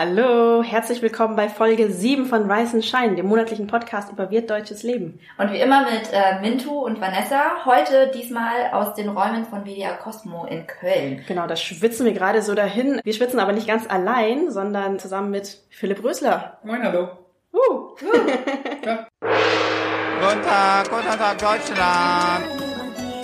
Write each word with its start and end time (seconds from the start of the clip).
Hallo, 0.00 0.62
herzlich 0.62 1.02
willkommen 1.02 1.34
bei 1.34 1.48
Folge 1.48 1.90
7 1.90 2.26
von 2.26 2.48
Rise 2.48 2.74
and 2.76 2.84
Shine, 2.84 3.16
dem 3.16 3.26
monatlichen 3.26 3.66
Podcast 3.66 4.12
über 4.12 4.30
wirtdeutsches 4.30 4.84
Leben. 4.84 5.18
Und 5.38 5.52
wie 5.52 5.58
immer 5.58 5.90
mit 5.90 6.12
äh, 6.12 6.40
Mintu 6.40 6.70
und 6.70 7.00
Vanessa, 7.00 7.64
heute 7.64 8.08
diesmal 8.14 8.70
aus 8.70 8.94
den 8.94 9.08
Räumen 9.08 9.44
von 9.44 9.64
WDR 9.64 9.94
Cosmo 9.94 10.44
in 10.44 10.68
Köln. 10.68 11.24
Genau, 11.26 11.48
da 11.48 11.56
schwitzen 11.56 12.06
wir 12.06 12.12
gerade 12.12 12.42
so 12.42 12.54
dahin. 12.54 13.00
Wir 13.02 13.12
schwitzen 13.12 13.40
aber 13.40 13.50
nicht 13.50 13.66
ganz 13.66 13.90
allein, 13.90 14.52
sondern 14.52 15.00
zusammen 15.00 15.32
mit 15.32 15.58
Philipp 15.70 16.04
Rösler. 16.04 16.58
Moin, 16.62 16.80
hallo. 16.80 17.08
Uh. 17.52 17.96
Ja. 18.84 19.08
Guten 19.20 20.42
Tag, 20.44 20.90
guten 20.90 21.18
Tag, 21.18 21.38
Deutschland. 21.38 22.44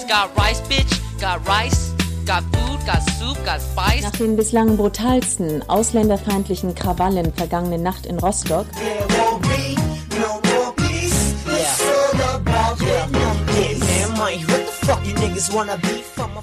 Got 0.08 0.44
rice, 0.44 0.60
bitch. 0.62 1.00
Got 1.20 1.38
rice. 1.48 1.93
Got 2.26 2.42
food. 2.52 2.86
Got 2.86 3.02
soup. 3.18 3.44
Got 3.44 3.60
spice. 3.60 4.02
Nach 4.02 4.10
den 4.12 4.36
bislang 4.36 4.76
brutalsten 4.76 5.62
ausländerfeindlichen 5.68 6.74
Krawallen 6.74 7.32
vergangene 7.34 7.78
Nacht 7.78 8.06
in 8.06 8.18
Rostock 8.18 8.66
There 8.72 9.06
won't 9.18 9.42
be 9.42 9.74
no 10.18 10.40
more 10.50 10.72
peace. 10.76 11.34
It's 11.46 11.80
all 11.82 12.36
about 12.36 12.80
witness. 12.80 13.24
Yeah, 13.56 14.63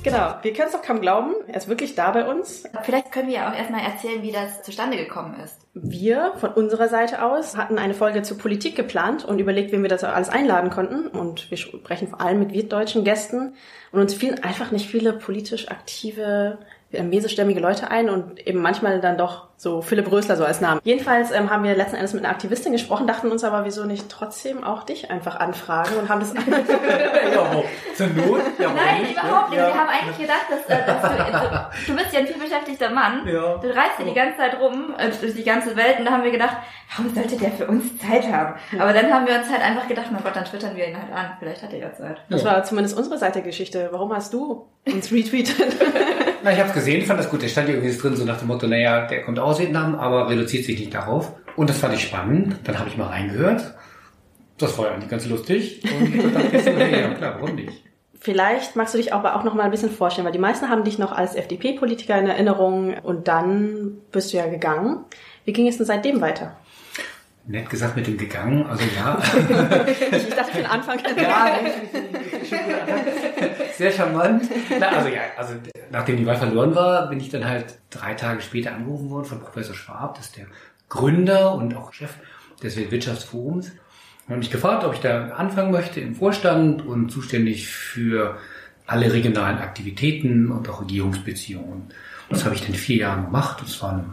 Genau, 0.03 0.33
wir 0.41 0.53
können 0.53 0.67
es 0.67 0.73
doch 0.73 0.81
kaum 0.81 0.99
glauben, 0.99 1.35
er 1.47 1.57
ist 1.57 1.67
wirklich 1.67 1.93
da 1.93 2.09
bei 2.09 2.27
uns. 2.27 2.63
Vielleicht 2.81 3.11
können 3.11 3.27
wir 3.27 3.35
ja 3.35 3.51
auch 3.51 3.55
erstmal 3.55 3.81
erzählen, 3.81 4.23
wie 4.23 4.31
das 4.31 4.63
zustande 4.63 4.97
gekommen 4.97 5.39
ist. 5.43 5.57
Wir 5.75 6.33
von 6.37 6.49
unserer 6.51 6.89
Seite 6.89 7.23
aus 7.23 7.55
hatten 7.55 7.77
eine 7.77 7.93
Folge 7.93 8.23
zur 8.23 8.39
Politik 8.39 8.75
geplant 8.75 9.25
und 9.25 9.37
überlegt, 9.37 9.71
wen 9.71 9.83
wir 9.83 9.89
das 9.89 10.03
alles 10.03 10.29
einladen 10.29 10.71
konnten. 10.71 11.07
Und 11.07 11.51
wir 11.51 11.57
sprechen 11.57 12.07
vor 12.07 12.19
allem 12.19 12.39
mit 12.39 12.51
wirtdeutschen 12.51 13.03
Gästen. 13.03 13.53
Und 13.91 14.01
uns 14.01 14.15
fielen 14.15 14.43
einfach 14.43 14.71
nicht 14.71 14.89
viele 14.89 15.13
politisch 15.13 15.69
aktive, 15.69 16.57
mesestämmige 16.91 17.59
Leute 17.59 17.89
ein 17.89 18.09
und 18.09 18.45
eben 18.45 18.61
manchmal 18.61 18.99
dann 19.01 19.17
doch 19.17 19.47
so 19.61 19.83
Philipp 19.83 20.11
Rösler 20.11 20.37
so 20.37 20.43
als 20.43 20.59
Namen. 20.59 20.81
Jedenfalls 20.83 21.29
ähm, 21.29 21.51
haben 21.51 21.63
wir 21.63 21.75
letzten 21.75 21.95
Endes 21.95 22.13
mit 22.13 22.23
einer 22.23 22.33
Aktivistin 22.33 22.71
gesprochen, 22.71 23.05
dachten 23.05 23.31
uns 23.31 23.43
aber, 23.43 23.63
wieso 23.63 23.85
nicht 23.85 24.09
trotzdem 24.09 24.63
auch 24.63 24.83
dich 24.83 25.11
einfach 25.11 25.35
anfragen 25.35 25.97
und 25.97 26.09
haben 26.09 26.19
das 26.19 26.33
Ja, 27.33 27.53
wo? 27.53 27.63
Zur 27.95 28.07
Not? 28.07 28.41
Ja, 28.57 28.65
warum 28.65 28.75
Nein, 28.75 29.01
nicht, 29.03 29.11
überhaupt 29.11 29.51
ne? 29.51 29.55
nicht. 29.57 29.59
Ja. 29.59 29.67
Wir 29.67 29.79
haben 29.79 29.89
eigentlich 29.89 30.17
gedacht, 30.17 30.45
dass, 30.49 30.65
äh, 30.65 30.85
dass 30.85 31.01
du, 31.01 31.07
also, 31.07 31.47
du 31.87 31.95
bist 31.95 32.11
ja 32.11 32.19
ein 32.21 32.27
vielbeschäftigter 32.27 32.89
Mann. 32.89 33.27
Ja. 33.27 33.57
Du 33.57 33.67
reist 33.67 33.99
ja 33.99 34.05
die 34.05 34.15
ganze 34.15 34.37
Zeit 34.37 34.59
rum, 34.59 34.95
äh, 34.97 35.11
durch 35.11 35.35
die 35.35 35.43
ganze 35.43 35.75
Welt 35.75 35.99
und 35.99 36.05
da 36.05 36.11
haben 36.11 36.23
wir 36.23 36.31
gedacht, 36.31 36.57
warum 36.95 37.13
sollte 37.13 37.37
der 37.37 37.51
für 37.51 37.67
uns 37.67 37.99
Zeit 37.99 38.31
haben? 38.31 38.55
Aber 38.79 38.93
dann 38.93 39.13
haben 39.13 39.27
wir 39.27 39.35
uns 39.35 39.47
halt 39.47 39.61
einfach 39.61 39.87
gedacht, 39.87 40.07
mein 40.11 40.23
Gott, 40.23 40.35
dann 40.35 40.45
twittern 40.45 40.75
wir 40.75 40.87
ihn 40.87 40.97
halt 40.97 41.13
an. 41.13 41.33
Vielleicht 41.37 41.61
hat 41.61 41.71
er 41.71 41.79
ja 41.79 41.93
Zeit. 41.93 42.17
Das 42.29 42.43
war 42.43 42.63
zumindest 42.63 42.97
unsere 42.97 43.19
Seite 43.19 43.33
der 43.33 43.43
Geschichte. 43.43 43.89
Warum 43.91 44.11
hast 44.11 44.33
du 44.33 44.67
uns 44.87 45.11
retweetet? 45.11 45.75
Na, 46.43 46.51
ich 46.51 46.59
hab's 46.59 46.73
gesehen, 46.73 47.05
fand 47.05 47.19
das 47.19 47.29
gut. 47.29 47.41
Der 47.41 47.47
stand 47.47 47.69
ja 47.69 47.75
irgendwie 47.75 47.95
drin, 47.95 48.15
so 48.15 48.25
nach 48.25 48.39
dem 48.39 48.47
Motto, 48.47 48.67
naja, 48.67 49.05
der 49.05 49.23
kommt 49.23 49.39
aus 49.39 49.59
Vietnam, 49.59 49.95
aber 49.95 50.29
reduziert 50.29 50.65
sich 50.65 50.79
nicht 50.79 50.93
darauf. 50.93 51.33
Und 51.55 51.69
das 51.69 51.77
fand 51.77 51.93
ich 51.93 52.01
spannend. 52.01 52.55
Dann 52.63 52.79
habe 52.79 52.89
ich 52.89 52.97
mal 52.97 53.07
reingehört. 53.07 53.75
Das 54.57 54.77
war 54.77 54.87
ja 54.87 54.93
eigentlich 54.93 55.09
ganz 55.09 55.25
lustig. 55.27 55.83
Und 55.83 56.23
dann 56.23 56.33
dachte 56.33 56.57
ich 56.57 56.63
so, 56.63 56.71
hey, 56.71 57.01
ja 57.01 57.13
klar, 57.13 57.35
warum 57.39 57.55
nicht? 57.55 57.83
Vielleicht 58.19 58.75
magst 58.75 58.93
du 58.93 58.99
dich 58.99 59.13
aber 59.13 59.35
auch 59.35 59.43
noch 59.43 59.55
mal 59.55 59.63
ein 59.63 59.71
bisschen 59.71 59.89
vorstellen, 59.89 60.25
weil 60.25 60.31
die 60.31 60.39
meisten 60.39 60.69
haben 60.69 60.83
dich 60.83 60.99
noch 60.99 61.11
als 61.11 61.33
FDP-Politiker 61.33 62.17
in 62.19 62.27
Erinnerung 62.27 62.93
und 62.99 63.27
dann 63.27 63.97
bist 64.11 64.31
du 64.31 64.37
ja 64.37 64.45
gegangen. 64.45 65.05
Wie 65.43 65.53
ging 65.53 65.67
es 65.67 65.77
denn 65.77 65.87
seitdem 65.87 66.21
weiter? 66.21 66.55
Nett 67.47 67.69
gesagt 67.69 67.95
mit 67.95 68.05
dem 68.05 68.17
gegangen, 68.17 68.65
also 68.67 68.83
ja. 68.95 69.17
Ich 69.87 70.29
dachte 70.29 70.51
für 70.51 70.57
den 70.57 70.67
Anfang. 70.67 70.99
Ja. 71.17 71.59
Sehr 73.75 73.91
charmant. 73.91 74.49
Na, 74.79 74.89
also 74.89 75.09
ja, 75.09 75.21
also 75.37 75.55
nachdem 75.89 76.17
die 76.17 76.25
Wahl 76.25 76.37
verloren 76.37 76.75
war, 76.75 77.09
bin 77.09 77.19
ich 77.19 77.29
dann 77.29 77.45
halt 77.45 77.79
drei 77.89 78.13
Tage 78.13 78.41
später 78.41 78.73
angerufen 78.73 79.09
worden 79.09 79.25
von 79.25 79.39
Professor 79.39 79.73
Schwab, 79.73 80.15
das 80.15 80.27
ist 80.27 80.37
der 80.37 80.45
Gründer 80.87 81.55
und 81.55 81.75
auch 81.75 81.93
Chef 81.93 82.13
des 82.61 82.77
Weltwirtschaftsforums. 82.77 83.71
Und 84.27 84.37
mich 84.37 84.51
gefragt, 84.51 84.83
ob 84.83 84.93
ich 84.93 84.99
da 84.99 85.29
anfangen 85.29 85.71
möchte 85.71 85.99
im 85.99 86.15
Vorstand 86.15 86.85
und 86.85 87.11
zuständig 87.11 87.67
für 87.67 88.37
alle 88.85 89.11
regionalen 89.11 89.57
Aktivitäten 89.57 90.51
und 90.51 90.69
auch 90.69 90.81
Regierungsbeziehungen. 90.81 91.91
Das 92.29 92.45
habe 92.45 92.55
ich 92.55 92.65
dann 92.65 92.75
vier 92.75 92.97
Jahre 92.97 93.23
gemacht. 93.23 93.61
Das 93.61 93.81
war 93.81 93.93
eine 93.93 94.05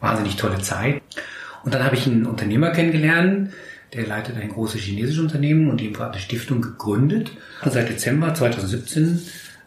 wahnsinnig 0.00 0.36
tolle 0.36 0.58
Zeit. 0.58 1.02
Und 1.66 1.74
dann 1.74 1.82
habe 1.82 1.96
ich 1.96 2.06
einen 2.06 2.26
Unternehmer 2.26 2.70
kennengelernt, 2.70 3.50
der 3.92 4.06
leitet 4.06 4.36
ein 4.36 4.50
großes 4.50 4.82
chinesisches 4.82 5.20
Unternehmen 5.20 5.68
und 5.68 5.80
ihm 5.80 5.98
hat 5.98 6.12
eine 6.12 6.20
Stiftung 6.20 6.60
gegründet. 6.60 7.32
Und 7.64 7.72
seit 7.72 7.88
Dezember 7.88 8.32
2017 8.32 9.20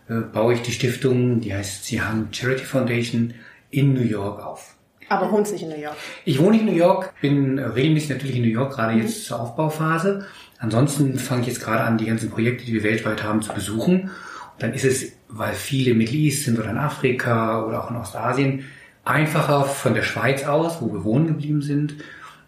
äh, 0.08 0.14
baue 0.32 0.54
ich 0.54 0.62
die 0.62 0.72
Stiftung, 0.72 1.42
die 1.42 1.54
heißt 1.54 1.84
Zihang 1.84 2.30
Charity 2.32 2.64
Foundation, 2.64 3.34
in 3.70 3.94
New 3.94 4.02
York 4.02 4.42
auf. 4.42 4.76
Aber 5.10 5.30
wohnst 5.30 5.52
nicht 5.52 5.64
in 5.64 5.70
New 5.70 5.78
York. 5.78 5.98
Ich 6.24 6.40
wohne 6.40 6.62
in 6.62 6.68
New 6.68 6.76
York, 6.76 7.14
bin 7.20 7.60
regelmäßig 7.60 8.12
natürlich 8.12 8.38
in 8.38 8.44
New 8.44 8.48
York, 8.48 8.76
gerade 8.76 8.98
jetzt 8.98 9.26
zur 9.26 9.42
Aufbauphase. 9.42 10.26
Ansonsten 10.58 11.20
fange 11.20 11.42
ich 11.42 11.48
jetzt 11.48 11.62
gerade 11.62 11.84
an, 11.84 11.98
die 11.98 12.06
ganzen 12.06 12.30
Projekte, 12.30 12.64
die 12.64 12.76
wir 12.76 12.84
weltweit 12.84 13.24
haben, 13.26 13.42
zu 13.42 13.52
besuchen. 13.52 14.04
Und 14.04 14.64
dann 14.64 14.74
ist 14.74 14.86
es, 14.86 15.12
weil 15.28 15.54
viele 15.54 15.94
Middle 15.94 16.18
East 16.18 16.46
sind 16.46 16.58
oder 16.60 16.70
in 16.70 16.78
Afrika 16.78 17.66
oder 17.66 17.84
auch 17.84 17.92
in 17.92 17.98
Ostasien, 17.98 18.64
einfacher 19.10 19.66
von 19.66 19.94
der 19.94 20.04
Schweiz 20.04 20.46
aus, 20.46 20.82
wo 20.82 20.94
wir 20.94 21.04
wohnen 21.04 21.28
geblieben 21.28 21.62
sind, 21.62 21.96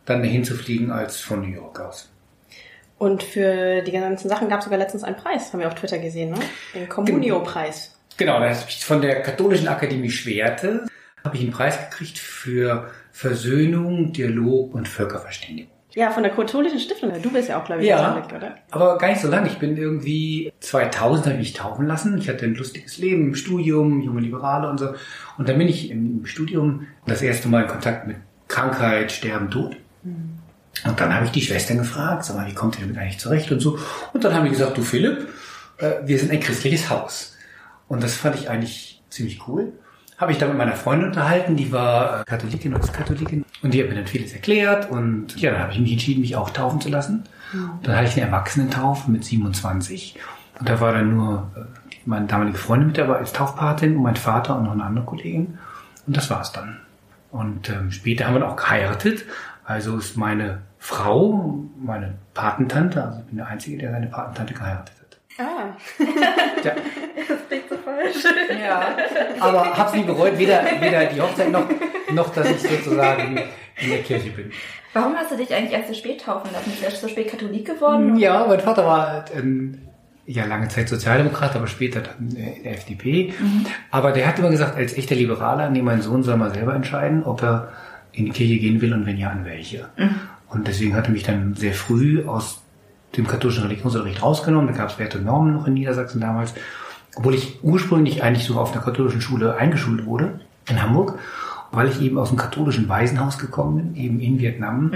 dann 0.06 0.22
dahin 0.22 0.44
zu 0.44 0.56
fliegen 0.56 0.92
als 0.92 1.20
von 1.20 1.42
New 1.42 1.54
York 1.54 1.80
aus. 1.80 2.10
Und 2.98 3.24
für 3.24 3.82
die 3.82 3.92
ganzen 3.92 4.30
Sachen 4.30 4.48
gab 4.48 4.60
es 4.60 4.66
sogar 4.66 4.78
letztens 4.78 5.04
einen 5.04 5.16
Preis, 5.16 5.52
haben 5.52 5.60
wir 5.60 5.68
auf 5.68 5.76
Twitter 5.76 5.98
gesehen, 5.98 6.32
ne? 6.32 6.40
Den 6.76 6.88
Communio-Preis. 6.88 7.98
Genau, 8.18 8.40
da 8.40 8.50
habe 8.50 8.66
ich 8.68 8.86
von 8.86 9.02
der 9.02 9.24
Katholischen 9.24 9.68
Akademie 9.68 10.12
Schwerte 10.12 10.86
habe 11.24 11.36
ich 11.36 11.44
einen 11.44 11.52
Preis 11.52 11.78
gekriegt 11.90 12.18
für 12.18 12.90
Versöhnung, 13.12 14.14
Dialog 14.14 14.74
und 14.74 14.88
Völkerverständigung. 14.88 15.72
Ja, 15.94 16.12
von 16.12 16.24
der 16.24 16.32
katholischen 16.32 16.80
Stiftung. 16.80 17.12
Du 17.22 17.32
bist 17.32 17.50
ja 17.50 17.60
auch, 17.60 17.66
glaube 17.66 17.82
ich, 17.82 17.88
Ja, 17.90 18.14
beteiligt, 18.14 18.34
oder? 18.34 18.56
aber 18.72 18.98
gar 18.98 19.10
nicht 19.10 19.22
so 19.22 19.28
lange. 19.28 19.48
Ich 19.48 19.58
bin 19.58 19.76
irgendwie 19.76 20.52
2000 20.62 21.26
habe 21.26 21.34
ich 21.36 21.40
mich 21.40 21.54
taufen 21.54 21.86
lassen. 21.86 22.18
Ich 22.18 22.30
hatte 22.30 22.46
ein 22.46 22.56
lustiges 22.56 22.98
Leben 22.98 23.28
im 23.28 23.36
Studium, 23.36 24.02
junge 24.02 24.22
Liberale 24.22 24.70
und 24.70 24.80
so. 24.80 24.94
Und 25.38 25.50
dann 25.50 25.58
bin 25.58 25.68
ich 25.68 25.92
im 25.92 26.26
Studium 26.26 26.88
das 27.06 27.22
erste 27.22 27.50
Mal 27.50 27.64
in 27.64 27.68
Kontakt 27.68 28.08
mit 28.08 28.18
Krankheit, 28.48 29.12
Sterben, 29.12 29.50
Tod. 29.52 29.76
Und 30.04 31.00
dann 31.00 31.14
habe 31.14 31.26
ich 31.26 31.32
die 31.32 31.42
Schwestern 31.42 31.78
gefragt, 31.78 32.24
sag 32.26 32.38
mal, 32.38 32.48
wie 32.48 32.54
kommt 32.54 32.76
ihr 32.80 32.82
damit 32.86 32.98
eigentlich 32.98 33.20
zurecht 33.20 33.52
und 33.52 33.60
so. 33.60 33.78
Und 34.14 34.24
dann 34.24 34.34
haben 34.34 34.46
die 34.46 34.52
gesagt, 34.52 34.78
du 34.78 34.82
Philipp, 34.82 35.28
äh, 35.78 35.92
wir 36.06 36.18
sind 36.18 36.32
ein 36.32 36.40
christliches 36.40 36.90
Haus. 36.90 37.38
Und 37.88 38.02
das 38.02 38.16
fand 38.16 38.36
ich 38.36 38.50
eigentlich 38.50 39.02
ziemlich 39.10 39.48
cool. 39.48 39.74
Habe 40.22 40.32
ich 40.32 40.38
dann 40.38 40.50
mit 40.50 40.58
meiner 40.60 40.76
Freundin 40.76 41.08
unterhalten, 41.08 41.56
die 41.56 41.72
war 41.72 42.22
äh, 42.22 42.24
Katholikin 42.26 42.76
und 42.76 42.84
ist 42.84 42.94
Katholikin. 42.94 43.44
Und 43.64 43.74
die 43.74 43.82
hat 43.82 43.90
mir 43.90 43.96
dann 43.96 44.06
vieles 44.06 44.34
erklärt. 44.34 44.92
Und 44.92 45.36
ja, 45.42 45.52
dann 45.52 45.62
habe 45.62 45.74
ich 45.74 45.80
mich 45.80 45.92
entschieden, 45.94 46.22
mich 46.22 46.36
auch 46.36 46.52
taufen 46.52 46.80
zu 46.80 46.90
lassen. 46.90 47.24
Und 47.54 47.88
dann 47.88 47.96
hatte 47.96 48.08
ich 48.08 48.16
eine 48.16 48.28
Erwachsenentaufe 48.28 49.10
mit 49.10 49.26
27. 49.26 50.20
Und 50.60 50.70
da 50.70 50.80
war 50.80 50.94
dann 50.94 51.18
nur 51.18 51.50
äh, 51.56 51.62
meine 52.06 52.28
damalige 52.28 52.60
Freundin 52.60 52.90
mit 52.90 53.00
dabei 53.00 53.18
als 53.18 53.34
Taufpatin 53.34 53.98
und 53.98 54.04
mein 54.04 54.16
Vater 54.16 54.58
und 54.58 54.66
noch 54.66 54.74
eine 54.74 54.84
andere 54.84 55.06
Kollegin. 55.06 55.58
Und 56.06 56.16
das 56.16 56.30
war's 56.30 56.52
dann. 56.52 56.78
Und 57.32 57.72
ähm, 57.72 57.92
später 57.92 58.28
haben 58.28 58.36
wir 58.36 58.42
dann 58.42 58.52
auch 58.52 58.58
geheiratet. 58.58 59.26
Also 59.66 59.98
ist 59.98 60.18
meine 60.18 60.60
Frau 60.78 61.66
meine 61.84 62.14
Patentante. 62.36 63.04
Also 63.04 63.20
ich 63.22 63.26
bin 63.26 63.38
der 63.38 63.48
Einzige, 63.48 63.80
der 63.80 63.92
seine 63.92 64.06
Patentante 64.06 64.54
geheiratet 64.54 64.96
hat. 65.00 65.01
Ah. 65.42 65.76
Ja. 66.64 66.76
Das 67.28 67.48
klingt 67.48 67.70
so 67.70 67.76
falsch. 67.78 68.24
Ja, 68.62 68.96
aber 69.40 69.76
hab's 69.76 69.94
nie 69.94 70.04
bereut, 70.04 70.38
weder, 70.38 70.64
weder 70.80 71.06
die 71.06 71.20
Hochzeit 71.20 71.52
noch, 71.52 71.66
noch, 72.14 72.30
dass 72.34 72.50
ich 72.52 72.62
sozusagen 72.62 73.40
in 73.82 73.90
der 73.90 74.04
Kirche 74.04 74.30
bin. 74.30 74.52
Warum 74.94 75.16
hast 75.16 75.32
du 75.32 75.38
dich 75.38 75.54
eigentlich 75.54 75.72
erst 75.72 75.88
so 75.88 75.94
spät 75.96 76.22
taufen 76.22 76.52
lassen? 76.54 76.70
Bist 76.70 76.82
du 76.82 76.86
erst 76.86 77.02
so 77.02 77.08
spät 77.08 77.30
Katholik 77.32 77.66
geworden? 77.66 78.18
Ja, 78.18 78.46
mein 78.48 78.60
Vater 78.60 78.86
war 78.86 79.26
ähm, 79.36 79.80
ja 80.28 80.46
lange 80.46 80.68
Zeit 80.68 80.90
Sozialdemokrat, 80.90 81.56
aber 81.56 81.66
später 81.66 82.02
dann 82.02 82.36
äh, 82.36 82.58
in 82.58 82.64
der 82.64 82.74
FDP. 82.74 83.34
Aber 83.90 84.12
der 84.12 84.28
hat 84.28 84.38
immer 84.38 84.50
gesagt, 84.52 84.76
als 84.76 84.96
echter 84.96 85.16
Liberaler, 85.16 85.70
nee, 85.70 85.82
mein 85.82 86.02
Sohn 86.02 86.22
soll 86.22 86.38
mal 86.38 86.54
selber 86.54 86.76
entscheiden, 86.76 87.24
ob 87.24 87.42
er 87.42 87.70
in 88.12 88.26
die 88.26 88.32
Kirche 88.32 88.58
gehen 88.60 88.82
will 88.82 88.94
und 88.94 89.06
wenn 89.08 89.18
ja, 89.18 89.30
an 89.30 89.46
welche. 89.46 89.90
Und 90.50 90.68
deswegen 90.68 90.96
hat 90.96 91.06
er 91.06 91.12
mich 91.12 91.24
dann 91.24 91.56
sehr 91.56 91.74
früh 91.74 92.26
aus 92.26 92.62
dem 93.18 93.28
katholischen 93.28 93.64
Religionsunterricht 93.64 94.22
rausgenommen. 94.22 94.68
Da 94.68 94.74
gab 94.74 94.90
es 94.90 95.00
Werte 95.00 95.18
und 95.18 95.26
Normen 95.26 95.54
noch 95.54 95.68
in 95.68 95.74
Niedersachsen 95.74 96.22
damals. 96.22 96.54
Obwohl 97.16 97.36
ich 97.36 97.64
ursprünglich 97.64 98.24
eigentlich 98.24 98.46
so 98.46 98.60
auf 98.60 98.72
einer 98.72 98.82
katholischen 98.82 99.22
Schule 99.22 99.56
eingeschult 99.56 100.06
wurde, 100.06 100.40
in 100.70 100.82
Hamburg. 100.82 101.20
Weil 101.74 101.88
ich 101.88 102.02
eben 102.02 102.18
aus 102.18 102.28
dem 102.30 102.38
katholischen 102.38 102.90
Waisenhaus 102.90 103.38
gekommen 103.38 103.78
bin, 103.78 103.96
eben 103.96 104.20
in 104.20 104.40
Vietnam, 104.40 104.92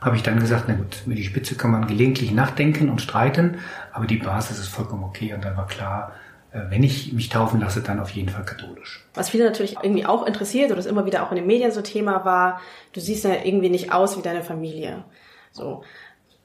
habe 0.00 0.16
ich 0.16 0.22
dann 0.22 0.40
gesagt, 0.40 0.64
na 0.66 0.74
gut, 0.74 1.02
über 1.04 1.14
die 1.14 1.24
Spitze 1.24 1.56
kann 1.56 1.70
man 1.70 1.86
gelegentlich 1.86 2.32
nachdenken 2.32 2.88
und 2.88 3.02
streiten, 3.02 3.58
aber 3.92 4.06
die 4.06 4.16
Basis 4.16 4.58
ist 4.58 4.68
vollkommen 4.68 5.04
okay. 5.04 5.34
Und 5.34 5.44
dann 5.44 5.58
war 5.58 5.66
klar, 5.66 6.12
äh, 6.52 6.70
wenn 6.70 6.82
ich 6.82 7.12
mich 7.12 7.28
taufen 7.28 7.60
lasse, 7.60 7.82
dann 7.82 8.00
auf 8.00 8.10
jeden 8.10 8.28
Fall 8.28 8.44
katholisch. 8.44 9.04
Was 9.14 9.30
viele 9.30 9.44
natürlich 9.44 9.76
irgendwie 9.82 10.06
auch 10.06 10.26
interessiert 10.26 10.68
oder 10.68 10.76
das 10.76 10.86
immer 10.86 11.04
wieder 11.04 11.22
auch 11.22 11.30
in 11.32 11.36
den 11.36 11.46
Medien 11.46 11.70
so 11.70 11.82
Thema 11.82 12.24
war, 12.24 12.60
du 12.92 13.00
siehst 13.00 13.24
ja 13.24 13.34
irgendwie 13.44 13.68
nicht 13.68 13.92
aus 13.92 14.16
wie 14.16 14.22
deine 14.22 14.42
Familie. 14.42 15.04
So. 15.52 15.84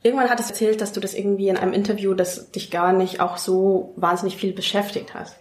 Irgendwann 0.03 0.29
hattest 0.29 0.49
du 0.49 0.53
erzählt, 0.53 0.81
dass 0.81 0.93
du 0.93 0.99
das 0.99 1.13
irgendwie 1.13 1.49
in 1.49 1.57
einem 1.57 1.73
Interview, 1.73 2.13
das 2.13 2.51
dich 2.51 2.71
gar 2.71 2.91
nicht 2.91 3.19
auch 3.19 3.37
so 3.37 3.93
wahnsinnig 3.97 4.37
viel 4.37 4.53
beschäftigt 4.53 5.13
hast. 5.13 5.35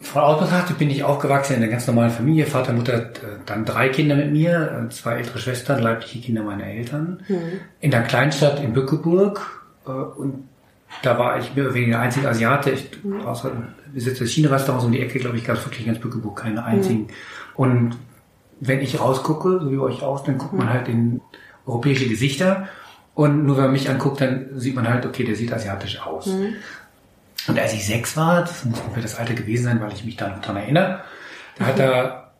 Von 0.00 0.22
aus 0.22 0.40
betrachtet 0.40 0.78
bin 0.78 0.90
ich 0.90 1.04
aufgewachsen 1.04 1.54
in 1.54 1.62
einer 1.62 1.70
ganz 1.70 1.86
normalen 1.86 2.10
Familie. 2.10 2.46
Vater, 2.46 2.72
Mutter, 2.72 2.94
äh, 2.98 3.12
dann 3.46 3.64
drei 3.64 3.88
Kinder 3.88 4.14
mit 4.14 4.30
mir, 4.30 4.86
äh, 4.86 4.92
zwei 4.92 5.14
ältere 5.14 5.38
Schwestern, 5.38 5.82
leibliche 5.82 6.20
Kinder 6.20 6.42
meiner 6.42 6.64
Eltern. 6.66 7.20
In 7.80 7.90
der 7.90 8.02
Kleinstadt 8.02 8.62
in 8.62 8.72
Bückeburg. 8.74 9.64
äh, 9.86 9.90
Und 9.90 10.48
da 11.02 11.18
war 11.18 11.38
ich 11.38 11.54
mehr 11.54 11.64
oder 11.66 11.74
weniger 11.74 11.92
der 11.92 12.00
einzige 12.00 12.28
Asiate. 12.28 12.70
Ich, 12.70 12.90
außer 13.24 13.52
besitze 13.94 14.24
das 14.24 14.32
China-Restaurant 14.32 14.84
um 14.84 14.92
die 14.92 15.00
Ecke, 15.00 15.18
glaube 15.18 15.38
ich, 15.38 15.44
gab 15.44 15.56
es 15.56 15.64
wirklich 15.64 15.86
in 15.86 15.92
ganz 15.92 16.00
Bückeburg 16.00 16.36
keine 16.36 16.64
einzigen. 16.64 17.08
Und 17.54 17.96
wenn 18.60 18.80
ich 18.80 19.00
rausgucke, 19.00 19.60
so 19.62 19.72
wie 19.72 19.78
euch 19.78 20.02
aus, 20.02 20.24
dann 20.24 20.36
guckt 20.38 20.52
man 20.52 20.70
halt 20.70 20.88
in 20.88 21.20
europäische 21.66 22.08
Gesichter. 22.08 22.68
Und 23.16 23.46
nur 23.46 23.56
wenn 23.56 23.64
man 23.64 23.72
mich 23.72 23.88
anguckt, 23.88 24.20
dann 24.20 24.50
sieht 24.60 24.74
man 24.74 24.86
halt, 24.86 25.06
okay, 25.06 25.24
der 25.24 25.34
sieht 25.34 25.50
asiatisch 25.50 26.02
aus. 26.02 26.26
Und 27.48 27.58
als 27.58 27.72
ich 27.72 27.86
sechs 27.86 28.14
war, 28.14 28.42
das 28.42 28.66
muss 28.66 28.78
ungefähr 28.80 29.02
das 29.02 29.16
Alter 29.16 29.32
gewesen 29.32 29.64
sein, 29.64 29.80
weil 29.80 29.90
ich 29.94 30.04
mich 30.04 30.16
da 30.16 30.28
noch 30.28 30.42
dran 30.42 30.56
erinnere, 30.56 31.00
da 31.58 31.64
hat 31.64 31.78
er 31.78 32.32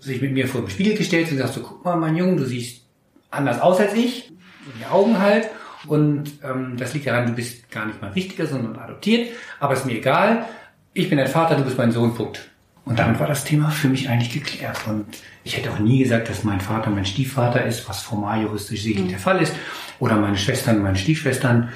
sich 0.00 0.20
mit 0.20 0.32
mir 0.32 0.48
vor 0.48 0.62
den 0.62 0.70
Spiegel 0.70 0.96
gestellt 0.96 1.30
und 1.30 1.36
gesagt, 1.36 1.54
so, 1.54 1.60
guck 1.60 1.84
mal, 1.84 1.94
mein 1.94 2.16
Junge, 2.16 2.34
du 2.34 2.44
siehst 2.44 2.82
anders 3.30 3.60
aus 3.60 3.78
als 3.78 3.94
ich, 3.94 4.32
die 4.80 4.86
Augen 4.86 5.20
halt. 5.20 5.48
Und 5.86 6.32
ähm, 6.42 6.76
das 6.76 6.94
liegt 6.94 7.06
daran, 7.06 7.26
du 7.26 7.34
bist 7.34 7.70
gar 7.70 7.86
nicht 7.86 8.02
mein 8.02 8.12
Richtiger, 8.12 8.46
sondern 8.46 8.76
adoptiert. 8.76 9.30
Aber 9.60 9.74
ist 9.74 9.86
mir 9.86 9.94
egal. 9.98 10.46
Ich 10.94 11.10
bin 11.10 11.18
dein 11.18 11.28
Vater, 11.28 11.54
du 11.54 11.62
bist 11.62 11.78
mein 11.78 11.92
Sohn, 11.92 12.12
Punkt. 12.16 12.50
Und 12.84 12.98
damit 12.98 13.20
war 13.20 13.28
das 13.28 13.44
Thema 13.44 13.70
für 13.70 13.88
mich 13.88 14.08
eigentlich 14.08 14.32
geklärt. 14.32 14.76
Und 14.88 15.06
ich 15.44 15.56
hätte 15.56 15.70
auch 15.70 15.78
nie 15.78 16.02
gesagt, 16.02 16.28
dass 16.28 16.42
mein 16.42 16.60
Vater 16.60 16.90
mein 16.90 17.06
Stiefvater 17.06 17.64
ist, 17.64 17.88
was 17.88 18.02
formal 18.02 18.42
juristisch 18.42 18.82
sicherlich 18.82 19.10
der 19.10 19.20
Fall 19.20 19.40
ist. 19.40 19.54
Oder 20.00 20.16
meine 20.16 20.36
Schwestern 20.36 20.82
meine 20.82 20.96
Stiefschwestern. 20.96 21.68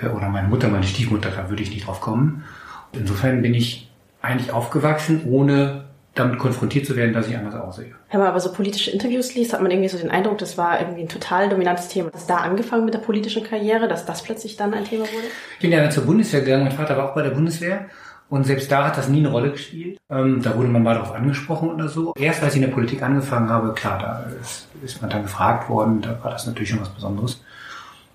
äh, 0.00 0.06
Oder 0.06 0.28
meine 0.30 0.48
Mutter 0.48 0.68
meine 0.68 0.86
Stiefmutter, 0.86 1.30
da 1.30 1.50
würde 1.50 1.62
ich 1.62 1.70
nicht 1.70 1.86
drauf 1.86 2.00
kommen. 2.00 2.44
Insofern 2.92 3.42
bin 3.42 3.52
ich 3.52 3.90
eigentlich 4.22 4.52
aufgewachsen, 4.52 5.24
ohne 5.26 5.84
damit 6.14 6.38
konfrontiert 6.38 6.86
zu 6.86 6.96
werden, 6.96 7.12
dass 7.12 7.28
ich 7.28 7.36
anders 7.36 7.54
aussehe. 7.56 7.92
Wenn 8.10 8.20
man 8.20 8.28
aber 8.28 8.40
so 8.40 8.52
politische 8.52 8.90
Interviews 8.90 9.34
liest, 9.34 9.52
hat 9.52 9.60
man 9.60 9.70
irgendwie 9.70 9.88
so 9.88 9.98
den 9.98 10.10
Eindruck, 10.10 10.38
das 10.38 10.56
war 10.56 10.80
irgendwie 10.80 11.02
ein 11.02 11.08
total 11.08 11.48
dominantes 11.48 11.88
Thema. 11.88 12.10
Das 12.10 12.26
da 12.26 12.36
angefangen 12.36 12.84
mit 12.84 12.94
der 12.94 13.00
politischen 13.00 13.42
Karriere, 13.42 13.88
dass 13.88 14.06
das 14.06 14.22
plötzlich 14.22 14.56
dann 14.56 14.72
ein 14.74 14.84
Thema 14.84 15.02
wurde? 15.02 15.26
Ich 15.54 15.60
bin 15.60 15.72
ja 15.72 15.80
dann 15.80 15.90
zur 15.90 16.04
Bundeswehr 16.04 16.40
gegangen, 16.40 16.64
mein 16.64 16.72
Vater 16.72 16.96
war 16.96 17.10
auch 17.10 17.14
bei 17.14 17.22
der 17.22 17.30
Bundeswehr. 17.30 17.86
Und 18.28 18.44
selbst 18.44 18.70
da 18.72 18.86
hat 18.86 18.96
das 18.96 19.08
nie 19.08 19.18
eine 19.18 19.28
Rolle 19.28 19.52
gespielt. 19.52 19.98
Ähm, 20.10 20.42
da 20.42 20.56
wurde 20.56 20.68
man 20.68 20.82
mal 20.82 20.94
darauf 20.94 21.12
angesprochen 21.12 21.70
oder 21.70 21.88
so. 21.88 22.14
Erst 22.16 22.42
als 22.42 22.54
ich 22.54 22.62
in 22.62 22.66
der 22.66 22.74
Politik 22.74 23.02
angefangen 23.02 23.48
habe, 23.48 23.74
klar, 23.74 23.98
da 23.98 24.30
ist, 24.40 24.68
ist 24.82 25.00
man 25.00 25.10
dann 25.10 25.22
gefragt 25.22 25.68
worden, 25.68 26.00
da 26.00 26.18
war 26.22 26.30
das 26.30 26.46
natürlich 26.46 26.70
schon 26.70 26.80
was 26.80 26.88
Besonderes. 26.88 27.42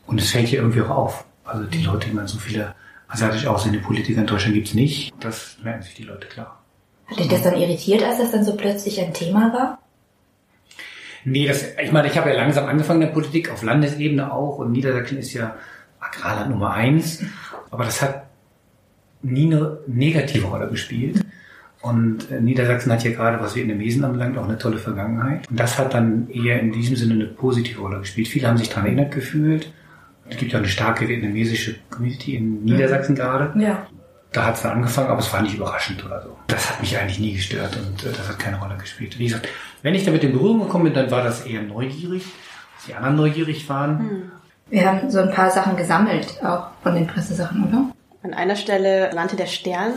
Und 0.07 0.19
es 0.19 0.31
fällt 0.31 0.47
hier 0.47 0.59
irgendwie 0.59 0.81
auch 0.81 0.89
auf. 0.89 1.25
Also 1.45 1.63
die 1.63 1.83
Leute, 1.83 2.09
die 2.09 2.15
man 2.15 2.27
so 2.27 2.37
viele 2.37 2.75
asiatisch 3.07 3.45
aussehende 3.47 3.79
Politiker 3.79 4.21
in 4.21 4.27
Deutschland 4.27 4.55
gibt's 4.55 4.73
nicht. 4.73 5.13
Das 5.19 5.57
merken 5.63 5.83
sich 5.83 5.95
die 5.95 6.03
Leute 6.03 6.27
klar. 6.27 6.59
Hat 7.07 7.19
dich 7.19 7.27
das 7.27 7.41
dann 7.41 7.57
irritiert, 7.57 8.03
als 8.03 8.19
das 8.19 8.31
dann 8.31 8.43
so 8.43 8.55
plötzlich 8.55 9.01
ein 9.01 9.13
Thema 9.13 9.51
war? 9.53 9.79
Nee, 11.25 11.47
das, 11.47 11.65
ich 11.81 11.91
meine, 11.91 12.07
ich 12.07 12.17
habe 12.17 12.29
ja 12.29 12.35
langsam 12.35 12.67
angefangen 12.67 13.01
in 13.01 13.07
der 13.07 13.13
Politik, 13.13 13.51
auf 13.51 13.63
Landesebene 13.63 14.31
auch. 14.31 14.57
Und 14.57 14.71
Niedersachsen 14.71 15.17
ist 15.17 15.33
ja 15.33 15.55
Agrarland 15.99 16.51
Nummer 16.51 16.71
eins. 16.71 17.23
Aber 17.71 17.83
das 17.83 18.01
hat 18.01 18.28
nie 19.21 19.53
eine 19.53 19.77
negative 19.87 20.47
Rolle 20.47 20.67
gespielt. 20.67 21.23
Und 21.81 22.29
äh, 22.29 22.41
Niedersachsen 22.41 22.91
hat 22.91 23.03
ja 23.03 23.11
gerade, 23.11 23.39
was 23.39 23.55
Vietnamesen 23.55 24.03
anbelangt, 24.03 24.37
auch 24.37 24.43
eine 24.43 24.57
tolle 24.57 24.77
Vergangenheit. 24.77 25.49
Und 25.49 25.59
das 25.59 25.77
hat 25.77 25.93
dann 25.93 26.29
eher 26.29 26.59
in 26.59 26.71
diesem 26.71 26.95
Sinne 26.95 27.13
eine 27.13 27.25
positive 27.25 27.79
Rolle 27.79 27.99
gespielt. 27.99 28.27
Viele 28.27 28.47
haben 28.47 28.57
sich 28.57 28.69
daran 28.69 28.85
erinnert 28.85 29.13
gefühlt. 29.13 29.71
Es 30.29 30.37
gibt 30.37 30.51
ja 30.51 30.59
eine 30.59 30.67
starke 30.67 31.07
vietnamesische 31.07 31.75
Community 31.89 32.35
in 32.35 32.63
Niedersachsen 32.63 33.15
gerade. 33.15 33.57
Ja. 33.59 33.87
Da 34.31 34.45
hat 34.45 34.55
es 34.55 34.61
dann 34.61 34.73
angefangen, 34.73 35.07
aber 35.07 35.21
es 35.21 35.33
war 35.33 35.41
nicht 35.41 35.55
überraschend 35.55 36.05
oder 36.05 36.21
so. 36.21 36.37
Das 36.47 36.69
hat 36.69 36.81
mich 36.81 36.97
eigentlich 36.97 37.19
nie 37.19 37.33
gestört 37.33 37.77
und 37.77 38.03
äh, 38.03 38.11
das 38.15 38.27
hat 38.27 38.37
keine 38.37 38.59
Rolle 38.59 38.75
gespielt. 38.77 39.17
Wie 39.17 39.25
gesagt, 39.25 39.47
wenn 39.81 39.95
ich 39.95 40.03
damit 40.03 40.23
in 40.23 40.33
Berührung 40.33 40.59
gekommen 40.59 40.83
bin, 40.83 40.93
dann 40.93 41.09
war 41.09 41.23
das 41.23 41.45
eher 41.45 41.63
neugierig, 41.63 42.25
dass 42.75 42.85
die 42.87 42.93
anderen 42.93 43.15
neugierig 43.15 43.67
waren. 43.69 44.31
Wir 44.69 44.85
haben 44.85 45.09
so 45.09 45.19
ein 45.19 45.31
paar 45.31 45.49
Sachen 45.49 45.77
gesammelt, 45.77 46.43
auch 46.43 46.67
von 46.83 46.93
den 46.93 47.07
Pressesachen, 47.07 47.63
oder? 47.63 47.91
An 48.23 48.33
einer 48.33 48.55
Stelle 48.55 49.11
nannte 49.13 49.35
der 49.35 49.45
Stern 49.45 49.93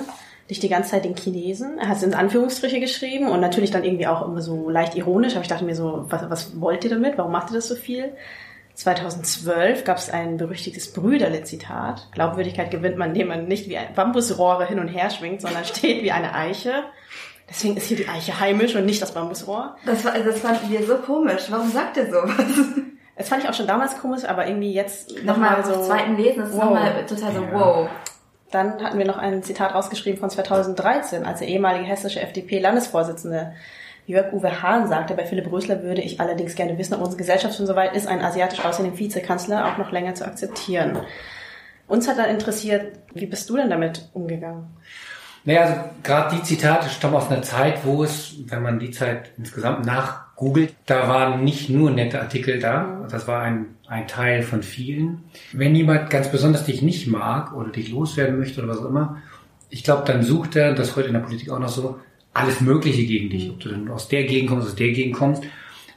dich 0.48 0.60
die 0.60 0.68
ganze 0.68 0.90
Zeit 0.90 1.04
den 1.04 1.16
Chinesen. 1.16 1.78
Er 1.78 1.88
hat 1.88 1.96
es 1.96 2.02
in 2.02 2.14
Anführungsstriche 2.14 2.80
geschrieben 2.80 3.28
und 3.28 3.40
natürlich 3.40 3.70
dann 3.70 3.84
irgendwie 3.84 4.06
auch 4.06 4.26
immer 4.26 4.40
so 4.40 4.68
leicht 4.68 4.94
ironisch. 4.94 5.32
Aber 5.34 5.42
ich 5.42 5.48
dachte 5.48 5.64
mir 5.64 5.74
so, 5.74 6.04
was, 6.08 6.28
was 6.30 6.60
wollt 6.60 6.84
ihr 6.84 6.90
damit? 6.90 7.18
Warum 7.18 7.32
macht 7.32 7.50
ihr 7.50 7.54
das 7.54 7.68
so 7.68 7.74
viel? 7.74 8.12
2012 8.74 9.84
gab 9.84 9.98
es 9.98 10.10
ein 10.10 10.36
berüchtigtes 10.36 10.92
Brüderle-Zitat. 10.92 12.08
Glaubwürdigkeit 12.12 12.70
gewinnt 12.70 12.96
man, 12.96 13.10
indem 13.10 13.28
man 13.28 13.46
nicht 13.46 13.68
wie 13.68 13.76
ein 13.76 13.94
Bambusrohre 13.94 14.66
hin 14.66 14.78
und 14.78 14.88
her 14.88 15.10
schwingt, 15.10 15.42
sondern 15.42 15.64
steht 15.64 16.02
wie 16.02 16.12
eine 16.12 16.34
Eiche. 16.34 16.84
Deswegen 17.48 17.76
ist 17.76 17.86
hier 17.86 17.98
die 17.98 18.08
Eiche 18.08 18.40
heimisch 18.40 18.74
und 18.74 18.86
nicht 18.86 19.02
das 19.02 19.12
Bambusrohr. 19.12 19.76
Das, 19.84 20.04
war, 20.04 20.18
das 20.18 20.38
fanden 20.38 20.70
wir 20.70 20.86
so 20.86 20.96
komisch. 20.96 21.42
Warum 21.50 21.70
sagt 21.70 21.96
ihr 21.98 22.06
sowas? 22.06 22.44
Das 23.14 23.28
fand 23.28 23.44
ich 23.44 23.48
auch 23.48 23.54
schon 23.54 23.66
damals 23.66 23.98
komisch, 23.98 24.24
aber 24.24 24.46
irgendwie 24.46 24.72
jetzt 24.72 25.10
Nochmal 25.22 25.58
nochmal 25.58 25.64
so 25.64 25.74
so. 25.74 25.86
zweiten 25.86 26.16
Lesen, 26.16 26.40
das 26.40 26.48
ist 26.48 26.56
wow. 26.56 26.64
nochmal 26.64 27.06
total 27.06 27.32
so, 27.32 27.46
wow. 27.52 27.88
Dann 28.52 28.82
hatten 28.82 28.98
wir 28.98 29.06
noch 29.06 29.18
ein 29.18 29.42
Zitat 29.42 29.74
rausgeschrieben 29.74 30.20
von 30.20 30.30
2013, 30.30 31.24
als 31.24 31.40
der 31.40 31.48
ehemalige 31.48 31.86
hessische 31.86 32.20
FDP-Landesvorsitzende 32.20 33.54
Jörg-Uwe 34.06 34.62
Hahn 34.62 34.88
sagte, 34.88 35.14
bei 35.14 35.24
Philipp 35.24 35.50
Rösler 35.50 35.82
würde 35.82 36.02
ich 36.02 36.20
allerdings 36.20 36.54
gerne 36.54 36.76
wissen, 36.76 36.94
ob 36.94 37.00
unsere 37.00 37.18
Gesellschaft 37.18 37.56
schon 37.56 37.66
so 37.66 37.76
weit 37.76 37.96
ist, 37.96 38.06
einen 38.06 38.22
asiatisch 38.22 38.64
aussehenden 38.64 38.98
Vizekanzler 38.98 39.66
auch 39.66 39.78
noch 39.78 39.92
länger 39.92 40.14
zu 40.14 40.24
akzeptieren. 40.24 40.98
Uns 41.86 42.08
hat 42.08 42.18
dann 42.18 42.30
interessiert, 42.30 42.98
wie 43.14 43.26
bist 43.26 43.48
du 43.48 43.56
denn 43.56 43.70
damit 43.70 44.08
umgegangen? 44.12 44.66
Naja, 45.44 45.62
also 45.62 45.74
gerade 46.02 46.36
die 46.36 46.42
Zitate 46.42 46.88
stammen 46.88 47.16
aus 47.16 47.30
einer 47.30 47.42
Zeit, 47.42 47.84
wo 47.84 48.04
es, 48.04 48.34
wenn 48.46 48.62
man 48.62 48.78
die 48.78 48.92
Zeit 48.92 49.32
insgesamt 49.38 49.84
nachgoogelt, 49.84 50.74
da 50.86 51.08
waren 51.08 51.42
nicht 51.42 51.68
nur 51.68 51.90
nette 51.90 52.20
Artikel 52.20 52.60
da. 52.60 53.06
Das 53.10 53.26
war 53.26 53.42
ein, 53.42 53.76
ein 53.92 54.08
Teil 54.08 54.42
von 54.42 54.62
vielen. 54.62 55.24
Wenn 55.52 55.74
jemand 55.76 56.08
ganz 56.08 56.30
besonders 56.30 56.64
dich 56.64 56.80
nicht 56.80 57.06
mag 57.08 57.54
oder 57.54 57.70
dich 57.70 57.90
loswerden 57.90 58.38
möchte 58.38 58.62
oder 58.62 58.72
was 58.72 58.78
auch 58.78 58.88
immer, 58.88 59.18
ich 59.68 59.84
glaube, 59.84 60.04
dann 60.06 60.22
sucht 60.22 60.56
er, 60.56 60.74
das 60.74 60.96
heute 60.96 61.08
in 61.08 61.14
der 61.14 61.20
Politik 61.20 61.50
auch 61.50 61.58
noch 61.58 61.68
so, 61.68 62.00
alles 62.32 62.62
Mögliche 62.62 63.04
gegen 63.04 63.28
dich. 63.28 63.50
Ob 63.50 63.60
du 63.60 63.68
dann 63.68 63.90
aus 63.90 64.08
der 64.08 64.24
Gegend 64.24 64.48
kommst, 64.48 64.66
aus 64.66 64.74
der 64.74 64.92
Gegend 64.92 65.14
kommst. 65.14 65.42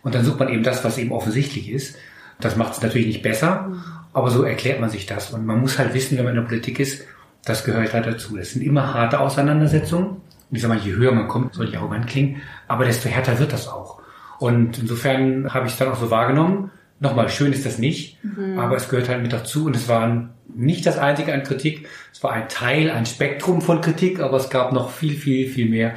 Und 0.04 0.14
dann 0.14 0.26
sucht 0.26 0.40
man 0.40 0.50
eben 0.50 0.64
das, 0.64 0.84
was 0.84 0.98
eben 0.98 1.14
offensichtlich 1.14 1.72
ist. 1.72 1.96
Das 2.42 2.58
macht 2.58 2.74
es 2.74 2.82
natürlich 2.82 3.08
nicht 3.08 3.22
besser, 3.22 3.72
aber 4.12 4.30
so 4.30 4.44
erklärt 4.44 4.82
man 4.82 4.90
sich 4.90 5.06
das. 5.06 5.32
Und 5.32 5.46
man 5.46 5.62
muss 5.62 5.80
halt 5.80 5.94
wissen, 5.94 6.18
wenn 6.18 6.26
man 6.26 6.36
in 6.36 6.42
der 6.42 6.48
Politik 6.48 6.82
ist, 6.82 7.06
das 7.46 7.64
gehört 7.64 7.94
halt 7.94 8.06
dazu. 8.06 8.36
Das 8.36 8.52
sind 8.52 8.62
immer 8.62 8.94
harte 8.94 9.22
Auseinandersetzungen. 9.22 10.08
Und 10.08 10.22
ich 10.52 10.62
sag 10.62 10.68
mal, 10.68 10.78
je 10.78 10.92
höher 10.92 11.14
man 11.14 11.30
kommt, 11.30 11.54
soll 11.54 11.70
ich 11.70 11.78
arrogant 11.78 12.08
klingen, 12.08 12.42
aber 12.68 12.84
desto 12.84 13.08
härter 13.08 13.40
wird 13.40 13.54
das 13.54 13.70
auch. 13.70 14.02
Und 14.40 14.80
insofern 14.80 15.54
habe 15.54 15.68
ich 15.68 15.74
es 15.74 15.80
dann 15.80 15.88
auch 15.88 16.00
so 16.00 16.12
wahrgenommen. 16.12 16.72
Nochmal, 17.00 17.30
schön 17.30 17.52
ist 17.52 17.66
das 17.66 17.78
nicht, 17.78 18.18
aber 18.58 18.78
es 18.78 18.88
gehört 18.88 19.10
halt 19.10 19.22
mit 19.22 19.34
dazu. 19.34 19.66
Und 19.66 19.76
es 19.76 19.90
war 19.90 20.30
nicht 20.54 20.86
das 20.86 20.98
einzige 20.98 21.34
an 21.34 21.44
Kritik. 21.44 21.88
Es 22.14 22.24
war 22.24 22.32
ein 22.32 22.48
Teil, 22.48 22.90
ein 22.90 23.06
Spektrum 23.06 23.62
von 23.62 23.82
Kritik, 23.82 24.20
aber 24.20 24.38
es 24.38 24.50
gab 24.50 24.72
noch 24.72 24.92
viel, 24.92 25.16
viel, 25.16 25.50
viel 25.50 25.70
mehr. 25.70 25.96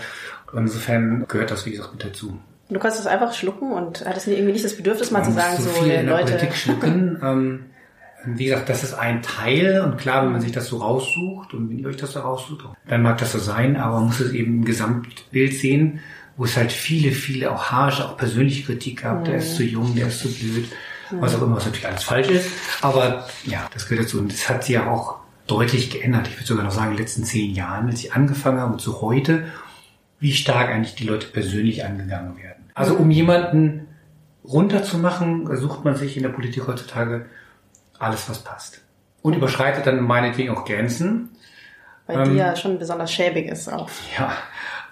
Und 0.52 0.62
insofern 0.62 1.26
gehört 1.28 1.50
das, 1.50 1.66
wie 1.66 1.70
gesagt, 1.70 1.92
mit 1.92 2.04
dazu. 2.04 2.38
Du 2.70 2.78
kannst 2.78 2.98
das 2.98 3.06
einfach 3.06 3.32
schlucken 3.32 3.72
und 3.72 4.04
hattest 4.04 4.26
irgendwie 4.26 4.52
nicht 4.52 4.64
das 4.64 4.76
Bedürfnis, 4.76 5.10
mal 5.10 5.20
Man 5.20 5.28
zu 5.28 5.34
sagen, 5.34 5.56
so 5.56 5.70
so, 5.70 5.82
viel 5.82 5.90
äh, 5.90 6.00
in 6.00 6.06
Leute. 6.06 6.32
Politik 6.32 6.54
schlucken. 6.54 7.18
ähm, 7.22 7.60
wie 8.26 8.46
gesagt, 8.46 8.68
das 8.68 8.82
ist 8.82 8.94
ein 8.94 9.22
Teil 9.22 9.80
und 9.80 9.96
klar, 9.96 10.24
wenn 10.24 10.32
man 10.32 10.40
sich 10.40 10.52
das 10.52 10.66
so 10.66 10.78
raussucht 10.78 11.54
und 11.54 11.70
wenn 11.70 11.78
ihr 11.78 11.88
euch 11.88 11.96
das 11.96 12.12
so 12.12 12.20
raussucht, 12.20 12.64
dann 12.86 13.02
mag 13.02 13.18
das 13.18 13.32
so 13.32 13.38
sein, 13.38 13.76
aber 13.76 13.96
man 13.96 14.06
muss 14.06 14.20
es 14.20 14.32
eben 14.32 14.56
im 14.56 14.64
Gesamtbild 14.64 15.54
sehen, 15.54 16.00
wo 16.36 16.44
es 16.44 16.56
halt 16.56 16.72
viele, 16.72 17.12
viele 17.12 17.50
auch 17.50 17.70
harsche, 17.70 18.04
auch 18.04 18.16
persönliche 18.16 18.64
Kritik 18.64 19.02
gab. 19.02 19.24
Der 19.24 19.36
ist 19.36 19.56
zu 19.56 19.62
jung, 19.62 19.94
der 19.94 20.08
ist 20.08 20.20
zu 20.20 20.32
blöd, 20.32 20.68
was 21.10 21.34
auch 21.34 21.42
immer, 21.42 21.56
was 21.56 21.64
natürlich 21.66 21.86
alles 21.86 22.04
falsch 22.04 22.28
ist. 22.28 22.50
Aber 22.82 23.26
ja, 23.44 23.66
das 23.72 23.86
gehört 23.88 24.06
dazu 24.06 24.18
und 24.18 24.32
das 24.32 24.48
hat 24.48 24.64
sich 24.64 24.74
ja 24.74 24.86
auch 24.90 25.16
deutlich 25.46 25.90
geändert. 25.90 26.28
Ich 26.28 26.36
würde 26.36 26.46
sogar 26.46 26.64
noch 26.64 26.70
sagen, 26.72 26.90
in 26.90 26.96
den 26.96 27.02
letzten 27.02 27.24
zehn 27.24 27.54
Jahren, 27.54 27.88
als 27.88 28.00
ich 28.00 28.12
angefangen 28.12 28.60
habe 28.60 28.72
und 28.72 28.80
zu 28.80 29.00
heute, 29.00 29.44
wie 30.20 30.32
stark 30.32 30.68
eigentlich 30.70 30.94
die 30.94 31.04
Leute 31.04 31.26
persönlich 31.28 31.84
angegangen 31.84 32.36
werden. 32.36 32.64
Also 32.74 32.94
um 32.94 33.10
jemanden 33.10 33.86
runterzumachen, 34.44 35.56
sucht 35.56 35.84
man 35.84 35.94
sich 35.96 36.16
in 36.16 36.22
der 36.22 36.30
Politik 36.30 36.66
heutzutage 36.66 37.26
alles, 37.98 38.28
was 38.28 38.38
passt. 38.44 38.80
Und 39.22 39.34
überschreitet 39.34 39.86
dann 39.86 40.00
meinetwegen 40.02 40.50
auch 40.50 40.64
Grenzen. 40.64 41.30
Weil 42.06 42.30
die 42.30 42.36
ja 42.36 42.56
schon 42.56 42.78
besonders 42.78 43.12
schäbig 43.12 43.46
ist 43.48 43.70
auch. 43.70 43.90
Ja, 44.18 44.32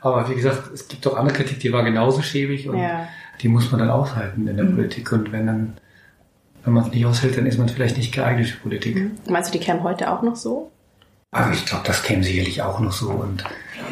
aber 0.03 0.29
wie 0.29 0.35
gesagt, 0.35 0.71
es 0.75 0.89
gibt 0.89 1.07
auch 1.07 1.17
andere 1.17 1.37
Kritik, 1.37 1.61
die 1.61 1.73
war 1.73 1.83
genauso 1.83 2.21
schäbig 2.23 2.69
und 2.69 2.79
Ja. 2.79 3.09
die 3.41 3.49
muss 3.49 3.71
man 3.71 3.81
dann 3.81 3.91
aushalten 3.91 4.47
in 4.47 4.57
der 4.57 4.65
Politik. 4.65 5.11
Und 5.13 5.33
wenn 5.33 5.47
dann, 5.47 5.77
wenn 6.67 6.75
man 6.75 6.85
es 6.85 6.93
nicht 6.93 7.07
aushält, 7.07 7.39
dann 7.39 7.47
ist 7.47 7.59
man 7.59 7.69
vielleicht 7.69 7.97
nicht 7.97 8.13
geeignet 8.13 8.49
für 8.49 8.59
Politik. 8.59 9.11
Meinst 9.31 9.55
du, 9.55 9.59
die 9.59 9.65
kämen 9.65 9.85
heute 9.85 10.11
auch 10.11 10.23
noch 10.23 10.35
so? 10.35 10.73
Aber 11.31 11.53
ich 11.53 11.65
glaube, 11.65 11.85
das 11.87 12.03
käme 12.03 12.25
sicherlich 12.25 12.61
auch 12.61 12.81
noch 12.81 12.93
so. 12.93 13.11
Und, 13.11 13.45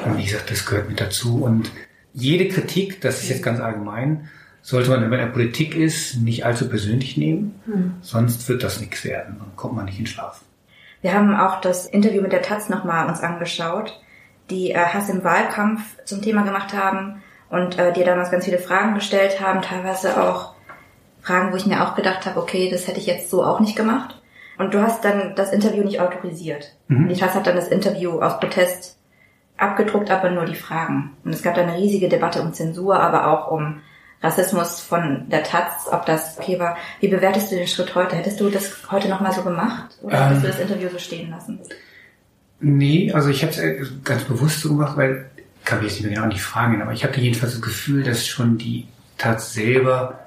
und 0.04 0.18
wie 0.18 0.24
gesagt, 0.24 0.50
das 0.50 0.66
gehört 0.66 0.88
mit 0.88 1.00
dazu. 1.00 1.42
Und 1.44 1.70
jede 2.12 2.48
Kritik, 2.48 3.00
das 3.00 3.22
ist 3.22 3.28
jetzt 3.28 3.42
ganz 3.44 3.60
allgemein, 3.60 4.28
sollte 4.60 4.90
man, 4.90 5.02
wenn 5.02 5.10
man 5.10 5.20
in 5.20 5.26
der 5.26 5.32
Politik 5.32 5.76
ist, 5.76 6.16
nicht 6.16 6.44
allzu 6.44 6.68
persönlich 6.68 7.16
nehmen. 7.16 7.54
Sonst 8.00 8.48
wird 8.48 8.64
das 8.64 8.80
nichts 8.80 9.04
werden. 9.04 9.36
Dann 9.38 9.54
kommt 9.54 9.76
man 9.76 9.84
nicht 9.84 10.00
in 10.00 10.06
Schlaf. 10.06 10.40
Wir 11.00 11.14
haben 11.14 11.36
auch 11.36 11.60
das 11.60 11.86
Interview 11.86 12.22
mit 12.22 12.32
der 12.32 12.42
Taz 12.42 12.68
nochmal 12.68 13.06
uns 13.08 13.20
angeschaut. 13.20 14.00
die 14.50 14.72
äh, 14.72 14.78
Hass 14.78 15.08
im 15.08 15.22
Wahlkampf 15.22 15.82
zum 16.04 16.22
Thema 16.22 16.42
gemacht 16.42 16.74
haben 16.74 17.22
und 17.50 17.78
äh, 17.78 17.92
dir 17.92 18.04
damals 18.04 18.30
ganz 18.30 18.44
viele 18.44 18.58
Fragen 18.58 18.94
gestellt 18.94 19.40
haben, 19.40 19.62
teilweise 19.62 20.20
auch 20.20 20.53
Fragen, 21.24 21.52
wo 21.52 21.56
ich 21.56 21.66
mir 21.66 21.82
auch 21.82 21.94
gedacht 21.94 22.26
habe, 22.26 22.38
okay, 22.38 22.68
das 22.70 22.86
hätte 22.86 23.00
ich 23.00 23.06
jetzt 23.06 23.30
so 23.30 23.42
auch 23.42 23.60
nicht 23.60 23.76
gemacht. 23.76 24.20
Und 24.58 24.74
du 24.74 24.82
hast 24.82 25.04
dann 25.04 25.34
das 25.34 25.52
Interview 25.52 25.82
nicht 25.82 26.00
autorisiert. 26.00 26.76
Mhm. 26.88 27.08
Die 27.08 27.14
TAS 27.14 27.34
hat 27.34 27.46
dann 27.46 27.56
das 27.56 27.68
Interview 27.68 28.20
aus 28.20 28.38
Protest 28.38 28.98
abgedruckt, 29.56 30.10
aber 30.10 30.30
nur 30.30 30.44
die 30.44 30.54
Fragen. 30.54 31.16
Und 31.24 31.34
es 31.34 31.42
gab 31.42 31.54
dann 31.54 31.68
eine 31.68 31.78
riesige 31.78 32.08
Debatte 32.08 32.42
um 32.42 32.52
Zensur, 32.52 33.00
aber 33.00 33.28
auch 33.28 33.50
um 33.50 33.80
Rassismus 34.22 34.80
von 34.80 35.28
der 35.28 35.42
Taz, 35.42 35.88
ob 35.90 36.06
das 36.06 36.38
okay 36.38 36.58
war. 36.58 36.76
Wie 37.00 37.08
bewertest 37.08 37.50
du 37.50 37.56
den 37.56 37.66
Schritt 37.66 37.94
heute? 37.94 38.16
Hättest 38.16 38.40
du 38.40 38.50
das 38.50 38.90
heute 38.90 39.08
nochmal 39.08 39.32
so 39.32 39.42
gemacht? 39.42 39.98
Oder 40.02 40.28
hättest 40.28 40.36
Ähm. 40.36 40.42
du 40.42 40.48
das 40.48 40.60
Interview 40.60 40.88
so 40.90 40.98
stehen 40.98 41.30
lassen? 41.30 41.58
Nee, 42.60 43.12
also 43.12 43.28
ich 43.28 43.42
habe 43.42 43.52
es 43.52 43.92
ganz 44.04 44.24
bewusst 44.24 44.60
so 44.60 44.70
gemacht, 44.70 44.96
weil 44.96 45.30
ich 45.36 45.64
kann 45.64 45.78
mich 45.78 45.88
jetzt 45.88 45.96
nicht 45.96 46.04
mehr 46.04 46.14
genau 46.14 46.24
an 46.24 46.30
die 46.30 46.38
Fragen 46.38 46.80
aber 46.80 46.92
ich 46.92 47.04
hatte 47.04 47.20
jedenfalls 47.20 47.52
das 47.52 47.62
Gefühl, 47.62 48.02
dass 48.02 48.26
schon 48.26 48.58
die 48.58 48.86
Taz 49.18 49.52
selber 49.52 50.23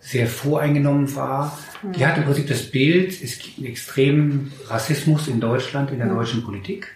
sehr 0.00 0.26
voreingenommen 0.26 1.14
war. 1.16 1.58
Die 1.82 2.06
hat 2.06 2.16
im 2.16 2.24
Prinzip 2.24 2.46
das 2.46 2.70
Bild, 2.70 3.22
es 3.22 3.38
gibt 3.38 3.58
einen 3.58 3.66
extremen 3.66 4.52
Rassismus 4.66 5.28
in 5.28 5.40
Deutschland, 5.40 5.90
in 5.90 5.98
der 5.98 6.08
deutschen 6.08 6.44
Politik. 6.44 6.88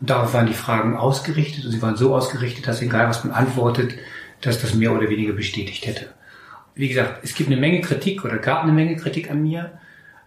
Und 0.00 0.10
darauf 0.10 0.34
waren 0.34 0.46
die 0.46 0.54
Fragen 0.54 0.96
ausgerichtet 0.96 1.64
und 1.64 1.72
sie 1.72 1.82
waren 1.82 1.96
so 1.96 2.14
ausgerichtet, 2.14 2.66
dass 2.66 2.82
egal 2.82 3.08
was 3.08 3.24
man 3.24 3.32
antwortet, 3.32 3.94
dass 4.42 4.60
das 4.60 4.74
mehr 4.74 4.92
oder 4.92 5.08
weniger 5.08 5.32
bestätigt 5.32 5.86
hätte. 5.86 6.08
Wie 6.74 6.88
gesagt, 6.88 7.20
es 7.24 7.34
gibt 7.34 7.50
eine 7.50 7.58
Menge 7.58 7.80
Kritik 7.80 8.24
oder 8.24 8.36
gab 8.36 8.62
eine 8.62 8.72
Menge 8.72 8.96
Kritik 8.96 9.30
an 9.30 9.42
mir, 9.42 9.78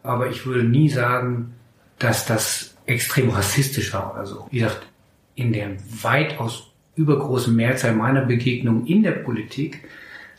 aber 0.01 0.30
ich 0.32 0.46
würde 0.46 0.63
nie 0.63 0.89
sagen, 0.89 1.54
dass 2.00 2.25
das 2.25 2.75
extrem 2.88 3.30
rassistisch 3.30 3.94
war 3.94 4.13
oder 4.13 4.25
so. 4.25 4.48
Wie 4.50 4.60
gesagt, 4.60 4.88
in 5.36 5.54
der 5.54 5.70
weitaus 6.01 6.72
übergroßen 6.96 7.56
Mehrzahl 7.56 7.94
meiner 7.94 8.25
Begegnungen 8.25 8.88
in 8.88 9.04
der 9.04 9.12
Politik 9.12 9.88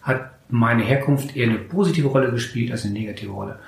hat 0.02 0.32
meine 0.50 0.82
Herkunft 0.82 1.36
eher 1.36 1.48
eine 1.48 1.58
positive 1.58 2.08
Rolle 2.08 2.30
gespielt 2.30 2.72
als 2.72 2.84
eine 2.84 2.94
negative 2.94 3.32
Rolle. 3.32 3.58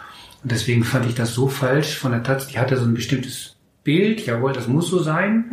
Und 0.43 0.51
deswegen 0.51 0.85
fand 0.85 1.07
ich 1.07 1.15
das 1.15 1.35
so 1.35 1.49
falsch 1.49 1.97
von 1.97 2.12
der 2.12 2.23
Taz. 2.23 2.49
Die 2.49 2.59
hatte 2.59 2.77
so 2.77 2.85
ein 2.85 2.95
bestimmtes 2.95 3.57
Bild, 3.85 4.27
jawohl, 4.27 4.53
das 4.53 4.69
muss 4.69 4.89
so 4.89 4.99
sein. 4.99 5.45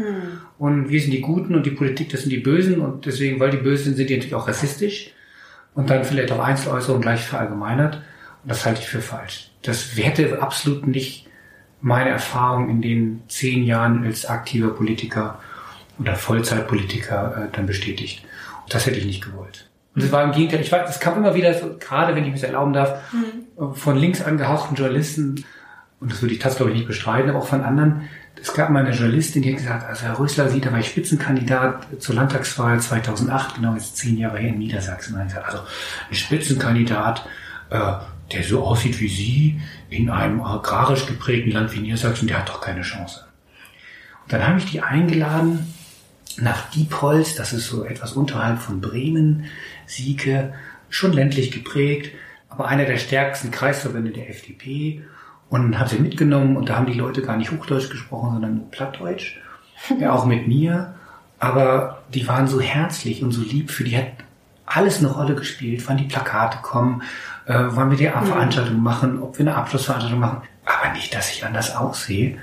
Und 0.57 0.89
wir 0.89 1.01
sind 1.01 1.12
die 1.12 1.21
Guten 1.21 1.55
und 1.55 1.65
die 1.65 1.71
Politik, 1.71 2.09
das 2.09 2.21
sind 2.21 2.31
die 2.31 2.39
Bösen. 2.39 2.79
Und 2.81 3.05
deswegen, 3.05 3.39
weil 3.39 3.51
die 3.51 3.57
Bösen 3.57 3.86
sind, 3.86 3.98
sind 3.98 4.09
die 4.09 4.15
natürlich 4.15 4.36
auch 4.36 4.48
rassistisch. 4.48 5.12
Und 5.75 5.89
dann 5.89 6.03
vielleicht 6.03 6.31
auch 6.31 6.39
Einzeläußerungen 6.39 7.01
gleich 7.01 7.21
verallgemeinert. 7.21 7.95
Und 8.43 8.50
das 8.51 8.65
halte 8.65 8.81
ich 8.81 8.88
für 8.88 9.01
falsch. 9.01 9.51
Das 9.62 9.95
hätte 9.95 10.41
absolut 10.41 10.88
nicht 10.88 11.27
meine 11.81 12.09
Erfahrung 12.09 12.69
in 12.69 12.81
den 12.81 13.21
zehn 13.27 13.63
Jahren 13.63 14.03
als 14.03 14.25
aktiver 14.25 14.69
Politiker 14.69 15.39
oder 15.98 16.15
Vollzeitpolitiker 16.15 17.45
äh, 17.45 17.55
dann 17.55 17.65
bestätigt. 17.65 18.24
Und 18.63 18.74
das 18.74 18.86
hätte 18.86 18.98
ich 18.98 19.05
nicht 19.05 19.24
gewollt. 19.24 19.68
Und 19.96 20.03
es 20.03 20.12
war 20.12 20.24
im 20.24 20.31
Gegenteil, 20.31 20.62
ich 20.62 20.72
weiß, 20.72 20.89
es 20.89 21.00
kam 21.00 21.17
immer 21.17 21.36
wieder 21.36 21.53
so, 21.53 21.75
gerade 21.79 22.15
wenn 22.15 22.25
ich 22.25 22.34
das 22.34 22.43
erlauben 22.43 22.74
darf, 22.74 23.01
äh, 23.13 23.74
von 23.74 23.98
links 23.98 24.22
angehauchten 24.22 24.75
Journalisten, 24.75 25.43
und 26.00 26.12
das 26.12 26.22
würde 26.22 26.34
ich 26.34 26.39
das 26.39 26.55
glaube 26.55 26.72
ich 26.72 26.77
nicht 26.77 26.88
bestreiten, 26.88 27.29
aber 27.29 27.39
auch 27.39 27.48
von 27.48 27.62
anderen, 27.62 28.10
es 28.41 28.53
gab 28.53 28.69
mal 28.69 28.86
eine 28.86 28.96
Journalistin, 28.96 29.41
die 29.41 29.51
hat 29.51 29.58
gesagt, 29.58 29.86
also 29.86 30.03
Herr 30.03 30.19
Rösler 30.19 30.50
sieht, 30.50 30.65
da 30.65 30.72
war 30.72 30.79
ich 30.79 30.88
Spitzenkandidat 30.88 31.88
zur 32.00 32.15
Landtagswahl 32.15 32.79
2008, 32.79 33.55
genau 33.55 33.74
jetzt 33.74 33.98
zehn 33.98 34.17
Jahre 34.17 34.39
her 34.39 34.50
in 34.50 34.60
Niedersachsen. 34.60 35.17
Also 35.17 35.60
ein 36.10 36.15
Spitzenkandidat, 36.15 37.25
äh, 37.69 37.93
der 38.31 38.43
so 38.43 38.63
aussieht 38.63 39.00
wie 39.00 39.08
Sie, 39.08 39.62
in 39.89 40.10
einem 40.10 40.41
agrarisch 40.41 41.05
geprägten 41.05 41.51
Land 41.51 41.74
wie 41.74 41.79
Niedersachsen, 41.79 42.27
der 42.27 42.39
hat 42.39 42.50
doch 42.50 42.62
keine 42.62 42.81
Chance. 42.81 43.25
Und 44.24 44.34
dann 44.34 44.48
habe 44.48 44.60
ich 44.60 44.65
die 44.65 44.81
eingeladen 44.81 45.74
nach 46.38 46.69
Diepholz, 46.69 47.36
das 47.36 47.51
ist 47.51 47.67
so 47.67 47.84
etwas 47.84 48.13
unterhalb 48.13 48.60
von 48.60 48.79
Bremen, 48.79 49.46
Sieke, 49.89 50.53
schon 50.89 51.13
ländlich 51.13 51.51
geprägt, 51.51 52.12
aber 52.50 52.67
einer 52.67 52.86
der 52.86 52.98
stärksten 52.98 53.51
Kreisverbände 53.51 54.12
der 54.12 54.29
FDP 54.29 55.03
und 55.50 55.77
habe 55.79 55.89
sie 55.89 56.00
mitgenommen 56.00 56.58
und 56.58 56.69
da 56.69 56.75
haben 56.75 56.86
die 56.86 56.93
Leute 56.93 57.22
gar 57.22 57.38
nicht 57.38 57.51
Hochdeutsch 57.51 57.89
gesprochen, 57.89 58.34
sondern 58.34 58.55
nur 58.55 58.72
Plattdeutsch, 58.72 59.38
ja 60.00 60.13
auch 60.13 60.25
mit 60.25 60.48
mir, 60.48 60.93
aber 61.39 62.03
die 62.13 62.27
waren 62.27 62.48
so 62.48 62.60
herzlich 62.60 63.24
und 63.24 63.31
so 63.31 63.41
lieb, 63.41 63.72
für 63.72 63.84
die 63.84 63.98
hat 63.98 64.08
alles 64.65 65.00
eine 65.00 65.08
Rolle 65.08 65.36
gespielt, 65.36 65.84
wann 65.88 65.98
die 65.98 66.03
Plakate 66.03 66.60
kommen, 66.62 67.01
äh, 67.46 67.55
wann 67.58 67.89
wir 67.89 67.98
die 67.98 68.05
Veranstaltung 68.05 68.81
machen, 68.81 69.22
ob 69.22 69.39
wir 69.39 69.48
eine 69.48 69.55
Abschlussveranstaltung 69.55 70.19
machen, 70.19 70.41
aber 70.65 70.93
nicht, 70.93 71.15
dass 71.15 71.31
ich 71.31 71.43
anders 71.46 71.75
aussehe. 71.75 72.38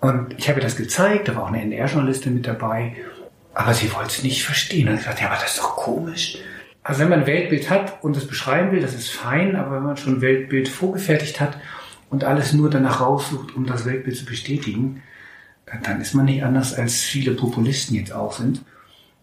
Und 0.00 0.38
ich 0.38 0.48
habe 0.48 0.60
ihr 0.60 0.64
das 0.64 0.76
gezeigt, 0.76 1.28
da 1.28 1.34
war 1.34 1.44
auch 1.44 1.48
eine 1.48 1.62
NDR-Journalistin 1.62 2.34
mit 2.34 2.46
dabei, 2.46 2.94
aber 3.54 3.74
sie 3.74 3.92
wollte 3.92 4.10
es 4.10 4.22
nicht 4.22 4.44
verstehen. 4.44 4.88
Und 4.88 4.94
ich 4.94 5.00
gesagt, 5.00 5.20
ja, 5.20 5.26
aber 5.28 5.36
das 5.36 5.54
ist 5.54 5.58
doch 5.58 5.76
komisch. 5.76 6.38
Also 6.84 7.00
wenn 7.00 7.08
man 7.08 7.20
ein 7.20 7.26
Weltbild 7.26 7.70
hat 7.70 8.04
und 8.04 8.14
es 8.14 8.26
beschreiben 8.26 8.70
will, 8.70 8.80
das 8.80 8.94
ist 8.94 9.08
fein, 9.08 9.56
aber 9.56 9.76
wenn 9.76 9.84
man 9.84 9.96
schon 9.96 10.16
ein 10.16 10.20
Weltbild 10.20 10.68
vorgefertigt 10.68 11.40
hat 11.40 11.58
und 12.10 12.24
alles 12.24 12.52
nur 12.52 12.68
danach 12.68 13.00
raussucht, 13.00 13.56
um 13.56 13.64
das 13.64 13.86
Weltbild 13.86 14.16
zu 14.18 14.26
bestätigen, 14.26 15.02
dann 15.82 16.00
ist 16.02 16.14
man 16.14 16.26
nicht 16.26 16.44
anders, 16.44 16.74
als 16.74 17.00
viele 17.02 17.32
Populisten 17.32 17.96
jetzt 17.96 18.12
auch 18.12 18.34
sind. 18.34 18.62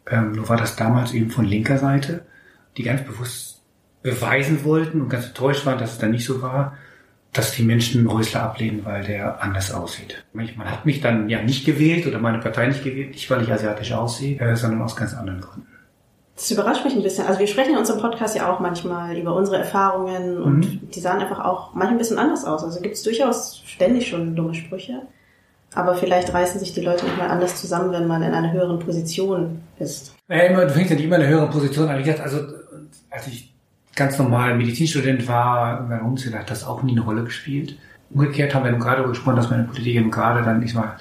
Ähm, 0.10 0.32
nur 0.32 0.50
war 0.50 0.58
das 0.58 0.76
damals 0.76 1.14
eben 1.14 1.30
von 1.30 1.46
linker 1.46 1.78
Seite, 1.78 2.26
die 2.78 2.84
ganz 2.84 3.04
bewusst 3.04 3.62
beweisen 4.02 4.64
wollten 4.64 5.00
und 5.00 5.10
ganz 5.10 5.28
enttäuscht 5.28 5.66
waren, 5.68 5.78
dass 5.78 5.94
es 5.94 5.98
dann 6.00 6.12
nicht 6.12 6.26
so 6.26 6.42
war, 6.42 6.76
dass 7.32 7.52
die 7.52 7.64
Menschen 7.64 8.08
Rösler 8.08 8.42
ablehnen, 8.42 8.84
weil 8.84 9.04
der 9.04 9.42
anders 9.44 9.72
aussieht. 9.72 10.26
Man 10.34 10.48
hat 10.66 10.88
mich 10.88 11.00
dann 11.00 11.30
ja 11.30 11.44
nicht 11.44 11.64
gewählt 11.64 12.08
oder 12.08 12.18
meine 12.18 12.40
Partei 12.40 12.66
nicht 12.66 12.84
gewählt, 12.84 13.12
nicht 13.12 13.30
weil 13.30 13.44
ich 13.44 13.52
asiatisch 13.52 13.92
aussehe, 13.94 14.40
äh, 14.40 14.56
sondern 14.56 14.82
aus 14.82 14.96
ganz 14.96 15.14
anderen 15.14 15.42
Gründen. 15.42 15.71
Das 16.42 16.50
überrascht 16.50 16.84
mich 16.84 16.96
ein 16.96 17.04
bisschen. 17.04 17.28
Also 17.28 17.40
wir 17.40 17.46
sprechen 17.46 17.74
in 17.74 17.78
unserem 17.78 18.02
Podcast 18.02 18.36
ja 18.36 18.52
auch 18.52 18.60
manchmal 18.60 19.16
über 19.16 19.36
unsere 19.36 19.60
Erfahrungen 19.60 20.42
und 20.42 20.58
Mhm. 20.62 20.90
die 20.92 21.00
sahen 21.00 21.20
einfach 21.22 21.40
auch 21.40 21.76
manchmal 21.76 21.92
ein 21.92 21.98
bisschen 22.00 22.18
anders 22.18 22.46
aus. 22.46 22.64
Also 22.64 22.82
gibt 22.82 22.96
es 22.96 23.04
durchaus 23.04 23.62
ständig 23.68 24.08
schon 24.10 24.36
dumme 24.36 24.56
Sprüche. 24.56 25.04
Aber 25.76 25.94
vielleicht 25.94 26.34
reißen 26.34 26.60
sich 26.60 26.74
die 26.74 26.82
Leute 26.82 27.06
manchmal 27.06 27.30
anders 27.30 27.62
zusammen, 27.62 27.92
wenn 27.92 28.08
man 28.08 28.24
in 28.24 28.34
einer 28.34 28.52
höheren 28.52 28.80
Position 28.80 29.62
ist. 29.78 30.16
Naja, 30.28 30.46
immer, 30.46 30.66
du 30.66 30.72
fängst 30.72 30.90
ja 30.90 30.96
nicht 30.96 31.06
immer 31.06 31.18
in 31.18 31.22
einer 31.22 31.32
höheren 31.32 31.52
Position 31.52 31.88
an. 31.88 32.00
Wie 32.00 32.04
gesagt, 32.04 32.22
also 32.22 32.40
als 33.12 33.28
ich 33.28 33.54
ganz 33.96 34.18
normal 34.18 34.58
Medizinstudent 34.58 35.28
war, 35.28 35.84
bei 35.88 36.02
uns 36.02 36.26
hat 36.34 36.50
das 36.50 36.66
auch 36.66 36.82
nie 36.82 36.94
eine 36.94 37.02
Rolle 37.02 37.24
gespielt. 37.24 37.78
Umgekehrt 38.10 38.56
haben 38.56 38.66
wir 38.66 38.72
nun 38.72 38.80
gerade 38.80 38.96
darüber 38.98 39.12
gesprochen, 39.12 39.36
dass 39.36 39.52
meine 39.52 39.66
Politik 39.66 39.94
eben 39.96 40.10
gerade 40.10 40.44
dann 40.44 40.60
nicht 40.60 40.74
mal 40.74 40.96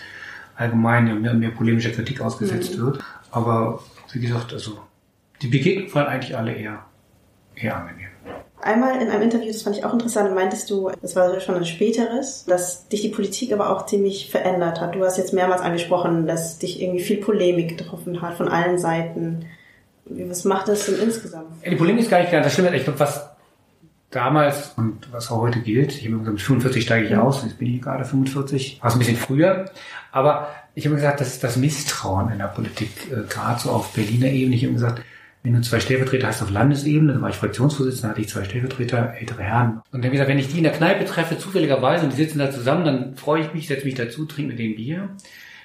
allgemein 0.56 1.06
ja 1.06 1.14
mehr, 1.14 1.32
mehr 1.32 1.50
polemischer 1.50 1.90
Kritik 1.92 2.20
ausgesetzt 2.20 2.78
wird. 2.78 2.98
Aber 3.30 3.80
wie 4.12 4.20
gesagt, 4.20 4.52
also 4.52 4.78
die 5.42 5.48
Begegnungen 5.48 5.94
waren 5.94 6.06
eigentlich 6.06 6.36
alle 6.36 6.54
eher, 6.54 6.84
eher 7.54 7.76
angenehm. 7.76 8.08
Einmal 8.62 9.00
in 9.00 9.08
einem 9.08 9.22
Interview, 9.22 9.46
das 9.48 9.62
fand 9.62 9.76
ich 9.76 9.84
auch 9.86 9.92
interessant, 9.94 10.34
meintest 10.34 10.68
du, 10.68 10.90
das 11.00 11.16
war 11.16 11.40
schon 11.40 11.54
ein 11.54 11.64
späteres, 11.64 12.44
dass 12.44 12.88
dich 12.88 13.00
die 13.00 13.08
Politik 13.08 13.52
aber 13.52 13.70
auch 13.70 13.86
ziemlich 13.86 14.30
verändert 14.30 14.82
hat. 14.82 14.94
Du 14.94 15.02
hast 15.02 15.16
jetzt 15.16 15.32
mehrmals 15.32 15.62
angesprochen, 15.62 16.26
dass 16.26 16.58
dich 16.58 16.82
irgendwie 16.82 17.02
viel 17.02 17.18
Polemik 17.18 17.78
getroffen 17.78 18.20
hat 18.20 18.34
von 18.34 18.48
allen 18.48 18.78
Seiten. 18.78 19.46
Was 20.04 20.44
macht 20.44 20.68
das 20.68 20.86
denn 20.86 20.96
insgesamt? 21.00 21.46
Die 21.64 21.76
Polemik 21.76 22.02
ist 22.02 22.10
gar 22.10 22.18
nicht 22.18 22.28
klar. 22.28 22.42
Das 22.42 22.52
stimmt. 22.52 22.74
Ich 22.74 22.84
glaube, 22.84 23.00
was 23.00 23.30
damals 24.10 24.74
und 24.76 25.10
was 25.12 25.30
auch 25.30 25.40
heute 25.40 25.60
gilt, 25.60 25.92
ich 25.96 26.04
habe 26.06 26.18
gesagt, 26.18 26.32
mit 26.32 26.42
45 26.42 26.82
steige 26.82 27.06
ich 27.06 27.16
aus, 27.16 27.44
jetzt 27.44 27.58
bin 27.58 27.74
ich 27.74 27.80
gerade 27.80 28.04
45, 28.04 28.80
war 28.82 28.88
es 28.88 28.94
ein 28.94 28.98
bisschen 28.98 29.16
früher, 29.16 29.70
aber 30.10 30.48
ich 30.74 30.84
habe 30.84 30.96
gesagt, 30.96 31.20
dass 31.20 31.38
das 31.38 31.56
Misstrauen 31.56 32.30
in 32.32 32.38
der 32.38 32.46
Politik, 32.46 32.90
äh, 33.10 33.22
gerade 33.28 33.60
so 33.60 33.70
auf 33.70 33.92
Berliner 33.92 34.26
Ebene, 34.26 34.56
ich 34.56 34.64
habe 34.64 34.74
gesagt, 34.74 35.02
wenn 35.42 35.54
du 35.54 35.62
zwei 35.62 35.80
Städtevertreter 35.80 36.26
hast 36.26 36.42
auf 36.42 36.50
Landesebene, 36.50 37.14
dann 37.14 37.22
war 37.22 37.30
ich 37.30 37.36
Fraktionsvorsitzender, 37.36 38.10
hatte 38.10 38.20
ich 38.20 38.28
zwei 38.28 38.44
Städtevertreter, 38.44 39.14
ältere 39.18 39.42
Herren. 39.42 39.80
Und 39.90 39.92
dann 39.92 40.02
habe 40.02 40.08
ich 40.08 40.12
gesagt, 40.12 40.28
wenn 40.28 40.38
ich 40.38 40.48
die 40.48 40.58
in 40.58 40.64
der 40.64 40.72
Kneipe 40.72 41.06
treffe, 41.06 41.38
zufälligerweise, 41.38 42.04
und 42.04 42.12
die 42.12 42.16
sitzen 42.16 42.38
da 42.38 42.50
zusammen, 42.50 42.84
dann 42.84 43.16
freue 43.16 43.42
ich 43.42 43.54
mich, 43.54 43.66
setze 43.66 43.86
mich 43.86 43.94
dazu, 43.94 44.26
trinke 44.26 44.50
mit 44.50 44.58
denen 44.58 44.76
Bier. 44.76 45.08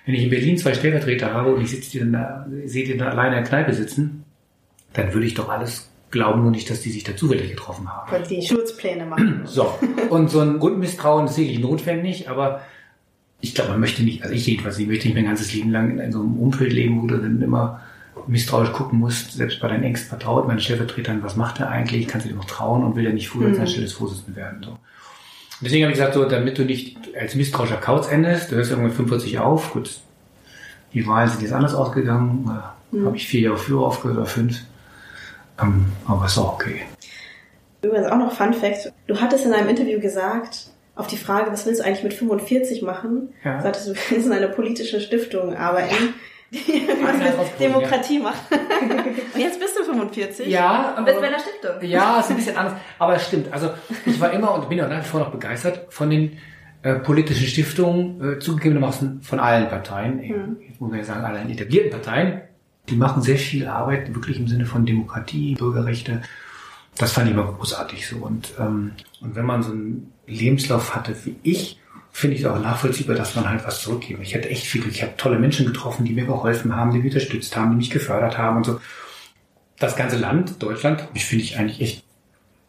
Wenn 0.06 0.16
ich 0.16 0.24
in 0.24 0.30
Berlin 0.30 0.58
zwei 0.58 0.74
Stellvertreter 0.74 1.34
habe 1.34 1.54
und 1.54 1.62
ich 1.62 1.72
sitze 1.72 1.92
die 1.92 2.00
dann 2.00 2.14
da, 2.14 2.48
sehe 2.66 2.86
die 2.86 2.96
dann 2.96 3.10
alleine 3.10 3.38
in 3.38 3.44
der 3.44 3.50
Kneipe 3.50 3.74
sitzen, 3.74 4.24
dann 4.94 5.14
würde 5.14 5.28
ich 5.28 5.34
doch 5.34 5.50
alles 5.50 5.90
glauben, 6.10 6.44
nur 6.44 6.52
nicht, 6.52 6.70
dass 6.70 6.82
die 6.82 6.92
sich 6.92 7.04
da 7.04 7.18
zufällig 7.18 7.50
getroffen 7.50 7.90
haben. 7.92 8.10
Weil 8.10 8.24
die 8.24 8.42
Schutzpläne 8.42 9.06
machen. 9.06 9.42
So. 9.46 9.78
Und 10.10 10.30
so 10.30 10.40
ein 10.40 10.60
Grundmisstrauen 10.60 11.26
ist 11.26 11.36
sicherlich 11.36 11.60
notwendig, 11.60 12.30
aber 12.30 12.62
ich 13.42 13.54
glaube, 13.54 13.72
man 13.72 13.82
möchte 13.82 14.04
nicht, 14.04 14.24
also 14.24 14.34
ich 14.34 14.48
jedenfalls, 14.48 14.80
ich 14.80 14.88
möchte 14.88 15.08
nicht 15.08 15.16
mein 15.16 15.26
ganzes 15.26 15.54
Leben 15.54 15.72
lang 15.72 16.00
in 16.00 16.12
so 16.12 16.22
einem 16.22 16.40
Umfeld 16.40 16.72
leben, 16.72 17.02
wo 17.02 17.08
du 17.08 17.18
dann 17.18 17.42
immer 17.42 17.82
misstrauisch 18.28 18.72
gucken 18.72 19.00
musst, 19.00 19.34
selbst 19.34 19.60
bei 19.60 19.68
deinen 19.68 19.84
engsten 19.84 20.10
Vertrauten, 20.10 20.48
meinen 20.48 20.60
Stellvertretern, 20.60 21.24
was 21.24 21.36
macht 21.36 21.60
er 21.60 21.70
eigentlich, 21.70 22.08
kannst 22.08 22.26
du 22.26 22.30
dir 22.30 22.36
noch 22.36 22.46
trauen 22.46 22.84
und 22.84 22.96
will 22.96 23.06
er 23.06 23.14
nicht 23.14 23.30
früher 23.30 23.50
als 23.50 23.60
ein 23.60 23.68
stilles 23.68 23.94
Vorsitzender 23.94 24.38
werden. 24.38 24.64
So. 24.64 24.78
Deswegen 25.62 25.84
habe 25.84 25.94
ich 25.94 25.98
gesagt, 26.00 26.14
so, 26.16 26.26
damit 26.26 26.58
du 26.58 26.64
nicht 26.66 26.98
als 27.20 27.36
misstrauischer 27.36 27.78
Kauz 27.78 28.10
endest, 28.12 28.52
du 28.52 28.56
hörst 28.56 28.72
irgendwann 28.72 28.92
45 28.94 29.40
auf, 29.40 29.72
gut, 29.74 30.00
die 30.94 31.06
Wahlen 31.08 31.30
sind 31.30 31.42
jetzt 31.42 31.54
anders 31.54 31.74
ausgegangen, 31.76 32.50
äh, 32.94 33.06
habe 33.06 33.16
ich 33.18 33.28
vier 33.28 33.42
Jahre 33.42 33.58
früher 33.58 33.82
aufgehört 33.82 34.18
oder 34.18 34.26
fünf, 34.28 34.60
ähm, 35.62 35.86
aber 36.08 36.26
ist 36.26 36.38
auch 36.38 36.54
okay. 36.54 36.82
Übrigens 37.82 38.08
auch 38.08 38.18
noch 38.18 38.32
Fun 38.34 38.54
Fact. 38.54 38.92
Du 39.08 39.20
hattest 39.22 39.46
in 39.46 39.54
einem 39.54 39.70
Interview 39.70 40.00
gesagt, 40.00 40.68
auf 40.96 41.08
die 41.08 41.18
Frage, 41.18 41.52
was 41.52 41.66
willst 41.66 41.82
du 41.82 41.86
eigentlich 41.86 42.04
mit 42.04 42.14
45 42.14 42.82
machen, 42.82 43.30
Ja. 43.44 43.62
sagtest 43.62 43.88
du, 43.90 43.94
willst 44.10 44.26
in 44.28 44.34
einer 44.34 44.48
politischen 44.48 45.02
Stiftung 45.02 45.56
arbeiten, 45.56 46.14
Demokratie 47.60 48.20
machen. 48.20 48.40
Und 49.34 49.40
jetzt 49.40 49.60
bist 49.60 49.78
du 49.78 49.84
45. 49.84 50.48
Ja, 50.48 50.96
Und 50.98 51.06
bist 51.06 51.18
bei 51.20 51.28
aber- 51.28 51.36
einer 51.36 51.40
Stiftung. 51.44 51.72
Ja, 51.90 52.20
ist 52.20 52.30
ein 52.30 52.36
bisschen 52.38 52.58
anders. 52.58 52.76
Aber 53.00 53.16
es 53.16 53.28
stimmt. 53.28 53.52
Also 53.52 53.72
ich 54.06 54.20
war 54.20 54.32
immer 54.32 54.54
und 54.54 54.70
bin 54.70 54.82
auch 54.82 54.90
nach 54.90 55.04
wie 55.04 55.08
vor 55.08 55.20
noch 55.20 55.32
begeistert 55.32 55.86
von 55.90 56.10
den 56.10 56.38
äh, 56.84 56.96
politischen 56.96 57.48
Stiftungen, 57.48 58.36
äh, 58.36 58.40
zugegebenermaßen 58.40 59.22
von 59.24 59.40
allen 59.40 59.68
Parteien, 59.70 60.22
eben, 60.22 60.58
jetzt 60.68 60.80
muss 60.80 60.90
man 60.92 61.00
ja 61.00 61.06
sagen, 61.06 61.24
allen 61.26 61.50
etablierten 61.50 61.92
Parteien. 61.92 62.42
Die 62.90 62.96
machen 62.96 63.24
sehr 63.24 63.38
viel 63.38 63.68
Arbeit, 63.68 64.14
wirklich 64.14 64.40
im 64.40 64.48
Sinne 64.48 64.66
von 64.68 64.86
Demokratie, 64.86 65.56
Bürgerrechte. 65.56 66.22
Das 66.98 67.12
fand 67.12 67.28
ich 67.28 67.34
immer 67.34 67.52
großartig 67.52 68.08
so. 68.08 68.18
Und, 68.18 68.54
ähm, 68.60 68.92
und 69.22 69.36
wenn 69.36 69.46
man 69.46 69.64
so 69.64 69.72
einen 69.72 70.14
Lebenslauf 70.28 70.96
hatte 70.96 71.16
wie 71.26 71.36
ich, 71.42 71.80
finde 72.16 72.38
ich 72.38 72.44
es 72.44 72.48
auch 72.48 72.58
nachvollziehbar, 72.58 73.18
dass 73.18 73.36
man 73.36 73.50
halt 73.50 73.68
was 73.68 73.82
zurückgeben. 73.82 74.22
Ich 74.22 74.36
hatte 74.36 74.50
echt 74.50 74.66
viel, 74.66 74.88
ich 74.88 75.02
habe 75.02 75.18
tolle 75.18 75.38
Menschen 75.38 75.66
getroffen, 75.66 76.06
die 76.06 76.14
mir 76.14 76.26
geholfen 76.26 76.74
haben, 76.74 76.92
die 76.92 77.00
mich 77.00 77.14
unterstützt 77.14 77.58
haben, 77.58 77.72
die 77.72 77.76
mich 77.76 77.90
gefördert 77.90 78.38
haben 78.38 78.56
und 78.56 78.66
so 78.66 78.80
das 79.80 79.98
ganze 79.98 80.16
Land, 80.16 80.64
Deutschland, 80.64 81.10
ich 81.14 81.26
finde 81.26 81.44
ich 81.44 81.58
eigentlich 81.58 81.82
echt 81.82 82.06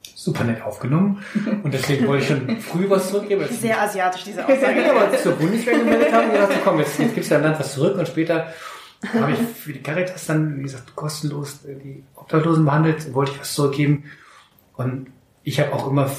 super 0.03 0.43
nett 0.43 0.63
aufgenommen. 0.63 1.23
Und 1.63 1.73
deswegen 1.73 2.09
wollte 2.09 2.25
ich 2.25 2.29
schon 2.29 2.61
früh 2.61 2.91
was 2.91 3.11
zurückgeben. 3.11 3.47
Sehr 3.51 3.81
asiatisch, 3.81 4.25
diese 4.25 4.41
ich 4.41 4.47
Aussage. 4.47 4.91
aber 4.91 5.17
zur 5.17 5.35
Bundeswehr 5.35 5.79
gemeldet 5.79 6.13
habe, 6.13 6.33
gedacht, 6.33 6.53
so, 6.53 6.59
komm, 6.65 6.81
jetzt, 6.81 6.99
jetzt 6.99 7.15
gibst 7.15 7.31
du 7.31 7.35
deinem 7.35 7.45
Land 7.45 7.61
was 7.61 7.75
zurück 7.75 7.97
und 7.97 8.09
später 8.09 8.53
habe 9.15 9.31
ich 9.31 9.39
für 9.39 9.73
die 9.73 9.81
Caritas 9.81 10.27
dann, 10.27 10.59
wie 10.59 10.63
gesagt, 10.63 10.97
kostenlos 10.97 11.61
die 11.63 12.03
Obdachlosen 12.17 12.65
behandelt, 12.65 13.15
wollte 13.15 13.31
ich 13.31 13.41
was 13.41 13.55
zurückgeben. 13.55 14.11
Und 14.75 15.07
ich 15.45 15.61
habe 15.61 15.73
auch 15.73 15.87
immer 15.87 16.11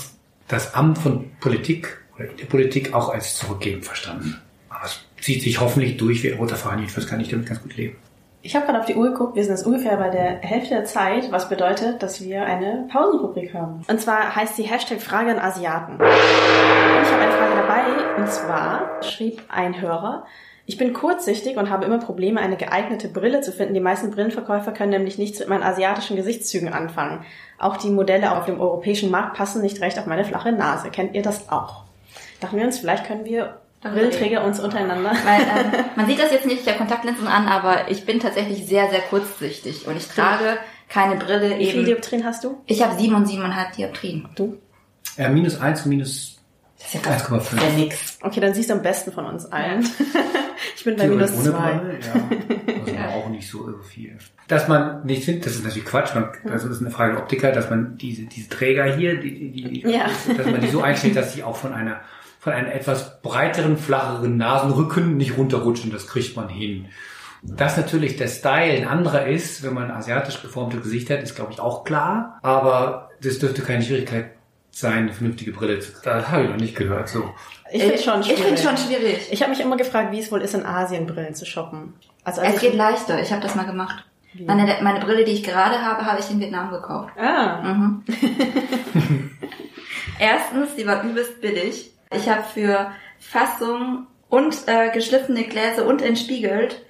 das 0.48 0.74
Amt 0.74 1.00
von 1.00 1.30
Politik 1.42 2.00
oder 2.18 2.30
in 2.30 2.38
der 2.38 2.46
Politik 2.46 2.94
auch 2.94 3.10
als 3.10 3.38
zurückgeben 3.38 3.82
verstanden. 3.84 4.42
Aber 4.70 4.86
es 4.86 5.00
zieht 5.22 5.42
sich 5.42 5.60
hoffentlich 5.60 5.98
durch 5.98 6.24
wie 6.24 6.30
roter 6.30 6.56
Faden, 6.56 6.80
jedenfalls 6.80 7.08
kann 7.08 7.20
ich 7.20 7.30
damit 7.30 7.48
ganz 7.48 7.62
gut 7.62 7.76
leben. 7.76 7.96
Ich 8.44 8.56
habe 8.56 8.66
gerade 8.66 8.80
auf 8.80 8.86
die 8.86 8.96
Uhr 8.96 9.10
geguckt, 9.10 9.36
wir 9.36 9.44
sind 9.44 9.54
jetzt 9.54 9.66
ungefähr 9.66 9.98
bei 9.98 10.10
der 10.10 10.38
Hälfte 10.38 10.76
der 10.76 10.86
Zeit, 10.86 11.32
was 11.32 11.50
bedeutet, 11.50 12.02
dass 12.02 12.24
wir 12.24 12.46
eine 12.46 12.88
Pausenrubrik 12.90 13.54
haben. 13.54 13.82
Und 13.88 14.00
zwar 14.00 14.36
heißt 14.36 14.56
sie 14.56 14.64
Hashtag 14.64 15.02
Frage 15.02 15.32
an 15.32 15.40
Asiaten. 15.40 15.96
Und 15.96 16.02
ich 16.02 17.12
habe 17.12 17.22
eine 17.24 17.32
Frage 17.32 17.56
dabei, 17.56 18.22
und 18.22 18.30
zwar 18.32 19.04
schrieb 19.04 19.42
ein 19.50 19.82
Hörer, 19.82 20.26
ich 20.70 20.78
bin 20.78 20.94
kurzsichtig 20.94 21.56
und 21.56 21.70
habe 21.70 21.86
immer 21.86 21.98
Probleme, 21.98 22.42
eine 22.42 22.58
geeignete 22.58 23.08
Brille 23.08 23.40
zu 23.40 23.54
finden. 23.54 23.74
Die 23.74 23.80
meisten 23.80 24.12
Brillenverkäufer 24.12 24.74
können 24.74 24.92
nämlich 24.92 25.18
nichts 25.18 25.40
mit 25.40 25.48
meinen 25.48 25.64
asiatischen 25.64 26.18
Gesichtszügen 26.18 26.74
anfangen. 26.74 27.24
Auch 27.58 27.78
die 27.78 27.90
Modelle 27.90 28.38
auf 28.38 28.46
dem 28.46 28.60
europäischen 28.60 29.10
Markt 29.10 29.38
passen 29.38 29.62
nicht 29.62 29.80
recht 29.80 29.98
auf 29.98 30.08
meine 30.08 30.26
flache 30.26 30.52
Nase. 30.52 30.90
Kennt 30.90 31.16
ihr 31.16 31.22
das 31.22 31.50
auch? 31.50 31.87
Dachten 32.40 32.58
wir 32.58 32.66
uns, 32.66 32.80
vielleicht 32.80 33.06
können 33.06 33.26
wir 33.26 33.58
Brillenträger 33.82 34.44
uns 34.44 34.60
untereinander 34.60 35.12
Weil 35.26 35.42
ähm, 35.42 35.86
man 35.96 36.08
sieht 36.08 36.20
das 36.20 36.32
jetzt 36.32 36.46
nicht, 36.46 36.62
ich 36.62 36.68
habe 36.68 36.78
Kontaktlinsen 36.78 37.28
an, 37.28 37.48
aber 37.48 37.90
ich 37.90 38.06
bin 38.06 38.20
tatsächlich 38.20 38.66
sehr, 38.66 38.90
sehr 38.90 39.02
kurzsichtig 39.02 39.88
und 39.88 39.98
ich 39.98 40.08
trage 40.08 40.58
keine 40.90 41.16
Brille 41.16 41.58
Wie 41.60 41.66
viele 41.66 41.80
eben. 41.80 41.86
Dioptrien 41.86 42.26
hast 42.26 42.44
du? 42.44 42.62
Ich 42.66 42.82
habe 42.82 42.98
sieben 42.98 43.16
und 43.16 43.28
siebeneinhalb 43.28 43.74
Dioptrien. 43.74 44.28
Du? 44.36 44.58
Äh, 45.18 45.30
minus 45.30 45.60
eins 45.60 45.82
und 45.84 45.90
minus 45.90 46.40
Das 46.78 46.94
ist 46.96 47.06
ja 47.06 47.12
1,5. 47.12 47.56
ja 47.62 47.70
nix. 47.78 48.18
Okay, 48.22 48.40
dann 48.40 48.54
siehst 48.54 48.70
du 48.70 48.74
am 48.74 48.82
besten 48.82 49.12
von 49.12 49.26
uns 49.26 49.46
allen. 49.52 49.82
ich 50.76 50.84
bin 50.84 50.96
bei 50.96 51.08
minus 51.08 51.34
ohne 51.34 51.44
zwei. 51.44 51.74
Brille, 51.74 52.00
ja. 52.00 52.74
Also 52.80 52.94
man 52.94 53.10
auch 53.10 53.30
nicht 53.30 53.50
so 53.50 53.68
irre 53.68 53.84
viel. 53.84 54.18
Dass 54.48 54.68
man 54.68 55.06
nicht 55.06 55.26
findet, 55.26 55.46
das 55.46 55.56
ist 55.56 55.64
natürlich 55.66 55.86
Quatsch. 55.86 56.16
Man, 56.16 56.30
also 56.46 56.68
das 56.68 56.78
ist 56.78 56.82
eine 56.82 56.92
Frage 56.92 57.14
der 57.14 57.22
Optiker, 57.24 57.52
dass 57.52 57.70
man 57.70 57.98
diese, 57.98 58.24
diese 58.24 58.48
Träger 58.50 58.86
hier, 58.96 59.20
die, 59.20 59.52
die, 59.52 59.82
die, 59.82 59.82
Ja. 59.90 60.06
dass 60.38 60.46
man 60.46 60.62
die 60.62 60.70
so 60.70 60.82
einstellt, 60.82 61.16
dass 61.18 61.34
sie 61.34 61.44
auch 61.44 61.58
von 61.58 61.74
einer, 61.74 62.00
von 62.40 62.54
einem 62.54 62.72
etwas 62.72 63.22
breiteren, 63.22 63.78
flacheren 63.78 64.38
Nasenrücken 64.38 65.18
nicht 65.18 65.38
runterrutschen. 65.38 65.92
Das 65.92 66.08
kriegt 66.08 66.36
man 66.36 66.50
hin. 66.50 66.86
Dass 67.44 67.78
natürlich 67.78 68.16
der 68.18 68.28
Style 68.28 68.74
ein 68.78 68.88
anderer 68.88 69.28
ist, 69.28 69.64
wenn 69.64 69.74
man 69.74 69.86
ein 69.86 69.92
asiatisch 69.98 70.42
geformtes 70.42 70.82
Gesicht 70.82 71.10
hat, 71.10 71.22
ist 71.22 71.36
glaube 71.36 71.52
ich 71.54 71.60
auch 71.60 71.84
klar. 71.84 72.40
Aber 72.42 73.10
das 73.22 73.40
dürfte 73.40 73.62
keine 73.62 73.82
Schwierigkeit 73.84 74.32
sein, 74.72 75.04
eine 75.04 75.14
vernünftige 75.14 75.52
Brille 75.52 75.80
zu 75.80 75.92
Das 76.04 76.30
habe 76.30 76.44
ich 76.44 76.50
noch 76.50 76.58
nicht 76.58 76.76
gehört. 76.76 77.10
So. 77.10 77.30
Ich 77.72 77.82
finde 77.84 77.98
schon 77.98 78.22
Ich 78.22 78.28
schwierig. 78.28 78.44
finde 78.44 78.62
schon 78.62 78.78
schwierig. 78.78 79.28
Ich 79.32 79.42
habe 79.42 79.52
mich 79.52 79.60
immer 79.60 79.78
gefragt, 79.78 80.12
wie 80.12 80.20
es 80.20 80.32
wohl 80.32 80.42
ist, 80.42 80.54
in 80.54 80.66
Asien 80.66 81.06
Brillen 81.08 81.36
zu 81.36 81.46
shoppen. 81.46 81.94
Also, 82.24 82.42
Es 82.42 82.60
geht 82.60 82.74
leichter. 82.76 83.22
Ich 83.22 83.32
habe 83.32 83.42
das 83.42 83.56
mal 83.56 83.66
gemacht. 83.66 84.04
Meine, 84.46 84.72
meine 84.84 85.00
Brille, 85.00 85.24
die 85.26 85.32
ich 85.32 85.44
gerade 85.44 85.82
habe, 85.82 86.06
habe 86.06 86.20
ich 86.20 86.30
in 86.30 86.40
Vietnam 86.40 86.70
gekauft. 86.70 87.10
Ah, 87.18 87.62
Mhm. 87.64 88.04
Erstens, 90.20 90.76
die 90.76 90.86
war 90.86 91.04
übelst 91.04 91.42
billig. 91.42 91.92
Ich 92.12 92.30
habe 92.30 92.44
für 92.44 92.92
Fassung 93.20 94.08
und 94.30 94.68
äh, 94.68 94.92
geschliffene 94.92 95.44
Gläser 95.44 95.86
und 95.86 96.02
entspiegelt 96.02 96.84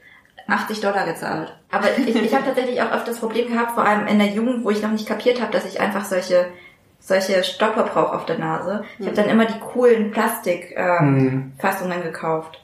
80 0.47 0.81
Dollar 0.81 1.05
gezahlt. 1.05 1.55
Aber 1.71 1.87
ich, 1.97 2.15
ich 2.15 2.33
habe 2.33 2.45
tatsächlich 2.45 2.81
auch 2.81 2.91
oft 2.91 3.07
das 3.07 3.19
Problem 3.19 3.51
gehabt, 3.51 3.73
vor 3.73 3.85
allem 3.85 4.07
in 4.07 4.19
der 4.19 4.29
Jugend, 4.29 4.63
wo 4.63 4.69
ich 4.69 4.81
noch 4.81 4.91
nicht 4.91 5.07
kapiert 5.07 5.41
habe, 5.41 5.51
dass 5.51 5.65
ich 5.65 5.79
einfach 5.79 6.05
solche 6.05 6.47
solche 6.99 7.43
Stopper 7.43 7.83
brauche 7.83 8.13
auf 8.13 8.25
der 8.25 8.39
Nase. 8.39 8.83
Ich 8.99 9.05
habe 9.05 9.15
dann 9.15 9.29
immer 9.29 9.45
die 9.45 9.59
coolen 9.59 10.11
Plastikfassungen 10.11 11.27
ähm, 11.27 11.51
Fassungen 11.57 12.03
gekauft. 12.03 12.59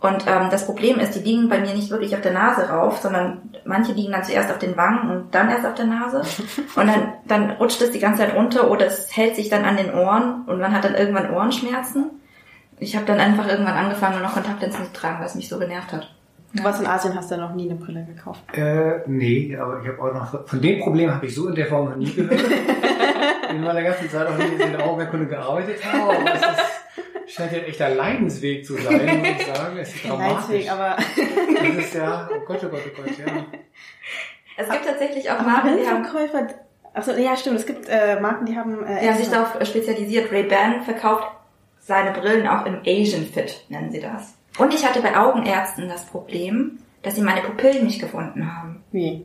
Und 0.00 0.26
ähm, 0.28 0.48
das 0.50 0.64
Problem 0.64 1.00
ist, 1.00 1.16
die 1.16 1.28
liegen 1.28 1.48
bei 1.48 1.58
mir 1.58 1.74
nicht 1.74 1.90
wirklich 1.90 2.14
auf 2.14 2.20
der 2.20 2.32
Nase 2.32 2.68
rauf, 2.68 2.98
sondern 2.98 3.50
manche 3.64 3.92
liegen 3.92 4.12
dann 4.12 4.22
zuerst 4.22 4.50
auf 4.50 4.58
den 4.58 4.76
Wangen 4.76 5.10
und 5.10 5.34
dann 5.34 5.50
erst 5.50 5.66
auf 5.66 5.74
der 5.74 5.86
Nase. 5.86 6.22
Und 6.76 6.86
dann, 6.86 7.14
dann 7.26 7.50
rutscht 7.52 7.82
es 7.82 7.90
die 7.90 7.98
ganze 7.98 8.20
Zeit 8.20 8.34
runter 8.36 8.70
oder 8.70 8.86
es 8.86 9.16
hält 9.16 9.34
sich 9.34 9.48
dann 9.48 9.64
an 9.64 9.76
den 9.76 9.92
Ohren 9.92 10.44
und 10.46 10.60
man 10.60 10.72
hat 10.72 10.84
dann 10.84 10.94
irgendwann 10.94 11.34
Ohrenschmerzen. 11.34 12.10
Ich 12.78 12.94
habe 12.94 13.06
dann 13.06 13.18
einfach 13.18 13.48
irgendwann 13.48 13.74
angefangen, 13.74 14.14
nur 14.14 14.22
noch 14.22 14.34
Kontaktlinsen 14.34 14.84
zu 14.84 14.92
tragen, 14.92 15.18
weil 15.18 15.26
es 15.26 15.34
mich 15.34 15.48
so 15.48 15.58
genervt 15.58 15.92
hat. 15.92 16.14
du 16.54 16.62
warst 16.62 16.80
in 16.80 16.86
Asien, 16.86 17.16
hast 17.16 17.32
ja 17.32 17.36
noch 17.36 17.54
nie 17.54 17.68
eine 17.68 17.80
Brille 17.80 18.04
gekauft. 18.04 18.40
Äh, 18.52 19.00
nee, 19.06 19.56
aber 19.56 19.80
ich 19.82 19.88
habe 19.88 20.00
auch 20.00 20.14
noch, 20.14 20.46
von 20.46 20.60
dem 20.60 20.80
Problem 20.80 21.12
habe 21.12 21.26
ich 21.26 21.34
so 21.34 21.48
in 21.48 21.56
der 21.56 21.66
Form 21.66 21.90
noch 21.90 21.96
nie 21.96 22.12
gehört. 22.12 22.40
in 23.50 23.62
meiner 23.62 23.82
ganzen 23.82 24.08
Zeit 24.08 24.28
auch 24.28 24.38
nie 24.38 24.62
in 24.62 24.72
der 24.72 24.86
Augenkunde 24.86 25.26
gearbeitet 25.26 25.84
habe, 25.84 26.16
aber 26.16 26.34
es 26.34 26.40
ist, 26.40 26.78
scheint 27.28 27.52
ja 27.52 27.58
ein 27.58 27.64
echter 27.64 27.90
Leidensweg 27.90 28.64
zu 28.64 28.74
sein, 28.76 29.18
muss 29.18 29.28
ich 29.28 29.46
sagen. 29.54 29.76
Es 29.78 29.94
ist 29.94 30.04
dramatisch. 30.04 30.30
Leidensweg, 30.32 30.72
aber 30.72 30.96
Das 30.96 31.84
ist 31.84 31.94
ja, 31.94 32.28
oh 32.32 32.40
Gott, 32.46 32.60
oh 32.64 32.68
Gott, 32.68 32.82
oh 32.86 33.02
Gott, 33.02 33.18
ja. 33.18 33.46
Es 34.56 34.68
gibt 34.68 34.84
tatsächlich 34.84 35.30
auch 35.30 35.40
Marken, 35.42 35.76
die 35.76 35.86
haben, 35.86 36.02
Brillenverkäufer, 36.02 36.54
achso, 36.92 37.12
ja 37.12 37.36
stimmt, 37.36 37.60
es 37.60 37.66
gibt 37.66 37.88
äh, 37.88 38.18
Marken, 38.20 38.46
die 38.46 38.56
haben 38.56 38.84
äh, 38.84 39.00
die 39.02 39.08
haben 39.08 39.18
sich 39.18 39.30
darauf 39.30 39.54
spezialisiert. 39.66 40.32
Ray-Ban 40.32 40.82
verkauft 40.82 41.28
seine 41.78 42.10
Brillen 42.12 42.48
auch 42.48 42.66
im 42.66 42.80
Asian 42.84 43.24
Fit, 43.24 43.64
nennen 43.68 43.92
sie 43.92 44.00
das. 44.00 44.34
Und 44.58 44.74
ich 44.74 44.84
hatte 44.84 45.00
bei 45.00 45.16
Augenärzten 45.16 45.88
das 45.88 46.04
Problem, 46.06 46.78
dass 47.02 47.14
sie 47.14 47.22
meine 47.22 47.42
Pupillen 47.42 47.86
nicht 47.86 48.00
gefunden 48.00 48.52
haben. 48.52 48.82
Wie? 48.90 49.24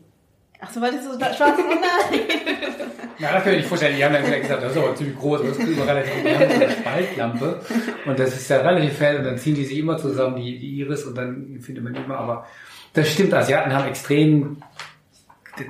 Ach 0.65 0.71
so, 0.71 0.80
weil 0.80 0.93
das 0.93 1.04
so 1.04 1.12
schwarze 1.12 1.62
Wunder. 1.62 1.88
Na, 3.19 3.34
das 3.34 3.43
kann 3.43 3.52
ich 3.54 3.60
nicht 3.60 3.67
vorstellen. 3.67 3.97
Die 3.97 4.04
haben 4.04 4.13
dann 4.13 4.23
gesagt, 4.23 4.63
das 4.63 4.71
ist 4.71 4.78
aber 4.78 4.95
ziemlich 4.95 5.17
groß, 5.17 5.41
das 5.43 5.58
kriegen 5.58 5.76
wir 5.76 5.88
relativ, 5.88 6.23
wir 6.23 6.38
eine 6.38 6.71
Spaltlampe 6.71 7.62
und 8.06 8.19
das 8.19 8.34
ist 8.36 8.49
ja 8.49 8.58
relativ 8.58 8.93
fett 8.93 9.19
und 9.19 9.26
dann 9.26 9.38
ziehen 9.38 9.56
die 9.56 9.65
sich 9.65 9.78
immer 9.78 9.97
zusammen, 9.97 10.38
die, 10.38 10.58
die 10.58 10.80
Iris 10.80 11.04
und 11.04 11.17
dann 11.17 11.60
findet 11.60 11.84
man 11.84 11.95
immer, 11.95 12.17
aber 12.17 12.47
das 12.93 13.12
stimmt, 13.12 13.34
Asiaten 13.34 13.73
haben 13.73 13.88
extrem 13.88 14.58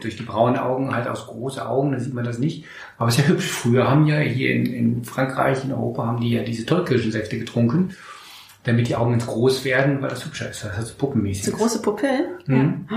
durch 0.01 0.15
die 0.15 0.23
braunen 0.23 0.57
Augen 0.57 0.95
halt 0.95 1.07
aus 1.07 1.27
große 1.27 1.65
Augen, 1.67 1.91
da 1.91 1.99
sieht 1.99 2.13
man 2.13 2.23
das 2.23 2.39
nicht. 2.39 2.65
Aber 2.97 3.09
es 3.09 3.17
ist 3.17 3.25
ja 3.25 3.27
hübsch. 3.27 3.49
Früher 3.49 3.89
haben 3.89 4.05
ja 4.07 4.17
hier 4.19 4.53
in, 4.53 4.65
in 4.65 5.03
Frankreich, 5.03 5.63
in 5.63 5.73
Europa, 5.73 6.05
haben 6.05 6.21
die 6.21 6.31
ja 6.31 6.43
diese 6.43 6.65
Tollkirschensäfte 6.65 7.37
getrunken, 7.37 7.95
damit 8.63 8.87
die 8.87 8.95
Augen 8.95 9.11
ganz 9.11 9.27
groß 9.27 9.65
werden, 9.65 10.01
weil 10.01 10.09
das 10.09 10.23
hübscher 10.25 10.49
ist. 10.49 10.63
Das 10.63 10.77
ist 10.77 10.87
so 10.87 10.93
puppenmäßig. 10.97 11.45
so 11.45 11.51
große 11.51 11.81
Pupillen. 11.81 12.25
Mhm. 12.45 12.87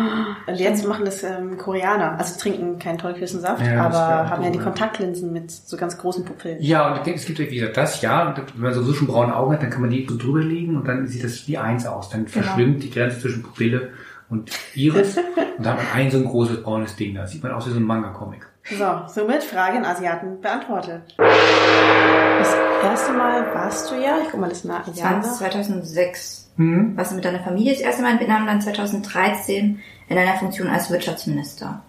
Und 0.47 0.55
jetzt 0.55 0.87
machen 0.87 1.05
das 1.05 1.25
ähm, 1.25 1.59
Koreaner. 1.59 2.19
Also 2.19 2.39
trinken 2.39 2.79
keinen 2.79 2.99
Tollkirschensaft, 2.99 3.65
Ja, 3.67 3.89
das 3.89 3.97
aber 3.97 4.31
haben 4.31 4.45
ja 4.45 4.51
die 4.51 4.59
ja. 4.59 4.65
Kontaktlinsen 4.65 5.33
mit 5.33 5.51
so 5.51 5.77
ganz 5.77 5.99
großen 5.99 6.25
Pupillen. 6.25 6.59
Ja, 6.61 6.95
und 6.95 7.07
es 7.09 7.27
gibt, 7.27 7.39
wie 7.41 7.47
gesagt, 7.47 7.77
das, 7.77 8.01
ja. 8.01 8.29
Und 8.29 8.39
wenn 8.55 8.63
man 8.63 8.75
sowieso 8.75 8.95
schon 8.95 9.09
braune 9.09 9.35
Augen 9.35 9.55
hat, 9.55 9.63
dann 9.63 9.71
kann 9.71 9.81
man 9.81 9.91
die 9.91 10.07
so 10.09 10.17
drüber 10.17 10.41
legen 10.41 10.77
und 10.77 10.87
dann 10.87 11.09
sieht 11.09 11.25
das 11.25 11.49
wie 11.49 11.59
eins 11.59 11.85
aus. 11.85 12.11
Dann 12.11 12.29
verschwimmt 12.29 12.85
die 12.85 12.91
Grenze 12.91 13.21
zwischen 13.21 13.43
Pupille 13.43 13.91
und 14.29 14.51
Iris 14.75 15.17
und 15.19 15.25
da 15.65 15.71
hat 15.73 15.79
man 15.79 15.87
ein 15.95 16.11
so 16.11 16.19
ein 16.19 16.25
großes 16.25 16.63
braunes 16.63 16.97
Ding. 16.97 17.15
Da 17.15 17.27
sieht 17.27 17.43
man 17.43 17.53
aus 17.53 17.67
wie 17.67 17.71
so 17.71 17.77
ein 17.77 17.85
Manga-Comic. 17.85 18.47
So, 18.69 19.01
somit 19.07 19.45
Frage 19.45 19.77
an 19.79 19.85
Asiaten 19.85 20.41
beantwortet. 20.41 21.03
Das 21.19 22.55
erste 22.83 23.13
Mal 23.13 23.55
warst 23.55 23.91
du 23.91 23.95
ja, 23.95 24.19
ich 24.25 24.31
guck 24.31 24.41
mal 24.41 24.49
das 24.49 24.65
nach. 24.65 24.85
Das 24.87 24.99
Ja, 24.99 25.13
war 25.13 25.23
2006. 25.23 26.51
Mhm. 26.57 26.97
Warst 26.97 27.13
du 27.13 27.17
mit 27.17 27.25
deiner 27.25 27.41
Familie 27.41 27.73
das 27.75 27.83
erste 27.83 28.03
Mal 28.03 28.15
in 28.15 28.21
Vietnam, 28.21 28.47
dann 28.47 28.61
2013 28.61 29.81
in 30.09 30.19
einer 30.19 30.35
Funktion 30.39 30.69
als 30.69 30.91
Wirtschaftsminister. 30.91 31.83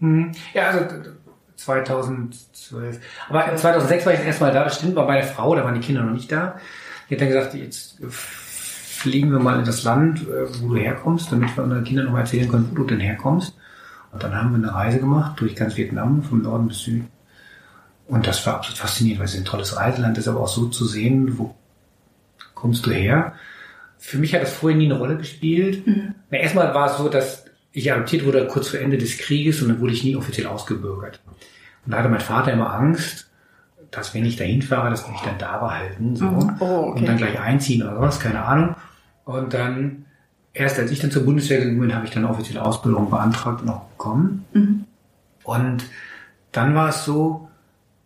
Mhm. 0.00 0.32
Ja, 0.52 0.68
also 0.68 0.80
d- 0.84 1.02
d- 1.02 1.10
2012. 1.56 3.00
Aber 3.28 3.56
2006 3.56 4.04
war 4.06 4.12
ich 4.12 4.18
das 4.18 4.26
erste 4.26 4.44
Mal 4.44 4.52
da, 4.52 4.64
das 4.64 4.76
stimmt, 4.76 4.96
war 4.96 5.06
meine 5.06 5.22
Frau, 5.22 5.54
da 5.54 5.64
waren 5.64 5.74
die 5.74 5.80
Kinder 5.80 6.02
noch 6.02 6.12
nicht 6.12 6.30
da. 6.30 6.56
Die 7.08 7.14
hat 7.14 7.20
dann 7.20 7.28
gesagt, 7.28 7.54
jetzt 7.54 7.96
fliegen 8.96 9.30
wir 9.30 9.38
mal 9.38 9.58
in 9.58 9.64
das 9.64 9.84
Land, 9.84 10.22
äh, 10.22 10.46
wo 10.60 10.68
du 10.68 10.76
herkommst, 10.76 11.30
damit 11.30 11.56
wir 11.56 11.64
unseren 11.64 11.84
Kindern 11.84 12.06
noch 12.06 12.18
erzählen 12.18 12.48
können, 12.48 12.68
wo 12.70 12.76
du 12.76 12.84
denn 12.84 13.00
herkommst. 13.00 13.56
Und 14.12 14.22
dann 14.22 14.34
haben 14.34 14.50
wir 14.50 14.56
eine 14.56 14.74
Reise 14.74 14.98
gemacht 14.98 15.40
durch 15.40 15.54
ganz 15.54 15.76
Vietnam, 15.76 16.22
vom 16.22 16.42
Norden 16.42 16.68
bis 16.68 16.80
Süden. 16.80 17.08
Und 18.06 18.26
das 18.26 18.46
war 18.46 18.54
absolut 18.54 18.78
faszinierend, 18.78 19.20
weil 19.20 19.26
es 19.26 19.36
ein 19.36 19.44
tolles 19.44 19.76
Reiseland 19.76 20.16
ist, 20.16 20.28
aber 20.28 20.40
auch 20.40 20.48
so 20.48 20.66
zu 20.66 20.86
sehen, 20.86 21.38
wo 21.38 21.54
kommst 22.54 22.86
du 22.86 22.92
her? 22.92 23.34
für 23.98 24.18
mich 24.18 24.34
hat 24.34 24.42
das 24.42 24.52
vorher 24.52 24.78
nie 24.78 24.86
eine 24.86 24.98
Rolle 24.98 25.16
gespielt. 25.16 25.82
Na, 26.30 26.38
erstmal 26.38 26.74
war 26.74 26.90
es 26.90 26.98
so, 26.98 27.08
dass 27.08 27.44
ich 27.72 27.92
adoptiert 27.92 28.24
wurde 28.24 28.46
kurz 28.46 28.68
vor 28.68 28.80
Ende 28.80 28.98
des 28.98 29.18
Krieges 29.18 29.60
und 29.62 29.68
dann 29.68 29.80
wurde 29.80 29.92
ich 29.92 30.04
nie 30.04 30.16
offiziell 30.16 30.46
ausgebürgert. 30.46 31.20
Und 31.84 31.92
da 31.92 31.98
hatte 31.98 32.08
mein 32.08 32.20
Vater 32.20 32.52
immer 32.52 32.72
Angst, 32.72 33.28
dass 33.90 34.14
wenn 34.14 34.24
ich 34.24 34.36
dahin 34.36 34.62
fahre, 34.62 34.90
dass 34.90 35.08
mich 35.08 35.20
dann 35.20 35.38
da 35.38 35.58
behalten. 35.58 36.16
So. 36.16 36.26
Oh, 36.26 36.90
okay. 36.90 37.00
Und 37.00 37.08
dann 37.08 37.16
gleich 37.16 37.40
einziehen 37.40 37.82
oder 37.82 38.00
was, 38.00 38.20
keine 38.20 38.44
Ahnung. 38.44 38.76
Und 39.24 39.54
dann, 39.54 40.04
erst 40.52 40.78
als 40.78 40.90
ich 40.90 41.00
dann 41.00 41.10
zur 41.10 41.24
Bundeswehr 41.24 41.58
gegangen 41.58 41.80
bin, 41.80 41.94
habe 41.94 42.04
ich 42.04 42.10
dann 42.12 42.24
eine 42.24 42.32
offizielle 42.32 42.62
Ausbildung 42.62 43.10
beantragt 43.10 43.62
und 43.62 43.68
auch 43.68 43.82
bekommen. 43.84 44.44
Und 45.44 45.84
dann 46.52 46.74
war 46.74 46.88
es 46.88 47.04
so, 47.04 47.48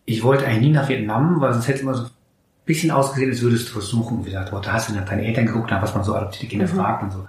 ich 0.05 0.23
wollte 0.23 0.47
eigentlich 0.47 0.63
nie 0.63 0.73
nach 0.73 0.89
Vietnam, 0.89 1.41
weil 1.41 1.53
sonst 1.53 1.69
hätte 1.69 1.83
immer 1.83 1.95
so 1.95 2.05
ein 2.05 2.11
bisschen 2.65 2.91
ausgesehen, 2.91 3.31
als 3.31 3.43
würdest 3.43 3.69
du 3.69 3.73
versuchen. 3.73 4.21
Wie 4.25 4.31
gesagt, 4.31 4.53
oh, 4.53 4.61
da 4.61 4.73
hast 4.73 4.89
du 4.89 4.95
nach 4.95 5.05
deinen 5.05 5.25
Eltern 5.25 5.47
geguckt, 5.47 5.71
nach 5.71 5.83
was 5.83 5.95
man 5.95 6.05
so 6.05 6.15
adoptierte 6.15 6.47
Kinder 6.47 6.69
fragt 6.69 7.03
und 7.03 7.11
so. 7.13 7.29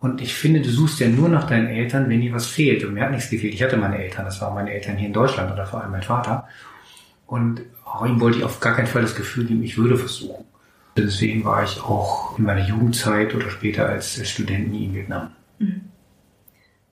Und 0.00 0.20
ich 0.20 0.34
finde, 0.34 0.60
du 0.60 0.70
suchst 0.70 1.00
ja 1.00 1.08
nur 1.08 1.28
nach 1.28 1.44
deinen 1.44 1.66
Eltern, 1.66 2.08
wenn 2.08 2.20
dir 2.20 2.32
was 2.32 2.46
fehlt. 2.46 2.84
Und 2.84 2.94
mir 2.94 3.04
hat 3.04 3.10
nichts 3.10 3.30
gefehlt. 3.30 3.54
Ich 3.54 3.62
hatte 3.62 3.76
meine 3.76 3.98
Eltern, 3.98 4.24
das 4.24 4.40
waren 4.40 4.54
meine 4.54 4.72
Eltern 4.72 4.96
hier 4.96 5.08
in 5.08 5.12
Deutschland 5.12 5.52
oder 5.52 5.66
vor 5.66 5.80
allem 5.82 5.90
mein 5.90 6.02
Vater. 6.02 6.46
Und 7.28 7.60
auch 7.84 8.06
ihm 8.06 8.20
wollte 8.20 8.38
ich 8.38 8.44
auf 8.44 8.58
gar 8.58 8.74
keinen 8.74 8.86
Fall 8.86 9.02
das 9.02 9.14
Gefühl 9.14 9.44
geben, 9.44 9.62
ich 9.62 9.76
würde 9.76 9.96
versuchen. 9.96 10.46
Deswegen 10.96 11.44
war 11.44 11.62
ich 11.62 11.80
auch 11.80 12.36
in 12.38 12.44
meiner 12.44 12.66
Jugendzeit 12.66 13.34
oder 13.34 13.50
später 13.50 13.86
als 13.86 14.26
Student 14.28 14.72
nie 14.72 14.86
in 14.86 14.94
Vietnam. 14.94 15.30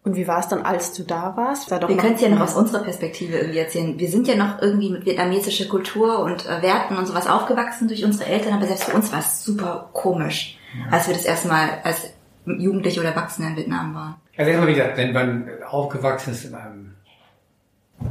Und 0.05 0.15
wie 0.15 0.29
war 0.29 0.39
es 0.39 0.47
dann, 0.47 0.63
als 0.63 0.93
du 0.93 1.03
da 1.03 1.37
warst? 1.37 1.71
War 1.71 1.81
doch 1.81 1.89
Wir 1.89 1.97
können 1.97 2.15
es 2.15 2.21
ja 2.21 2.29
noch 2.29 2.43
aus 2.43 2.55
unserer 2.55 2.85
Perspektive 2.85 3.39
irgendwie 3.39 3.59
erzählen. 3.59 3.99
Wir 3.99 4.09
sind 4.09 4.29
ja 4.29 4.37
noch 4.37 4.63
irgendwie 4.63 4.91
mit 4.91 5.07
vietnamesischer 5.07 5.65
Kultur 5.65 6.21
und 6.21 6.47
äh, 6.47 6.63
Werten 6.63 6.97
und 6.97 7.07
sowas 7.07 7.27
aufgewachsen 7.27 7.89
durch 7.89 8.05
unsere 8.05 8.31
Eltern, 8.31 8.53
aber 8.53 8.67
selbst 8.67 8.85
für 8.85 8.95
uns 8.95 9.11
war 9.11 9.19
es 9.19 9.43
super 9.43 9.89
komisch, 9.93 10.59
als 10.91 11.09
wir 11.09 11.15
das 11.15 11.25
erste 11.25 11.49
Mal 11.49 11.81
als 11.83 12.13
Jugendliche 12.45 13.01
oder 13.01 13.09
Erwachsene 13.09 13.49
in 13.49 13.57
Vietnam 13.57 13.95
waren. 13.95 14.15
Also 14.37 14.51
erstmal, 14.51 14.69
wie 14.69 14.75
gesagt, 14.75 14.97
wenn 14.99 15.13
man 15.13 15.49
aufgewachsen 15.67 16.33
ist 16.33 16.45
in 16.45 16.55
einem 16.55 16.96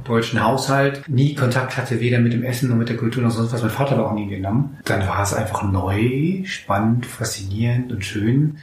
deutschen 0.03 0.43
Haushalt, 0.43 1.07
nie 1.07 1.35
Kontakt 1.35 1.77
hatte, 1.77 1.99
weder 1.99 2.19
mit 2.19 2.33
dem 2.33 2.43
Essen 2.43 2.69
noch 2.69 2.75
mit 2.75 2.89
der 2.89 2.97
Kultur 2.97 3.23
noch 3.23 3.31
sonst 3.31 3.53
was, 3.53 3.61
mein 3.61 3.71
Vater 3.71 3.97
war 3.97 4.07
auch 4.07 4.13
nie 4.13 4.29
Vietnam, 4.29 4.77
dann 4.85 5.07
war 5.07 5.21
es 5.21 5.33
einfach 5.33 5.63
neu, 5.63 6.43
spannend, 6.45 7.05
faszinierend 7.05 7.91
und 7.91 8.03
schön, 8.03 8.57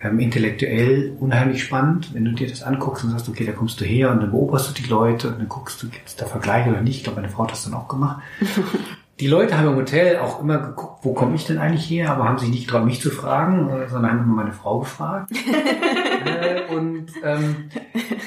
ähm, 0.00 0.18
intellektuell 0.18 1.16
unheimlich 1.20 1.62
spannend, 1.62 2.14
wenn 2.14 2.24
du 2.24 2.32
dir 2.32 2.48
das 2.48 2.62
anguckst 2.62 3.04
und 3.04 3.10
sagst, 3.10 3.28
okay, 3.28 3.44
da 3.44 3.52
kommst 3.52 3.80
du 3.80 3.84
her 3.84 4.10
und 4.10 4.20
dann 4.20 4.30
beobachtest 4.30 4.78
du 4.78 4.82
die 4.82 4.88
Leute 4.88 5.28
und 5.28 5.38
dann 5.38 5.48
guckst 5.48 5.82
du, 5.82 5.88
gibt 5.88 6.08
es 6.08 6.16
da 6.16 6.26
Vergleiche 6.26 6.70
oder 6.70 6.80
nicht. 6.80 6.98
Ich 6.98 7.04
glaube, 7.04 7.20
meine 7.20 7.32
Frau 7.32 7.44
hat 7.44 7.52
das 7.52 7.64
dann 7.64 7.74
auch 7.74 7.88
gemacht. 7.88 8.22
Die 9.20 9.28
Leute 9.28 9.56
haben 9.56 9.68
im 9.68 9.76
Hotel 9.76 10.18
auch 10.18 10.40
immer 10.40 10.58
geguckt, 10.58 11.04
wo 11.04 11.12
komme 11.12 11.36
ich 11.36 11.46
denn 11.46 11.58
eigentlich 11.58 11.88
her, 11.88 12.10
aber 12.10 12.24
haben 12.24 12.38
sich 12.38 12.48
nicht 12.48 12.66
getraut, 12.66 12.84
mich 12.84 13.00
zu 13.00 13.10
fragen, 13.10 13.68
äh, 13.68 13.88
sondern 13.88 14.10
haben 14.10 14.24
immer 14.24 14.42
meine 14.42 14.52
Frau 14.52 14.80
gefragt. 14.80 15.30
äh, 16.24 16.74
und 16.74 17.06
ähm, 17.22 17.68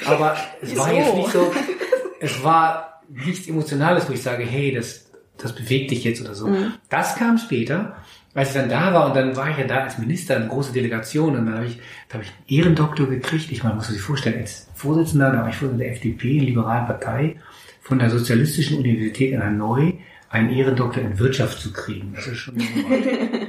aber 0.05 0.37
es 0.61 0.77
war 0.77 0.93
jetzt 0.93 1.15
nicht 1.15 1.31
so, 1.31 1.51
es 2.25 2.43
war 2.43 3.01
nichts 3.09 3.47
Emotionales, 3.47 4.09
wo 4.09 4.13
ich 4.13 4.21
sage, 4.21 4.43
hey, 4.43 4.73
das, 4.73 5.11
das 5.37 5.53
bewegt 5.53 5.91
dich 5.91 6.03
jetzt 6.03 6.21
oder 6.21 6.33
so. 6.33 6.49
Das 6.89 7.15
kam 7.15 7.37
später, 7.37 7.95
als 8.33 8.49
ich 8.49 8.55
dann 8.55 8.69
da 8.69 8.93
war 8.93 9.07
und 9.07 9.15
dann 9.15 9.35
war 9.35 9.49
ich 9.49 9.57
ja 9.57 9.65
da 9.65 9.83
als 9.83 9.97
Minister, 9.97 10.35
eine 10.35 10.47
große 10.47 10.73
Delegation 10.73 11.37
und 11.37 11.45
dann 11.45 11.55
habe 11.55 11.67
ich, 11.67 11.79
da 12.09 12.15
habe 12.15 12.23
ich 12.23 12.31
einen 12.31 12.59
Ehrendoktor 12.59 13.07
gekriegt. 13.07 13.51
Ich 13.51 13.63
meine, 13.63 13.75
muss 13.75 13.85
man 13.85 13.93
sich 13.93 14.01
vorstellen, 14.01 14.39
als 14.39 14.67
Vorsitzender, 14.73 15.31
da 15.31 15.41
war 15.41 15.49
ich 15.49 15.55
Vorsitzender 15.55 15.85
der 15.85 15.93
FDP, 15.93 16.39
der 16.39 16.47
liberalen 16.47 16.85
Partei, 16.85 17.35
von 17.81 17.99
der 17.99 18.09
Sozialistischen 18.09 18.79
Universität 18.79 19.31
in 19.31 19.43
Hanoi 19.43 19.99
einen 20.29 20.49
Ehrendoktor 20.49 21.03
in 21.03 21.19
Wirtschaft 21.19 21.59
zu 21.59 21.71
kriegen. 21.71 22.13
Das 22.15 22.27
ist 22.27 22.37
schon 22.39 22.55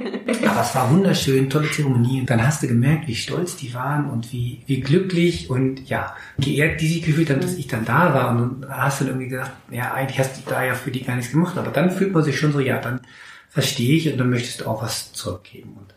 aber 0.57 0.65
es 0.65 0.75
war 0.75 0.91
wunderschön, 0.91 1.49
tolle 1.49 1.69
Zeremonie. 1.69 2.21
Und 2.21 2.29
dann 2.29 2.45
hast 2.45 2.63
du 2.63 2.67
gemerkt, 2.67 3.07
wie 3.07 3.15
stolz 3.15 3.55
die 3.55 3.73
waren 3.73 4.09
und 4.09 4.33
wie, 4.33 4.63
wie 4.65 4.81
glücklich 4.81 5.49
und 5.49 5.87
ja, 5.87 6.15
geehrt 6.39 6.81
die 6.81 6.87
sich 6.87 7.03
gefühlt 7.03 7.29
haben, 7.29 7.41
dass 7.41 7.53
ich 7.55 7.67
dann 7.67 7.85
da 7.85 8.13
war. 8.13 8.31
Und 8.31 8.61
dann 8.61 8.71
hast 8.71 8.99
du 8.99 9.05
dann 9.05 9.13
irgendwie 9.13 9.29
gedacht, 9.29 9.51
ja, 9.69 9.93
eigentlich 9.93 10.19
hast 10.19 10.37
du 10.37 10.49
da 10.49 10.63
ja 10.63 10.73
für 10.73 10.89
die 10.89 11.03
gar 11.03 11.15
nichts 11.15 11.31
gemacht. 11.31 11.57
Aber 11.57 11.69
dann 11.69 11.91
fühlt 11.91 12.11
man 12.11 12.23
sich 12.23 12.39
schon 12.39 12.53
so, 12.53 12.59
ja, 12.59 12.79
dann 12.81 13.01
verstehe 13.49 13.95
ich 13.95 14.11
und 14.11 14.17
dann 14.17 14.31
möchtest 14.31 14.61
du 14.61 14.65
auch 14.65 14.81
was 14.81 15.13
zurückgeben. 15.13 15.75
Und 15.77 15.93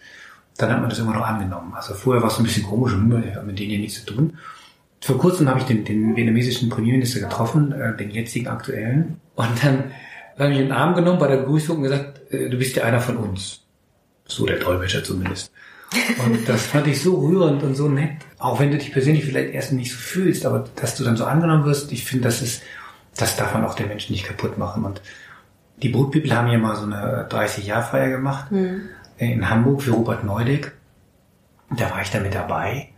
dann 0.59 0.71
hat 0.71 0.81
man 0.81 0.91
das 0.91 0.99
immer 0.99 1.15
noch 1.15 1.27
angenommen. 1.27 1.73
Also 1.75 1.95
vorher 1.95 2.23
war 2.23 2.31
es 2.31 2.39
ein 2.39 2.45
bisschen 2.45 2.65
komisch 2.65 2.93
und 2.93 3.25
ich 3.27 3.35
habe 3.35 3.47
mit 3.47 3.59
denen 3.59 3.71
ja 3.71 3.79
nichts 3.79 4.05
zu 4.05 4.13
tun. 4.13 4.37
Vor 5.01 5.17
kurzem 5.17 5.49
habe 5.49 5.61
ich 5.61 5.65
den, 5.65 5.87
den 5.87 6.15
vietnamesischen 6.15 6.69
Premierminister 6.69 7.21
getroffen, 7.21 7.73
äh, 7.73 7.97
den 7.97 8.11
jetzigen 8.11 8.49
aktuellen. 8.49 9.21
Und 9.37 9.65
dann 9.65 9.85
habe 10.39 10.53
ich 10.53 10.59
ihn 10.59 10.65
in 10.65 10.69
den 10.69 10.73
Arm 10.73 10.95
genommen 10.95 11.19
bei 11.19 11.29
der 11.29 11.39
Begrüßung 11.39 11.79
und 11.79 11.85
gesagt, 11.85 12.31
äh, 12.31 12.51
du 12.51 12.59
bist 12.59 12.77
ja 12.77 12.85
einer 12.85 13.01
von 13.01 13.17
uns. 13.17 13.63
So 14.31 14.47
der 14.47 14.59
Dolmetscher 14.59 15.05
zumindest. 15.05 15.53
Und 16.25 16.49
das 16.49 16.67
fand 16.67 16.87
ich 16.87 17.03
so 17.03 17.19
rührend 17.19 17.65
und 17.65 17.75
so 17.75 17.89
nett. 17.89 18.13
Auch 18.39 18.61
wenn 18.61 18.71
du 18.71 18.79
dich 18.79 18.93
persönlich 18.93 19.25
vielleicht 19.25 19.53
erst 19.53 19.73
nicht 19.73 19.91
so 19.91 19.99
fühlst, 19.99 20.47
aber 20.47 20.67
dass 20.77 20.95
du 20.95 21.03
dann 21.03 21.17
so 21.17 21.25
angenommen 21.25 21.65
wirst, 21.65 21.91
ich 21.91 22.05
finde, 22.05 22.25
das 22.29 22.43
ist, 22.43 22.63
das 23.17 23.37
darf 23.37 23.55
man 23.55 23.65
auch 23.65 23.75
den 23.75 23.89
Menschen 23.89 24.13
nicht 24.13 24.25
kaputt 24.25 24.57
machen. 24.57 24.85
Und 24.85 25.03
die 25.83 25.89
People 25.89 26.37
haben 26.37 26.47
ja 26.47 26.59
mal 26.59 26.77
so 26.77 26.85
eine 26.85 27.27
30-Jahr-Feier 27.29 28.09
gemacht 28.09 28.53
in 29.19 29.51
Hamburg 29.51 29.83
für 29.83 29.91
Robert 29.91 30.23
Neudeck. 30.23 30.73
Da 31.77 31.91
war 31.91 32.03
ich 32.03 32.11
da 32.11 32.21
mit 32.21 32.35
dabei. 32.35 32.91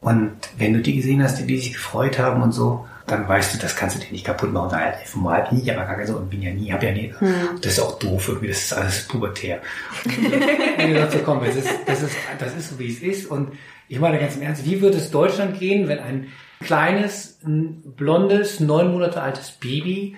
Und 0.00 0.32
wenn 0.58 0.74
du 0.74 0.80
die 0.80 0.96
gesehen 0.96 1.22
hast, 1.22 1.38
die, 1.38 1.46
die 1.46 1.58
sich 1.58 1.72
gefreut 1.72 2.18
haben 2.18 2.42
und 2.42 2.52
so, 2.52 2.86
dann 3.06 3.28
weißt 3.28 3.54
du, 3.54 3.58
das 3.58 3.76
kannst 3.76 3.96
du 3.96 4.00
dir 4.00 4.12
nicht 4.12 4.24
kaputt 4.24 4.52
machen. 4.52 4.70
Naja, 4.72 4.94
formal 5.04 5.46
bin 5.50 5.62
ich 5.62 5.70
aber 5.70 5.84
gar 5.84 5.96
nicht 5.96 6.08
so 6.08 6.16
und 6.16 6.30
bin 6.30 6.40
ja 6.40 6.52
nie, 6.52 6.72
hab 6.72 6.82
ja 6.82 6.92
nie. 6.92 7.12
Das 7.60 7.72
ist 7.72 7.80
auch 7.80 7.98
doof 7.98 8.28
irgendwie, 8.28 8.48
das 8.48 8.64
ist 8.64 8.72
alles 8.72 9.06
pubertär. 9.08 9.60
Und 10.04 10.88
ich 10.88 10.94
dachte, 10.96 11.18
so, 11.18 11.24
komm, 11.24 11.44
das 11.44 11.56
ist, 11.56 11.68
das 11.86 12.02
ist, 12.02 12.16
das 12.38 12.56
ist 12.56 12.70
so, 12.70 12.78
wie 12.78 12.88
es 12.88 13.00
ist. 13.00 13.30
Und 13.30 13.52
ich 13.88 14.00
meine 14.00 14.18
ganz 14.18 14.36
im 14.36 14.42
Ernst, 14.42 14.64
wie 14.64 14.80
würde 14.80 14.96
es 14.96 15.10
Deutschland 15.10 15.58
gehen, 15.58 15.86
wenn 15.88 15.98
ein 15.98 16.28
kleines, 16.60 17.38
ein 17.44 17.82
blondes, 17.94 18.60
neun 18.60 18.90
Monate 18.90 19.20
altes 19.20 19.50
Baby 19.50 20.16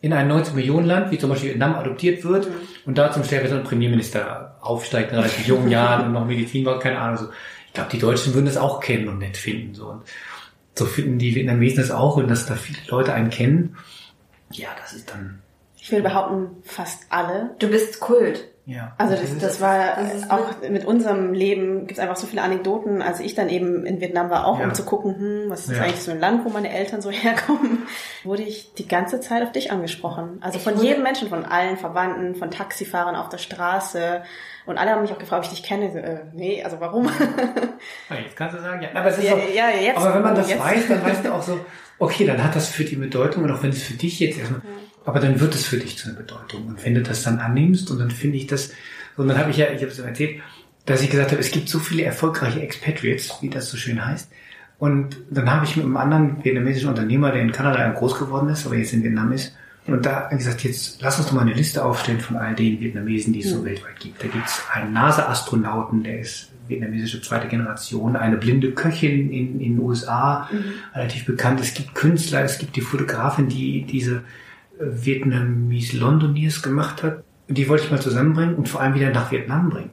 in 0.00 0.12
ein 0.12 0.26
19 0.26 0.54
Millionen 0.54 0.86
Land, 0.86 1.10
wie 1.10 1.18
zum 1.18 1.30
Beispiel 1.30 1.50
Vietnam, 1.50 1.74
adoptiert 1.74 2.24
wird 2.24 2.48
und 2.86 2.98
da 2.98 3.12
zum 3.12 3.24
stellvertretenden 3.24 3.68
Premierminister 3.68 4.56
aufsteigt 4.60 5.12
in 5.12 5.18
relativ 5.18 5.46
jungen 5.46 5.68
Jahren 5.70 6.06
und 6.06 6.12
noch 6.12 6.26
Medizin 6.26 6.64
war, 6.64 6.78
keine 6.78 6.98
Ahnung, 6.98 7.18
so. 7.18 7.28
Ich 7.68 7.74
glaube, 7.74 7.90
die 7.90 7.98
Deutschen 7.98 8.34
würden 8.34 8.46
das 8.46 8.58
auch 8.58 8.80
kennen 8.80 9.08
und 9.08 9.18
nett 9.18 9.36
finden, 9.36 9.74
so. 9.74 9.86
Und 9.86 10.02
so 10.74 10.86
finden 10.86 11.18
die 11.18 11.34
Vietnamesen 11.34 11.78
das 11.78 11.90
auch 11.90 12.16
und 12.16 12.28
dass 12.28 12.46
da 12.46 12.54
viele 12.56 12.78
Leute 12.88 13.12
einen 13.12 13.30
kennen. 13.30 13.76
Ja, 14.50 14.68
das 14.80 14.92
ist 14.92 15.10
dann, 15.10 15.40
Ich 15.76 15.90
will 15.92 16.02
behaupten, 16.02 16.62
fast 16.62 17.06
alle. 17.10 17.54
Du 17.58 17.68
bist 17.68 18.00
Kult. 18.00 18.51
Ja. 18.64 18.94
Also 18.98 19.16
das, 19.16 19.38
das 19.38 19.60
war 19.60 19.96
das 19.96 20.30
auch 20.30 20.46
mit 20.70 20.84
unserem 20.84 21.32
Leben 21.32 21.80
gibt 21.80 21.92
es 21.92 21.98
einfach 21.98 22.16
so 22.16 22.26
viele 22.26 22.42
Anekdoten. 22.42 23.02
Als 23.02 23.18
ich 23.20 23.34
dann 23.34 23.48
eben 23.48 23.84
in 23.84 24.00
Vietnam 24.00 24.30
war, 24.30 24.46
auch 24.46 24.58
Ja. 24.60 24.66
um 24.66 24.74
zu 24.74 24.84
gucken, 24.84 25.16
hm, 25.16 25.44
was 25.50 25.66
ist 25.68 25.76
Ja. 25.76 25.82
eigentlich 25.82 26.00
so 26.02 26.12
ein 26.12 26.20
Land, 26.20 26.44
wo 26.44 26.48
meine 26.50 26.72
Eltern 26.72 27.00
so 27.02 27.10
herkommen, 27.12 27.86
wurde 28.24 28.42
ich 28.42 28.72
die 28.74 28.86
ganze 28.86 29.20
Zeit 29.20 29.42
auf 29.42 29.50
dich 29.52 29.72
angesprochen. 29.72 30.38
Also 30.40 30.58
Ich 30.58 30.64
von 30.64 30.76
wurde- 30.76 30.86
jedem 30.86 31.02
Menschen, 31.02 31.28
von 31.28 31.44
allen 31.44 31.76
Verwandten, 31.76 32.34
von 32.36 32.50
Taxifahrern 32.50 33.16
auf 33.16 33.28
der 33.28 33.38
Straße. 33.38 34.22
Und 34.64 34.78
alle 34.78 34.92
haben 34.92 35.02
mich 35.02 35.10
auch 35.12 35.18
gefragt, 35.18 35.44
ob 35.44 35.50
ich 35.52 35.58
dich 35.58 35.68
kenne. 35.68 35.86
Äh, 36.00 36.18
nee, 36.32 36.62
also 36.62 36.78
warum? 36.78 37.08
Ah, 38.08 38.14
Jetzt 38.24 38.36
kannst 38.36 38.56
du 38.56 38.60
sagen, 38.62 38.80
ja. 38.82 38.90
Aber, 38.94 39.08
es 39.08 39.18
ist 39.18 39.24
Ja, 39.24 39.34
auch, 39.34 39.38
ja, 39.52 39.70
jetzt- 39.70 39.96
aber 39.98 40.14
wenn 40.14 40.22
man 40.22 40.34
das 40.36 40.48
jetzt. 40.48 40.60
weiß, 40.64 40.86
dann 40.88 41.02
weißt 41.02 41.24
du 41.24 41.34
auch 41.34 41.42
so, 41.42 41.58
okay, 41.98 42.24
dann 42.26 42.42
hat 42.42 42.54
das 42.54 42.68
für 42.68 42.84
die 42.84 42.94
Bedeutung 42.96 43.42
und 43.42 43.50
auch 43.50 43.62
wenn 43.64 43.70
es 43.70 43.82
für 43.82 43.94
dich 43.94 44.20
jetzt 44.20 44.38
erstmal, 44.38 44.60
aber 45.04 45.20
dann 45.20 45.40
wird 45.40 45.54
es 45.54 45.66
für 45.66 45.78
dich 45.78 45.98
zu 45.98 46.08
einer 46.08 46.18
Bedeutung. 46.18 46.66
Und 46.66 46.84
wenn 46.84 46.94
du 46.94 47.02
das 47.02 47.22
dann 47.22 47.38
annimmst 47.38 47.90
und 47.90 47.98
dann 47.98 48.10
finde 48.10 48.36
ich 48.36 48.46
das, 48.46 48.72
und 49.16 49.28
dann 49.28 49.38
habe 49.38 49.50
ich 49.50 49.56
ja, 49.56 49.66
ich 49.66 49.82
habe 49.82 49.92
es 49.92 49.98
ja 49.98 50.04
erzählt, 50.04 50.40
dass 50.86 51.02
ich 51.02 51.10
gesagt 51.10 51.30
habe, 51.30 51.40
es 51.40 51.50
gibt 51.50 51.68
so 51.68 51.78
viele 51.78 52.02
erfolgreiche 52.02 52.60
Expatriates, 52.60 53.38
wie 53.40 53.50
das 53.50 53.70
so 53.70 53.76
schön 53.76 54.04
heißt. 54.04 54.30
Und 54.78 55.16
dann 55.30 55.50
habe 55.50 55.64
ich 55.64 55.76
mit 55.76 55.84
einem 55.84 55.96
anderen 55.96 56.44
vietnamesischen 56.44 56.88
Unternehmer, 56.88 57.30
der 57.30 57.42
in 57.42 57.52
Kanada 57.52 57.88
groß 57.90 58.18
geworden 58.18 58.48
ist, 58.48 58.66
aber 58.66 58.76
jetzt 58.76 58.92
in 58.92 59.04
Vietnam 59.04 59.32
ist, 59.32 59.54
und 59.86 60.06
da 60.06 60.24
habe 60.24 60.34
ich 60.34 60.38
gesagt, 60.38 60.62
jetzt 60.62 61.02
lass 61.02 61.18
uns 61.18 61.26
doch 61.28 61.34
mal 61.34 61.40
eine 61.40 61.54
Liste 61.54 61.84
aufstellen 61.84 62.20
von 62.20 62.36
all 62.36 62.54
den 62.54 62.80
Vietnamesen, 62.80 63.32
die 63.32 63.40
es 63.40 63.50
so 63.50 63.64
weltweit 63.64 63.98
gibt. 63.98 64.22
Da 64.22 64.28
gibt 64.28 64.46
es 64.46 64.62
einen 64.72 64.92
NASA-Astronauten, 64.92 66.04
der 66.04 66.20
ist 66.20 66.50
vietnamesische 66.68 67.20
zweite 67.20 67.48
Generation, 67.48 68.14
eine 68.14 68.36
blinde 68.36 68.70
Köchin 68.72 69.32
in 69.32 69.60
in 69.60 69.76
den 69.76 69.78
USA, 69.80 70.48
relativ 70.94 71.26
bekannt. 71.26 71.60
Es 71.60 71.74
gibt 71.74 71.94
Künstler, 71.94 72.42
es 72.44 72.58
gibt 72.58 72.76
die 72.76 72.80
Fotografin, 72.80 73.48
die 73.48 73.84
diese 73.84 74.22
äh, 74.82 75.04
Vietnamese 75.04 75.98
Londoniers 75.98 76.62
gemacht 76.62 77.02
hat. 77.02 77.24
Die 77.48 77.68
wollte 77.68 77.84
ich 77.84 77.90
mal 77.90 78.00
zusammenbringen 78.00 78.54
und 78.54 78.68
vor 78.68 78.80
allem 78.80 78.94
wieder 78.94 79.10
nach 79.10 79.30
Vietnam 79.30 79.70
bringen. 79.70 79.90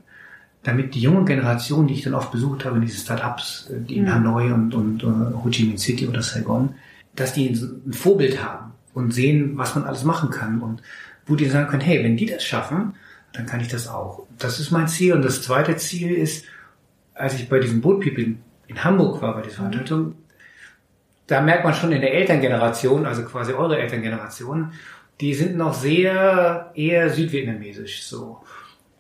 Damit 0.64 0.94
die 0.96 1.02
junge 1.02 1.26
Generation, 1.26 1.88
die 1.88 1.94
ich 1.94 2.04
dann 2.04 2.14
oft 2.14 2.32
besucht 2.32 2.66
habe, 2.66 2.76
in 2.78 2.82
diese 2.82 3.00
Start-ups, 3.00 3.70
äh, 3.70 3.80
die 3.82 3.98
in 3.98 4.14
Hanoi 4.14 4.52
und, 4.52 4.74
und 4.74 5.04
äh, 5.04 5.06
Ho 5.06 5.50
Chi 5.50 5.66
Minh 5.66 5.78
City 5.78 6.08
oder 6.08 6.22
Saigon, 6.22 6.76
dass 7.16 7.34
die 7.34 7.50
ein 7.50 7.94
Vorbild 7.94 8.44
haben 8.44 8.72
und 8.94 9.14
sehen, 9.14 9.58
was 9.58 9.76
man 9.76 9.84
alles 9.86 10.04
machen 10.04 10.30
kann 10.30 10.62
und 10.62 10.82
wo 11.26 11.36
die 11.36 11.46
sagen 11.46 11.70
können, 11.70 11.82
hey, 11.82 12.04
wenn 12.04 12.18
die 12.18 12.26
das 12.26 12.44
schaffen, 12.44 12.96
dann 13.34 13.46
kann 13.46 13.60
ich 13.60 13.68
das 13.68 13.88
auch. 13.88 14.26
Das 14.38 14.60
ist 14.60 14.72
mein 14.72 14.88
Ziel. 14.88 15.14
Und 15.14 15.24
das 15.24 15.42
zweite 15.42 15.78
Ziel 15.78 16.12
ist, 16.12 16.46
als 17.14 17.36
ich 17.36 17.48
bei 17.50 17.60
diesem 17.60 17.82
Boat 17.82 18.02
People 18.02 18.24
in, 18.24 18.40
in 18.68 18.84
Hamburg 18.84 19.22
war, 19.22 19.36
bei 19.36 19.42
dieser 19.42 19.58
Veranstaltung, 19.58 20.16
da 21.30 21.42
merkt 21.42 21.64
man 21.64 21.74
schon 21.74 21.92
in 21.92 22.02
der 22.02 22.14
Elterngeneration, 22.14 23.06
also 23.06 23.24
quasi 23.24 23.54
eure 23.54 23.78
Elterngeneration, 23.78 24.74
die 25.22 25.34
sind 25.34 25.56
noch 25.58 25.74
sehr 25.74 26.72
eher 26.76 27.10
südvietnamesisch, 27.10 28.04
so 28.04 28.42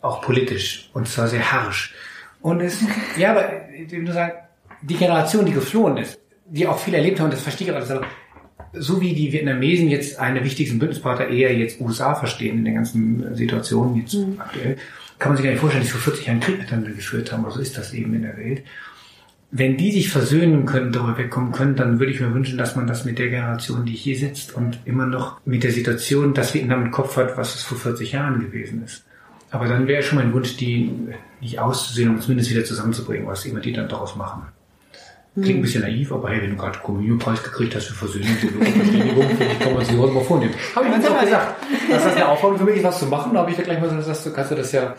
auch 0.01 0.21
politisch 0.21 0.89
und 0.93 1.07
zwar 1.07 1.27
sehr 1.27 1.51
harsch. 1.51 1.93
Und 2.41 2.61
es, 2.61 2.81
ja, 3.17 3.31
aber 3.31 3.69
ich 3.69 3.91
will 3.91 4.03
nur 4.03 4.13
sagen, 4.13 4.33
die 4.81 4.95
Generation, 4.95 5.45
die 5.45 5.53
geflohen 5.53 5.97
ist, 5.97 6.19
die 6.45 6.67
auch 6.67 6.79
viel 6.79 6.93
erlebt 6.93 7.19
haben, 7.19 7.31
das 7.31 7.41
verstehe 7.41 7.67
ich 7.67 7.75
alles, 7.75 7.91
aber 7.91 8.05
so 8.73 9.01
wie 9.01 9.13
die 9.13 9.33
Vietnamesen 9.33 9.89
jetzt 9.89 10.19
eine 10.19 10.43
wichtigsten 10.43 10.79
Bündnispartner 10.79 11.27
eher 11.27 11.55
jetzt 11.55 11.81
USA 11.81 12.15
verstehen 12.15 12.59
in 12.59 12.65
den 12.65 12.75
ganzen 12.75 13.35
Situationen 13.35 13.95
jetzt 13.95 14.15
aktuell, 14.37 14.77
kann 15.17 15.31
man 15.31 15.37
sich 15.37 15.43
gar 15.43 15.51
nicht 15.51 15.59
vorstellen, 15.59 15.83
dass 15.83 15.91
sie 15.91 15.97
vor 15.97 16.13
40 16.13 16.27
Jahren 16.27 16.39
Krieg 16.39 16.59
miteinander 16.59 16.91
geführt 16.91 17.31
haben, 17.31 17.43
aber 17.43 17.53
so 17.53 17.59
ist 17.59 17.77
das 17.77 17.93
eben 17.93 18.13
in 18.13 18.21
der 18.21 18.37
Welt. 18.37 18.63
Wenn 19.51 19.77
die 19.77 19.91
sich 19.91 20.09
versöhnen 20.09 20.65
können, 20.65 20.91
darüber 20.91 21.17
wegkommen 21.17 21.51
können, 21.51 21.75
dann 21.75 21.99
würde 21.99 22.11
ich 22.11 22.19
mir 22.19 22.33
wünschen, 22.33 22.57
dass 22.57 22.75
man 22.75 22.85
das 22.85 23.03
mit 23.03 23.17
der 23.17 23.29
Generation, 23.29 23.83
die 23.83 23.93
hier 23.93 24.15
sitzt 24.15 24.53
und 24.55 24.79
immer 24.85 25.07
noch 25.07 25.39
mit 25.43 25.63
der 25.63 25.71
Situation, 25.71 26.35
dass 26.35 26.53
Vietnam 26.53 26.85
im 26.85 26.91
Kopf 26.91 27.17
hat, 27.17 27.35
was 27.35 27.55
es 27.55 27.63
vor 27.63 27.77
40 27.77 28.11
Jahren 28.11 28.39
gewesen 28.39 28.83
ist. 28.83 29.05
Aber 29.49 29.67
dann 29.67 29.87
wäre 29.87 30.03
schon 30.03 30.19
mein 30.19 30.33
Wunsch, 30.33 30.57
die 30.57 30.91
nicht 31.41 31.59
auszusehen 31.59 32.09
und 32.09 32.21
zumindest 32.21 32.51
wieder 32.51 32.63
zusammenzubringen, 32.63 33.25
was 33.25 33.45
immer 33.45 33.59
die 33.59 33.73
dann 33.73 33.89
daraus 33.89 34.15
machen. 34.15 34.43
Klingt 35.41 35.59
ein 35.59 35.61
bisschen 35.61 35.81
naiv, 35.81 36.11
aber 36.11 36.29
hey, 36.29 36.41
wenn 36.41 36.51
du 36.51 36.57
gerade 36.57 36.79
Kommunionpreis 36.79 37.41
gekriegt 37.43 37.75
hast 37.75 37.87
für 37.87 37.93
Versöhnung 37.93 38.29
und 38.59 38.67
Verständigung, 38.67 39.27
finde 39.29 39.45
ich, 39.45 39.59
kann 39.59 39.73
man 39.73 39.85
sich 39.85 39.95
sowas 39.95 40.11
mal 40.11 40.23
vornehmen. 40.23 40.53
Habe 40.75 40.87
ich 40.87 40.97
mir 40.97 41.11
auch 41.11 41.21
gesagt. 41.21 41.63
Dass 41.89 42.03
das 42.03 42.15
eine 42.15 42.27
Aufforderung 42.27 42.59
für 42.59 42.65
mich 42.65 42.77
ist, 42.77 42.83
was 42.83 42.99
zu 42.99 43.05
machen, 43.05 43.33
da 43.33 43.41
habe 43.41 43.51
ich 43.51 43.57
da 43.57 43.63
gleich 43.63 43.79
mal 43.79 43.95
gesagt, 43.95 44.25
du, 44.25 44.33
kannst 44.33 44.51
du 44.51 44.55
das 44.55 44.71
ja 44.71 44.95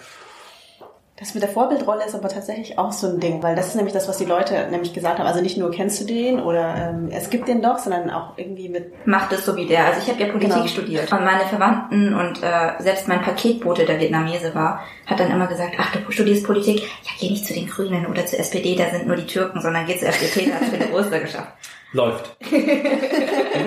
Das 1.21 1.35
mit 1.35 1.43
der 1.43 1.51
Vorbildrolle 1.51 2.07
ist 2.07 2.15
aber 2.15 2.31
tatsächlich 2.31 2.79
auch 2.79 2.93
so 2.93 3.07
ein 3.07 3.21
Ding, 3.21 3.43
weil 3.43 3.55
das 3.55 3.67
ist 3.69 3.75
nämlich 3.77 3.93
das, 3.93 4.09
was 4.09 4.17
die 4.17 4.25
Leute 4.25 4.69
nämlich 4.71 4.95
gesagt 4.95 5.19
haben. 5.19 5.27
Also 5.27 5.43
nicht 5.43 5.59
nur 5.59 5.71
kennst 5.71 6.01
du 6.01 6.07
den 6.07 6.41
oder 6.41 6.75
ähm, 6.77 7.11
es 7.13 7.29
gibt 7.29 7.47
den 7.47 7.61
doch, 7.61 7.79
sondern 7.79 8.09
auch 8.11 8.39
irgendwie 8.39 8.71
mit 8.71 9.07
Macht 9.07 9.31
es 9.33 9.45
so 9.45 9.55
wie 9.55 9.67
der. 9.67 9.85
Also 9.85 10.01
ich 10.03 10.09
habe 10.09 10.19
ja 10.19 10.29
Politik 10.33 10.55
Genau. 10.55 10.67
studiert 10.67 11.13
und 11.13 11.23
meine 11.23 11.45
Verwandten 11.45 12.15
und 12.15 12.43
äh, 12.43 12.83
selbst 12.83 13.07
mein 13.07 13.21
Paketbote, 13.21 13.85
der 13.85 14.01
Vietnamese 14.01 14.55
war, 14.55 14.81
hat 15.07 15.21
dann 15.21 15.31
immer 15.31 15.47
gesagt, 15.47 15.75
ach 15.79 15.95
du 15.95 16.11
studierst 16.11 16.47
Politik, 16.47 16.81
ja 16.81 17.11
geh 17.21 17.29
nicht 17.29 17.45
zu 17.45 17.53
den 17.53 17.67
Grünen 17.67 18.07
oder 18.07 18.25
zur 18.25 18.39
SPD, 18.39 18.75
da 18.75 18.89
sind 18.89 19.07
nur 19.07 19.17
die 19.17 19.27
Türken, 19.27 19.61
sondern 19.61 19.85
geh 19.85 19.99
zur 19.99 20.09
FDP, 20.09 20.51
da 20.51 20.55
hast 20.59 20.73
du 20.73 20.79
den 20.79 20.93
Oster 20.95 21.21
geschafft. 21.21 21.53
läuft. 21.93 22.37
die 22.51 22.57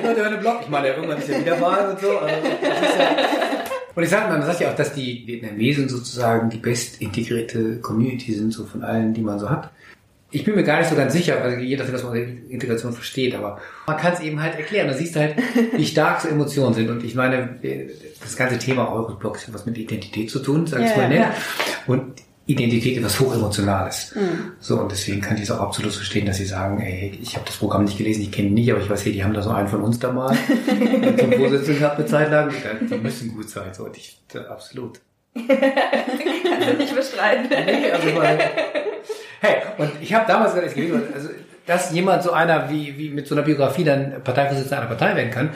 Leute 0.03 0.21
hören 0.21 0.31
den 0.31 0.39
Blog. 0.39 0.59
Ich 0.61 0.69
meine, 0.69 0.87
irgendwann 0.87 1.17
ist 1.19 1.27
ja 1.29 1.39
wieder 1.39 1.59
Wahl 1.61 1.89
und 1.89 1.99
so. 1.99 2.17
Also 2.17 2.35
das 2.61 2.89
ist 2.89 2.97
ja 2.97 3.72
und 3.95 4.03
ich 4.03 4.09
sage 4.09 4.27
mal, 4.29 4.37
man 4.37 4.47
sagt 4.47 4.59
ja 4.61 4.71
auch, 4.71 4.75
dass 4.75 4.93
die 4.93 5.23
Vietnamesen 5.25 5.87
sozusagen 5.89 6.49
die 6.49 6.57
best 6.57 7.01
integrierte 7.01 7.77
Community 7.79 8.33
sind, 8.33 8.51
so 8.53 8.65
von 8.65 8.83
allen, 8.83 9.13
die 9.13 9.21
man 9.21 9.39
so 9.39 9.49
hat. 9.49 9.69
Ich 10.31 10.43
bin 10.43 10.55
mir 10.55 10.63
gar 10.63 10.79
nicht 10.79 10.89
so 10.89 10.95
ganz 10.95 11.13
sicher, 11.13 11.39
also 11.41 11.57
je 11.57 11.77
nachdem, 11.77 11.93
was 11.93 12.03
man 12.03 12.15
Integration 12.49 12.91
versteht, 12.91 13.35
aber 13.35 13.59
man 13.85 13.97
kann 13.97 14.13
es 14.13 14.19
eben 14.19 14.41
halt 14.41 14.55
erklären. 14.55 14.87
Da 14.87 14.93
siehst 14.95 15.15
du 15.15 15.19
halt, 15.19 15.35
wie 15.77 15.85
stark 15.85 16.21
so 16.21 16.27
Emotionen 16.27 16.73
sind. 16.73 16.89
Und 16.89 17.03
ich 17.03 17.13
meine, 17.13 17.59
das 18.19 18.35
ganze 18.35 18.57
Thema 18.57 18.91
eures 18.91 19.19
Blogs 19.19 19.45
hat 19.47 19.53
was 19.53 19.67
mit 19.67 19.77
Identität 19.77 20.31
zu 20.31 20.39
tun, 20.39 20.65
sag 20.65 20.81
ich 20.81 20.89
Ja, 20.89 20.97
mal 20.97 21.09
nett. 21.09 21.19
ja. 21.19 21.33
Und 21.85 22.13
Identität 22.45 22.97
ist 22.97 23.05
was 23.05 23.19
Hochemotionales. 23.19 24.13
So, 24.59 24.79
und 24.79 24.91
deswegen 24.91 25.21
kann 25.21 25.37
ich 25.37 25.43
es 25.43 25.51
auch 25.51 25.61
absolut 25.61 25.93
verstehen, 25.93 26.25
dass 26.25 26.37
sie 26.37 26.45
sagen, 26.45 26.81
ey, 26.81 27.17
ich 27.21 27.35
habe 27.35 27.45
das 27.45 27.55
Programm 27.55 27.85
nicht 27.85 27.97
gelesen, 27.97 28.21
ich 28.21 28.31
kenne 28.31 28.49
ihn 28.49 28.53
nicht, 28.53 28.71
aber 28.71 28.81
ich 28.81 28.89
weiß, 28.89 29.05
hey, 29.05 29.13
die 29.13 29.23
haben 29.23 29.33
da 29.33 29.41
so 29.41 29.51
einen 29.51 29.69
von 29.69 29.81
uns 29.81 29.99
da 29.99 30.11
mal 30.11 30.35
zum 31.19 31.31
Vorsitzenden 31.31 31.79
gehabt 31.79 31.99
eine 31.99 32.05
Zeit 32.05 32.31
lang. 32.31 32.51
Die 32.81 32.97
müssen 32.97 33.33
gut 33.33 33.49
sein, 33.49 33.73
so, 33.73 33.85
und 33.85 33.95
ich, 33.95 34.19
äh, 34.33 34.39
absolut. 34.39 34.99
Kannst 35.35 36.69
du 36.69 36.77
nicht 36.77 36.95
bestreiten. 36.95 37.47
Nee, 37.49 37.91
also 37.91 38.09
meine, 38.09 38.39
hey, 39.39 39.55
und 39.77 39.91
ich 40.01 40.13
habe 40.13 40.25
damals 40.27 40.53
gesagt, 40.53 40.77
also, 41.13 41.29
dass 41.65 41.91
jemand 41.91 42.23
so 42.23 42.31
einer 42.31 42.69
wie, 42.69 42.97
wie 42.97 43.09
mit 43.09 43.27
so 43.27 43.35
einer 43.35 43.43
Biografie 43.43 43.85
dann 43.85 44.21
Parteivorsitzender 44.23 44.79
einer 44.79 44.87
Partei 44.87 45.15
werden 45.15 45.31
kann, 45.31 45.49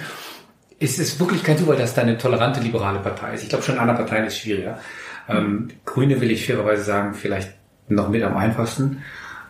ist 0.79 0.99
es 0.99 1.19
wirklich 1.19 1.43
kein 1.43 1.57
Zufall, 1.57 1.75
dass 1.75 1.93
da 1.93 2.03
eine 2.03 2.17
tolerante 2.17 2.59
liberale 2.59 2.99
Partei 2.99 3.33
ist. 3.33 3.43
Ich 3.43 3.49
glaube, 3.49 3.63
schon 3.63 3.75
in 3.75 3.81
anderen 3.81 3.97
Parteien 3.97 4.25
ist 4.25 4.33
es 4.33 4.39
schwieriger. 4.39 4.79
Ähm, 5.27 5.69
Grüne 5.85 6.21
will 6.21 6.31
ich 6.31 6.45
fairerweise 6.45 6.83
sagen, 6.83 7.13
vielleicht 7.13 7.53
noch 7.89 8.09
mit 8.09 8.23
am 8.23 8.37
einfachsten. 8.37 9.03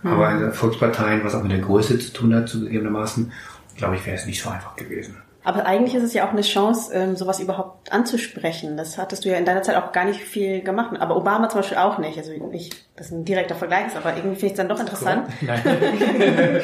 Aber 0.03 0.31
in 0.31 0.39
den 0.39 0.53
Volksparteien, 0.53 1.23
was 1.23 1.35
auch 1.35 1.43
mit 1.43 1.51
der 1.51 1.59
Größe 1.59 1.99
zu 1.99 2.13
tun 2.13 2.35
hat, 2.35 2.49
zugegebenermaßen, 2.49 3.31
glaube 3.75 3.95
ich, 3.95 4.05
wäre 4.05 4.15
es 4.15 4.25
nicht 4.25 4.41
so 4.41 4.49
einfach 4.49 4.75
gewesen. 4.75 5.17
Aber 5.47 5.65
eigentlich 5.65 5.95
ist 5.95 6.03
es 6.03 6.13
ja 6.13 6.27
auch 6.27 6.33
eine 6.33 6.41
Chance, 6.41 6.93
ähm, 6.93 7.15
sowas 7.15 7.39
überhaupt 7.39 7.89
anzusprechen. 7.89 8.75
Das 8.75 8.97
hattest 8.97 9.23
du 9.23 9.29
ja 9.29 9.37
in 9.37 9.45
deiner 9.45 9.61
Zeit 9.61 9.77
auch 9.77 9.93
gar 9.93 10.03
nicht 10.03 10.19
viel 10.19 10.61
gemacht. 10.61 10.99
Aber 10.99 11.15
Obama 11.15 11.47
zum 11.47 11.61
Beispiel 11.61 11.77
auch 11.77 11.99
nicht. 11.99 12.17
Also 12.17 12.33
ich, 12.51 12.69
das 12.97 13.07
ist 13.07 13.11
ein 13.13 13.23
direkter 13.23 13.55
Vergleich, 13.55 13.95
aber 13.95 14.17
irgendwie 14.17 14.35
finde 14.35 14.45
ich 14.47 14.51
es 14.51 14.57
dann 14.57 14.67
doch 14.67 14.81
interessant. 14.81 15.29
Nein. 15.39 15.61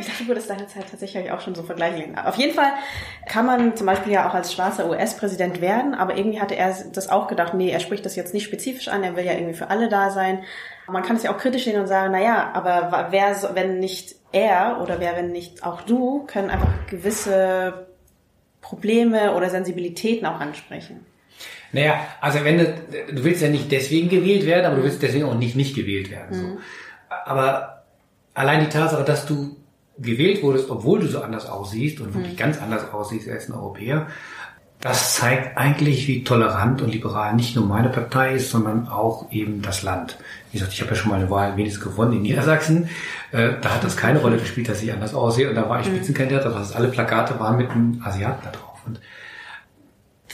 Ich 0.00 0.06
dachte, 0.06 0.22
du 0.22 0.28
würdest 0.28 0.48
deine 0.48 0.66
Zeit 0.68 0.84
tatsächlich 0.90 1.30
auch 1.32 1.40
schon 1.40 1.54
so 1.54 1.62
vergleichen. 1.64 2.16
Auf 2.18 2.36
jeden 2.36 2.54
Fall 2.54 2.72
kann 3.26 3.46
man 3.46 3.74
zum 3.74 3.86
Beispiel 3.86 4.12
ja 4.12 4.28
auch 4.28 4.34
als 4.34 4.52
schwarzer 4.52 4.88
US-Präsident 4.88 5.60
werden, 5.60 5.94
aber 5.94 6.16
irgendwie 6.16 6.40
hatte 6.40 6.54
er 6.54 6.72
das 6.92 7.08
auch 7.08 7.26
gedacht, 7.26 7.54
nee, 7.54 7.70
er 7.70 7.80
spricht 7.80 8.06
das 8.06 8.14
jetzt 8.14 8.32
nicht 8.32 8.44
spezifisch 8.44 8.88
an, 8.88 9.02
er 9.02 9.16
will 9.16 9.24
ja 9.24 9.32
irgendwie 9.32 9.54
für 9.54 9.70
alle 9.70 9.88
da 9.88 10.10
sein. 10.10 10.44
Man 10.90 11.02
kann 11.02 11.16
es 11.16 11.22
ja 11.22 11.32
auch 11.32 11.38
kritisch 11.38 11.64
sehen 11.64 11.80
und 11.80 11.86
sagen, 11.86 12.12
na 12.12 12.20
ja, 12.22 12.50
aber 12.52 13.08
wer, 13.10 13.36
wenn 13.54 13.78
nicht 13.78 14.16
er 14.32 14.80
oder 14.82 15.00
wer, 15.00 15.16
wenn 15.16 15.32
nicht 15.32 15.64
auch 15.64 15.82
du, 15.82 16.24
können 16.26 16.50
einfach 16.50 16.86
gewisse 16.88 17.86
Probleme 18.60 19.34
oder 19.34 19.50
Sensibilitäten 19.50 20.26
auch 20.26 20.40
ansprechen. 20.40 21.06
Naja, 21.72 22.00
also 22.20 22.44
wenn 22.44 22.58
du, 22.58 22.64
du 23.12 23.24
willst 23.24 23.42
ja 23.42 23.48
nicht 23.48 23.70
deswegen 23.70 24.08
gewählt 24.08 24.46
werden, 24.46 24.66
aber 24.66 24.76
du 24.76 24.84
willst 24.84 25.02
deswegen 25.02 25.24
auch 25.24 25.34
nicht 25.34 25.54
nicht 25.54 25.74
gewählt 25.74 26.10
werden. 26.10 26.34
So. 26.34 26.58
Aber 27.24 27.84
allein 28.34 28.60
die 28.60 28.68
Tatsache, 28.68 29.04
dass 29.04 29.26
du 29.26 29.56
gewählt 29.98 30.42
wurdest, 30.42 30.70
obwohl 30.70 31.00
du 31.00 31.06
so 31.06 31.20
anders 31.20 31.46
aussiehst 31.46 32.00
und 32.00 32.14
wirklich 32.14 32.36
ganz 32.36 32.60
anders 32.60 32.92
aussiehst 32.92 33.28
als 33.28 33.48
ein 33.48 33.54
Europäer, 33.54 34.06
das 34.80 35.16
zeigt 35.16 35.58
eigentlich, 35.58 36.06
wie 36.06 36.22
tolerant 36.22 36.82
und 36.82 36.92
liberal 36.92 37.34
nicht 37.34 37.56
nur 37.56 37.66
meine 37.66 37.88
Partei 37.88 38.34
ist, 38.34 38.50
sondern 38.50 38.86
auch 38.86 39.30
eben 39.32 39.60
das 39.60 39.82
Land. 39.82 40.18
Wie 40.52 40.58
gesagt, 40.58 40.72
ich 40.72 40.80
habe 40.80 40.90
ja 40.90 40.96
schon 40.96 41.10
mal 41.10 41.18
eine 41.18 41.30
Wahl 41.30 41.56
wenigstens 41.56 41.82
gewonnen 41.82 42.12
in 42.12 42.22
Niedersachsen. 42.22 42.88
Äh, 43.32 43.54
da 43.60 43.74
hat 43.74 43.82
das 43.82 43.96
keine 43.96 44.20
Rolle 44.20 44.38
gespielt, 44.38 44.68
dass 44.68 44.82
ich 44.82 44.92
anders 44.92 45.14
aussehe. 45.14 45.48
Und 45.48 45.56
da 45.56 45.68
war 45.68 45.80
ich 45.80 45.86
Spitzenkandidat, 45.86 46.46
aber 46.46 46.60
das 46.60 46.76
alle 46.76 46.88
Plakate 46.88 47.40
waren 47.40 47.56
mit 47.56 47.70
einem 47.70 48.00
Asiaten 48.04 48.40
da 48.44 48.50
drauf. 48.52 48.78
Und 48.86 49.00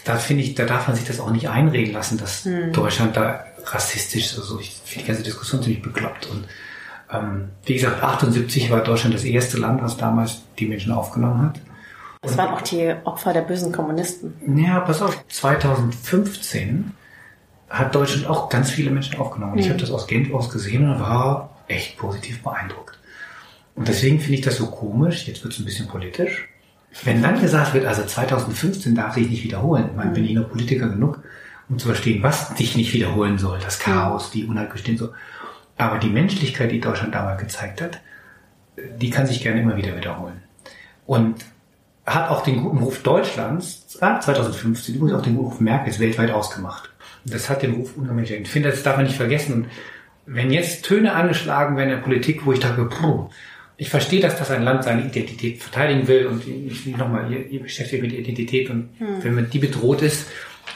da 0.04 0.16
finde 0.16 0.42
ich, 0.42 0.54
da 0.54 0.66
darf 0.66 0.88
man 0.88 0.96
sich 0.96 1.06
das 1.06 1.20
auch 1.20 1.30
nicht 1.30 1.48
einreden 1.48 1.94
lassen, 1.94 2.18
dass 2.18 2.46
Deutschland 2.72 3.16
da 3.16 3.46
rassistisch 3.64 4.26
ist. 4.26 4.38
Also 4.38 4.60
ich 4.60 4.78
finde 4.84 5.04
die 5.04 5.08
ganze 5.08 5.22
Diskussion 5.22 5.62
ziemlich 5.62 5.80
bekloppt. 5.80 6.26
Und 6.26 6.44
ähm, 7.10 7.48
wie 7.64 7.74
gesagt, 7.74 8.02
78 8.02 8.70
war 8.70 8.80
Deutschland 8.80 9.14
das 9.14 9.24
erste 9.24 9.56
Land, 9.56 9.82
was 9.82 9.96
damals 9.96 10.42
die 10.58 10.66
Menschen 10.66 10.92
aufgenommen 10.92 11.42
hat. 11.42 11.60
Das 12.24 12.36
waren 12.38 12.54
auch 12.54 12.62
die 12.62 12.94
Opfer 13.04 13.32
der 13.32 13.42
bösen 13.42 13.72
Kommunisten. 13.72 14.34
Ja, 14.56 14.80
pass 14.80 15.02
auf, 15.02 15.24
2015 15.28 16.92
hat 17.68 17.94
Deutschland 17.94 18.26
auch 18.26 18.48
ganz 18.48 18.70
viele 18.70 18.90
Menschen 18.90 19.18
aufgenommen. 19.18 19.52
Und 19.52 19.58
ich 19.58 19.68
habe 19.68 19.78
das 19.78 19.90
aus 19.90 20.06
Genf 20.06 20.32
aus 20.32 20.50
gesehen 20.50 20.88
und 20.88 21.00
war 21.00 21.50
echt 21.68 21.98
positiv 21.98 22.42
beeindruckt. 22.42 22.98
Und 23.74 23.88
deswegen 23.88 24.20
finde 24.20 24.34
ich 24.34 24.40
das 24.42 24.56
so 24.56 24.66
komisch, 24.66 25.26
jetzt 25.26 25.42
wird 25.42 25.52
es 25.52 25.58
ein 25.58 25.64
bisschen 25.64 25.88
politisch, 25.88 26.48
wenn 27.02 27.22
dann 27.22 27.40
gesagt 27.40 27.74
wird, 27.74 27.86
also 27.86 28.04
2015 28.04 28.94
darf 28.94 29.14
sich 29.14 29.28
nicht 29.28 29.42
wiederholen. 29.42 29.88
Ich 29.90 29.96
meine, 29.96 30.12
bin 30.12 30.24
ich 30.24 30.34
noch 30.34 30.48
Politiker 30.48 30.88
genug, 30.88 31.20
um 31.68 31.78
zu 31.78 31.88
verstehen, 31.88 32.22
was 32.22 32.56
sich 32.56 32.76
nicht 32.76 32.92
wiederholen 32.94 33.38
soll, 33.38 33.58
das 33.58 33.80
Chaos, 33.80 34.30
die 34.30 34.44
Unheilbestehen 34.44 34.96
so. 34.96 35.10
Aber 35.76 35.98
die 35.98 36.10
Menschlichkeit, 36.10 36.70
die 36.70 36.80
Deutschland 36.80 37.14
damals 37.14 37.40
gezeigt 37.40 37.80
hat, 37.80 38.00
die 38.76 39.10
kann 39.10 39.26
sich 39.26 39.42
gerne 39.42 39.60
immer 39.60 39.76
wieder 39.76 39.96
wiederholen. 39.96 40.42
Und 41.06 41.44
hat 42.06 42.30
auch 42.30 42.42
den 42.42 42.62
guten 42.62 42.78
Ruf 42.78 43.02
Deutschlands, 43.02 43.98
ah, 44.00 44.20
2015, 44.20 44.96
übrigens 44.96 45.18
auch 45.18 45.22
den 45.22 45.36
guten 45.36 45.48
Ruf 45.48 45.60
Merkels 45.60 45.98
weltweit 46.00 46.30
ausgemacht. 46.30 46.90
Das 47.24 47.48
hat 47.48 47.62
den 47.62 47.74
Ruf 47.74 47.96
unheimlich. 47.96 48.30
Ich 48.30 48.48
finde, 48.48 48.70
das 48.70 48.82
darf 48.82 48.96
man 48.96 49.06
nicht 49.06 49.16
vergessen. 49.16 49.54
Und 49.54 49.66
wenn 50.26 50.50
jetzt 50.50 50.84
Töne 50.84 51.14
angeschlagen 51.14 51.76
werden 51.76 51.90
in 51.90 51.96
der 51.96 52.04
Politik, 52.04 52.44
wo 52.44 52.52
ich 52.52 52.60
dachte, 52.60 52.84
puh, 52.84 53.30
ich 53.76 53.88
verstehe, 53.88 54.20
dass 54.20 54.38
das 54.38 54.50
ein 54.50 54.62
Land 54.62 54.84
seine 54.84 55.06
Identität 55.06 55.62
verteidigen 55.62 56.06
will 56.06 56.26
und 56.26 56.46
ich 56.46 56.86
nochmal, 56.86 57.30
ihr, 57.32 57.46
ihr 57.48 57.60
beschäftigt 57.60 58.02
mit 58.02 58.12
der 58.12 58.20
Identität 58.20 58.70
und 58.70 58.90
wenn 58.98 59.34
man 59.34 59.50
die 59.50 59.58
bedroht 59.58 60.02
ist, 60.02 60.28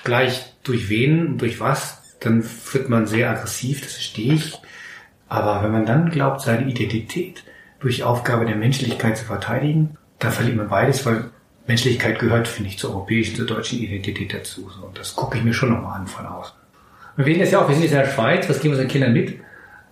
gleich 0.04 0.52
durch 0.64 0.88
wen 0.88 1.26
und 1.26 1.38
durch 1.40 1.60
was, 1.60 2.16
dann 2.20 2.44
wird 2.72 2.88
man 2.88 3.06
sehr 3.06 3.30
aggressiv, 3.30 3.82
das 3.82 3.92
verstehe 3.92 4.34
ich. 4.34 4.58
Aber 5.28 5.62
wenn 5.62 5.72
man 5.72 5.86
dann 5.86 6.10
glaubt, 6.10 6.40
seine 6.40 6.68
Identität 6.68 7.44
durch 7.80 8.02
Aufgabe 8.02 8.46
der 8.46 8.56
Menschlichkeit 8.56 9.16
zu 9.16 9.24
verteidigen, 9.24 9.96
dann 10.18 10.32
verliert 10.32 10.56
man 10.56 10.68
beides, 10.68 11.04
weil 11.06 11.30
Menschlichkeit 11.66 12.18
gehört, 12.18 12.48
finde 12.48 12.70
ich, 12.70 12.78
zur 12.78 12.90
europäischen, 12.90 13.36
zur 13.36 13.46
deutschen 13.46 13.78
Identität 13.78 14.32
dazu. 14.34 14.68
So, 14.70 14.86
und 14.86 14.98
das 14.98 15.14
gucke 15.14 15.38
ich 15.38 15.44
mir 15.44 15.52
schon 15.52 15.70
nochmal 15.70 16.00
an 16.00 16.06
von 16.06 16.26
außen. 16.26 16.54
Wir 17.16 17.26
wählen 17.26 17.40
jetzt 17.40 17.52
ja 17.52 17.60
auch, 17.60 17.68
wir 17.68 17.74
sind 17.74 17.84
jetzt 17.84 17.92
in 17.92 17.98
der 17.98 18.06
Schweiz, 18.10 18.48
was 18.48 18.56
geben 18.60 18.74
wir 18.74 18.80
unseren 18.80 18.88
Kindern 18.90 19.12
mit? 19.12 19.40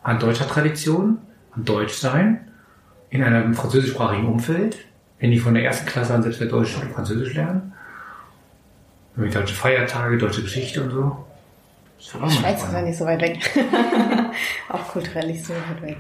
An 0.03 0.19
deutscher 0.19 0.47
Tradition, 0.49 1.19
an 1.53 1.65
Deutschsein, 1.65 2.49
in 3.11 3.23
einem 3.23 3.55
französischsprachigen 3.55 4.27
Umfeld, 4.27 4.79
wenn 5.19 5.31
die 5.31 5.39
von 5.39 5.55
der 5.55 5.65
ersten 5.65 5.87
Klasse 5.87 6.15
an 6.15 6.23
selbst 6.23 6.41
der 6.41 6.49
Deutsch 6.49 6.77
und 6.77 6.93
Französisch 6.93 7.35
lernen. 7.35 7.73
Mit 9.17 9.35
deutsche 9.35 9.55
Feiertage, 9.55 10.19
deutsche 10.19 10.43
Geschichte 10.43 10.83
und 10.83 10.91
so. 10.91 11.25
Das 11.99 12.15
mal 12.21 12.31
Schweiz 12.31 12.63
ist 12.63 12.73
ja 12.73 12.83
nicht 12.83 12.99
so 12.99 13.05
weit 13.07 13.23
weg. 13.23 13.39
auch 14.69 14.89
kulturell 14.89 15.27
nicht 15.29 15.45
so 15.45 15.55
weit 15.55 15.83
weg. 15.83 15.97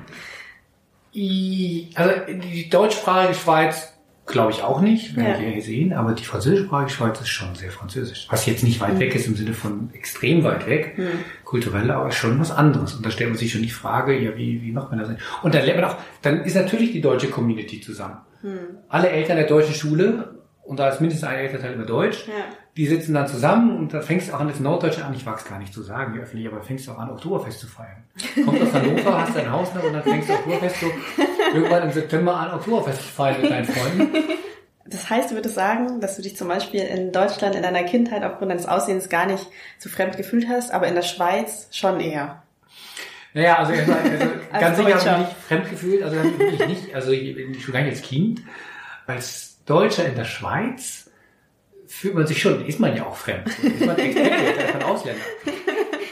I- 1.14 1.90
Also 1.94 2.12
die 2.32 2.68
deutschsprachige 2.68 3.34
Schweiz 3.34 3.92
glaube 4.26 4.50
ich 4.50 4.62
auch 4.62 4.80
nicht, 4.80 5.14
werden 5.16 5.34
Ja. 5.34 5.40
wir 5.40 5.48
hier 5.50 5.62
sehen, 5.62 5.92
aber 5.92 6.12
die 6.12 6.24
französischsprachige 6.24 6.90
Schweiz 6.90 7.20
ist 7.20 7.28
schon 7.28 7.54
sehr 7.54 7.70
französisch. 7.70 8.26
Was 8.30 8.44
jetzt 8.46 8.64
nicht 8.64 8.80
weit 8.80 8.98
weg 8.98 9.14
ist 9.14 9.26
im 9.28 9.36
Sinne 9.36 9.52
von 9.54 9.90
extrem 9.94 10.42
weit 10.42 10.66
weg, 10.66 10.98
kulturell, 11.44 11.90
aber 11.90 12.10
schon 12.10 12.38
was 12.40 12.50
anderes. 12.50 12.94
Und 12.94 13.06
da 13.06 13.10
stellt 13.10 13.30
man 13.30 13.38
sich 13.38 13.52
schon 13.52 13.62
die 13.62 13.70
Frage, 13.70 14.18
ja, 14.18 14.36
wie, 14.36 14.60
wie 14.62 14.72
macht 14.72 14.90
man 14.90 14.98
das? 14.98 15.10
Und 15.42 15.54
dann 15.54 15.64
lernt 15.64 15.80
man 15.80 15.90
auch, 15.90 15.96
dann 16.22 16.42
ist 16.42 16.56
natürlich 16.56 16.92
die 16.92 17.00
deutsche 17.00 17.28
Community 17.28 17.80
zusammen. 17.80 18.16
Alle 18.88 19.10
Eltern 19.10 19.36
der 19.36 19.46
deutschen 19.46 19.74
Schule, 19.74 20.34
und 20.62 20.78
da 20.80 20.88
ist 20.88 21.00
mindestens 21.00 21.28
ein 21.28 21.38
Elternteil 21.38 21.74
immer 21.74 21.84
Deutsch, 21.86 22.26
Ja. 22.26 22.32
die 22.76 22.86
sitzen 22.86 23.14
dann 23.14 23.28
zusammen 23.28 23.76
und 23.78 23.94
da 23.94 24.00
fängst 24.00 24.28
du 24.28 24.32
auch 24.34 24.40
an, 24.40 24.48
das 24.48 24.58
Norddeutsche 24.60 25.04
an, 25.04 25.14
ich 25.14 25.24
wag's 25.24 25.44
gar 25.44 25.58
nicht 25.60 25.72
zu 25.72 25.82
sagen 25.82 26.12
hier 26.14 26.22
öffentlich, 26.22 26.48
aber 26.48 26.60
fängst 26.62 26.86
du 26.88 26.92
auch 26.92 26.98
an, 26.98 27.10
Oktoberfest 27.10 27.60
zu 27.60 27.66
feiern. 27.68 28.02
Kommst 28.44 28.62
aus 28.62 28.72
Hannover, 28.72 29.20
hast 29.20 29.36
dein 29.36 29.50
Haus 29.52 29.72
noch 29.74 29.84
und 29.84 29.92
dann 29.92 30.02
fängst 30.02 30.28
du 30.28 30.32
Oktoberfest 30.34 30.80
so 30.80 30.86
irgendwann 31.54 31.82
im 31.85 31.92
September 31.92 32.35
an, 32.37 32.54
Oktoberfest 32.54 33.00
feiern 33.02 33.40
mit 33.42 33.50
deinen 33.50 33.64
Freunden. 33.66 34.14
Das 34.88 35.11
heißt, 35.11 35.32
du 35.32 35.35
würdest 35.35 35.56
sagen, 35.56 36.00
dass 36.00 36.14
du 36.14 36.22
dich 36.22 36.37
zum 36.37 36.46
Beispiel 36.46 36.82
in 36.82 37.11
Deutschland 37.11 37.56
in 37.56 37.62
deiner 37.64 37.82
Kindheit 37.82 38.22
aufgrund 38.22 38.52
deines 38.52 38.66
Aussehens 38.66 39.09
gar 39.09 39.26
nicht 39.26 39.44
so 39.80 39.88
fremd 39.88 40.16
gefühlt 40.16 40.46
hast, 40.48 40.70
aber 40.72 40.87
in 40.87 40.94
der 40.94 41.02
Schweiz 41.02 41.66
schon 41.72 41.98
eher. 41.98 42.44
Naja, 43.35 43.56
also, 43.59 43.72
also 43.72 43.90
Als 44.52 44.61
ganz 44.61 44.76
sicher 44.76 44.94
habe 44.94 44.98
ich 45.00 45.04
mich 45.04 45.18
nicht 45.18 45.37
fremd 45.48 45.70
gefühlt, 45.70 46.02
also 46.04 46.16
ich 46.52 46.66
nicht, 46.68 46.94
also 46.94 47.11
ich- 47.11 47.64
schon 47.64 47.74
gar 47.74 47.80
nicht 47.82 47.90
als 47.96 48.02
Kind. 48.02 48.42
Als 49.09 49.59
Deutscher 49.66 50.06
in 50.06 50.14
der 50.14 50.24
Schweiz 50.24 51.11
fühlt 51.88 52.14
man 52.14 52.28
sich 52.28 52.40
schon, 52.40 52.64
ist 52.64 52.78
man 52.78 52.96
ja 52.96 53.06
auch 53.06 53.16
fremd. 53.16 53.48
Ist 53.48 53.85
man 53.85 53.98
Expatriate, 53.98 54.62
ist 54.62 54.74
man 54.74 54.82
Ausländer. 54.85 55.20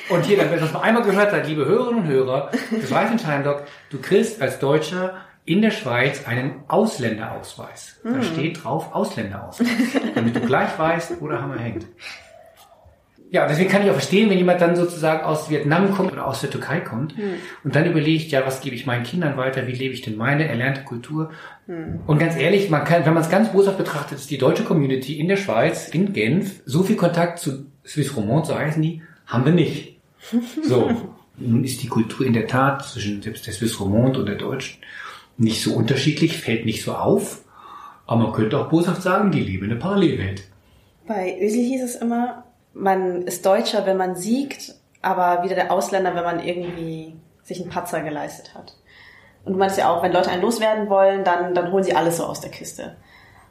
Und 0.09 0.25
hier, 0.27 0.39
wenn 0.39 0.51
man 0.51 0.61
das 0.61 0.73
mal 0.73 0.81
einmal 0.81 1.03
gehört 1.03 1.33
hat, 1.33 1.47
liebe 1.47 1.65
Hörerinnen 1.65 2.03
und 2.03 2.09
Hörer 2.09 2.51
des 2.71 2.91
Weißen 2.91 3.17
Time 3.17 3.65
du 3.91 3.99
kriegst 4.01 4.41
als 4.43 4.59
Deutscher 4.59 5.15
in 5.47 5.63
der 5.63 5.71
Schweiz 5.71 6.27
einen 6.27 6.63
Ausländerausweis. 6.69 8.01
Da 8.03 8.23
steht 8.23 8.65
drauf 8.65 8.95
Ausländerausweis. 8.95 9.69
Damit 10.15 10.37
du 10.37 10.41
gleich 10.41 10.79
weißt, 10.79 11.21
wo 11.21 11.29
der 11.29 11.41
Hammer 11.41 11.59
hängt. 11.59 11.87
Ja, 13.31 13.49
deswegen 13.49 13.69
kann 13.69 13.83
ich 13.83 13.89
auch 13.89 13.95
verstehen, 13.95 14.31
wenn 14.31 14.39
jemand 14.39 14.61
dann 14.61 14.77
sozusagen 14.77 15.25
aus 15.25 15.51
Vietnam 15.51 15.93
kommt 15.93 16.13
oder 16.13 16.27
aus 16.27 16.41
der 16.41 16.51
Türkei 16.51 16.79
kommt 16.81 17.15
und 17.65 17.75
dann 17.75 17.85
überlegt, 17.85 18.31
ja, 18.31 18.47
was 18.47 18.61
gebe 18.61 18.77
ich 18.77 18.87
meinen 18.87 19.03
Kindern 19.03 19.37
weiter, 19.37 19.67
wie 19.67 19.73
lebe 19.73 19.93
ich 19.93 20.03
denn 20.03 20.17
meine 20.17 20.47
erlernte 20.47 20.85
Kultur? 20.85 21.31
Und 22.07 22.19
ganz 22.19 22.37
ehrlich, 22.37 22.71
man 22.71 22.85
kann, 22.85 23.05
wenn 23.05 23.15
man 23.15 23.25
es 23.25 23.31
ganz 23.31 23.51
boshaft 23.51 23.79
betrachtet, 23.79 24.19
ist 24.19 24.31
die 24.31 24.39
deutsche 24.39 24.63
Community 24.63 25.19
in 25.19 25.27
der 25.27 25.37
Schweiz, 25.37 25.89
in 25.89 26.13
Genf, 26.13 26.61
so 26.65 26.85
viel 26.85 26.95
Kontakt 26.97 27.41
zu 27.41 27.67
Swiss 27.85 28.17
Romand, 28.17 28.47
so 28.47 28.57
heißen 28.57 28.81
die, 28.81 29.03
haben 29.27 29.45
wir 29.45 29.53
nicht. 29.53 29.94
So. 30.63 30.91
Nun 31.37 31.65
ist 31.65 31.83
die 31.83 31.89
Kultur 31.89 32.25
in 32.25 32.33
der 32.33 32.47
Tat 32.47 32.85
zwischen 32.85 33.21
selbst 33.21 33.47
der 33.47 33.55
Swiss 33.55 33.81
Romand 33.81 34.17
und 34.17 34.27
der 34.27 34.37
Deutschen 34.37 34.79
nicht 35.37 35.63
so 35.63 35.75
unterschiedlich, 35.75 36.39
fällt 36.39 36.65
nicht 36.65 36.85
so 36.85 36.95
auf. 36.95 37.43
Aber 38.07 38.23
man 38.23 38.33
könnte 38.33 38.59
auch 38.59 38.69
boshaft 38.69 39.03
sagen, 39.03 39.33
die 39.33 39.41
leben 39.41 39.65
in 39.65 39.73
einer 39.73 39.81
Parallelwelt. 39.81 40.45
Bei 41.07 41.37
Özil 41.41 41.65
hieß 41.65 41.83
es 41.83 41.97
immer, 41.97 42.45
man 42.73 43.23
ist 43.23 43.45
Deutscher, 43.45 43.87
wenn 43.87 43.97
man 43.97 44.15
siegt, 44.15 44.75
aber 45.03 45.43
wieder 45.43 45.55
der 45.55 45.73
Ausländer, 45.73 46.15
wenn 46.15 46.25
man 46.25 46.41
irgendwie 46.41 47.15
sich 47.43 47.61
einen 47.61 47.71
Patzer 47.71 48.03
geleistet 48.03 48.55
hat. 48.55 48.77
Und 49.45 49.55
du 49.55 49.59
meinst 49.59 49.77
ja 49.77 49.91
auch, 49.91 50.03
wenn 50.03 50.13
Leute 50.13 50.31
einen 50.31 50.43
loswerden 50.43 50.89
wollen, 50.89 51.25
dann, 51.25 51.55
dann 51.55 51.71
holen 51.73 51.85
sie 51.85 51.95
alles 51.95 52.17
so 52.17 52.25
aus 52.25 52.41
der 52.41 52.51
Kiste. 52.51 52.97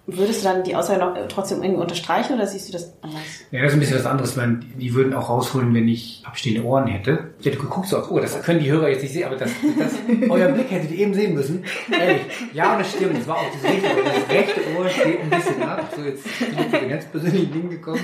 Würdest 0.06 0.42
du 0.42 0.50
dann 0.50 0.64
die 0.64 0.76
Aussage 0.76 1.00
noch 1.00 1.16
äh, 1.16 1.30
trotzdem 1.30 1.64
irgendwie 1.64 1.82
unterstreichen 1.82 2.34
oder 2.34 2.46
siehst 2.46 2.68
du 2.68 2.74
das 2.74 2.94
anders? 3.02 3.22
Ja, 3.52 3.62
das 3.62 3.72
ist 3.72 3.78
ein 3.78 3.80
bisschen 3.80 4.00
was 4.00 4.06
anderes. 4.06 4.32
Ich 4.32 4.36
meine, 4.36 4.60
die 4.78 4.94
würden 4.94 5.14
auch 5.14 5.30
rausholen, 5.30 5.74
wenn 5.74 5.88
ich 5.88 6.22
abstehende 6.26 6.66
Ohren 6.66 6.88
hätte. 6.88 7.30
Ich 7.40 7.46
hätte 7.46 7.58
geguckt 7.58 7.88
so, 7.88 8.04
oh, 8.10 8.20
das 8.20 8.42
können 8.42 8.60
die 8.60 8.70
Hörer 8.70 8.90
jetzt 8.90 9.02
nicht 9.02 9.14
sehen, 9.14 9.28
aber 9.28 9.38
das, 9.38 9.50
das 9.80 9.94
euer 10.30 10.50
Blick 10.50 10.70
hättet 10.72 10.92
ihr 10.92 10.98
eben 10.98 11.14
sehen 11.14 11.34
müssen. 11.34 11.64
Ehrlich. 11.90 12.22
Ja, 12.52 12.74
und 12.74 12.80
das 12.80 12.92
stimmt. 12.92 13.18
Das 13.18 13.28
war 13.28 13.38
auch 13.38 13.46
das 13.54 13.64
rechte 13.64 13.88
Ohr. 13.88 14.04
Das 14.04 14.36
rechte 14.36 14.62
Ohr 14.78 14.90
steht 14.90 15.20
ein 15.22 15.30
bisschen 15.30 15.64
ab. 15.64 15.90
So, 15.96 16.02
jetzt 16.02 16.24
bin 16.40 16.48
ich 16.50 16.72
zu 16.72 16.80
den 16.80 16.90
ganz 16.90 17.06
persönlichen 17.06 17.54
Dingen 17.54 17.70
gekommen. 17.70 18.02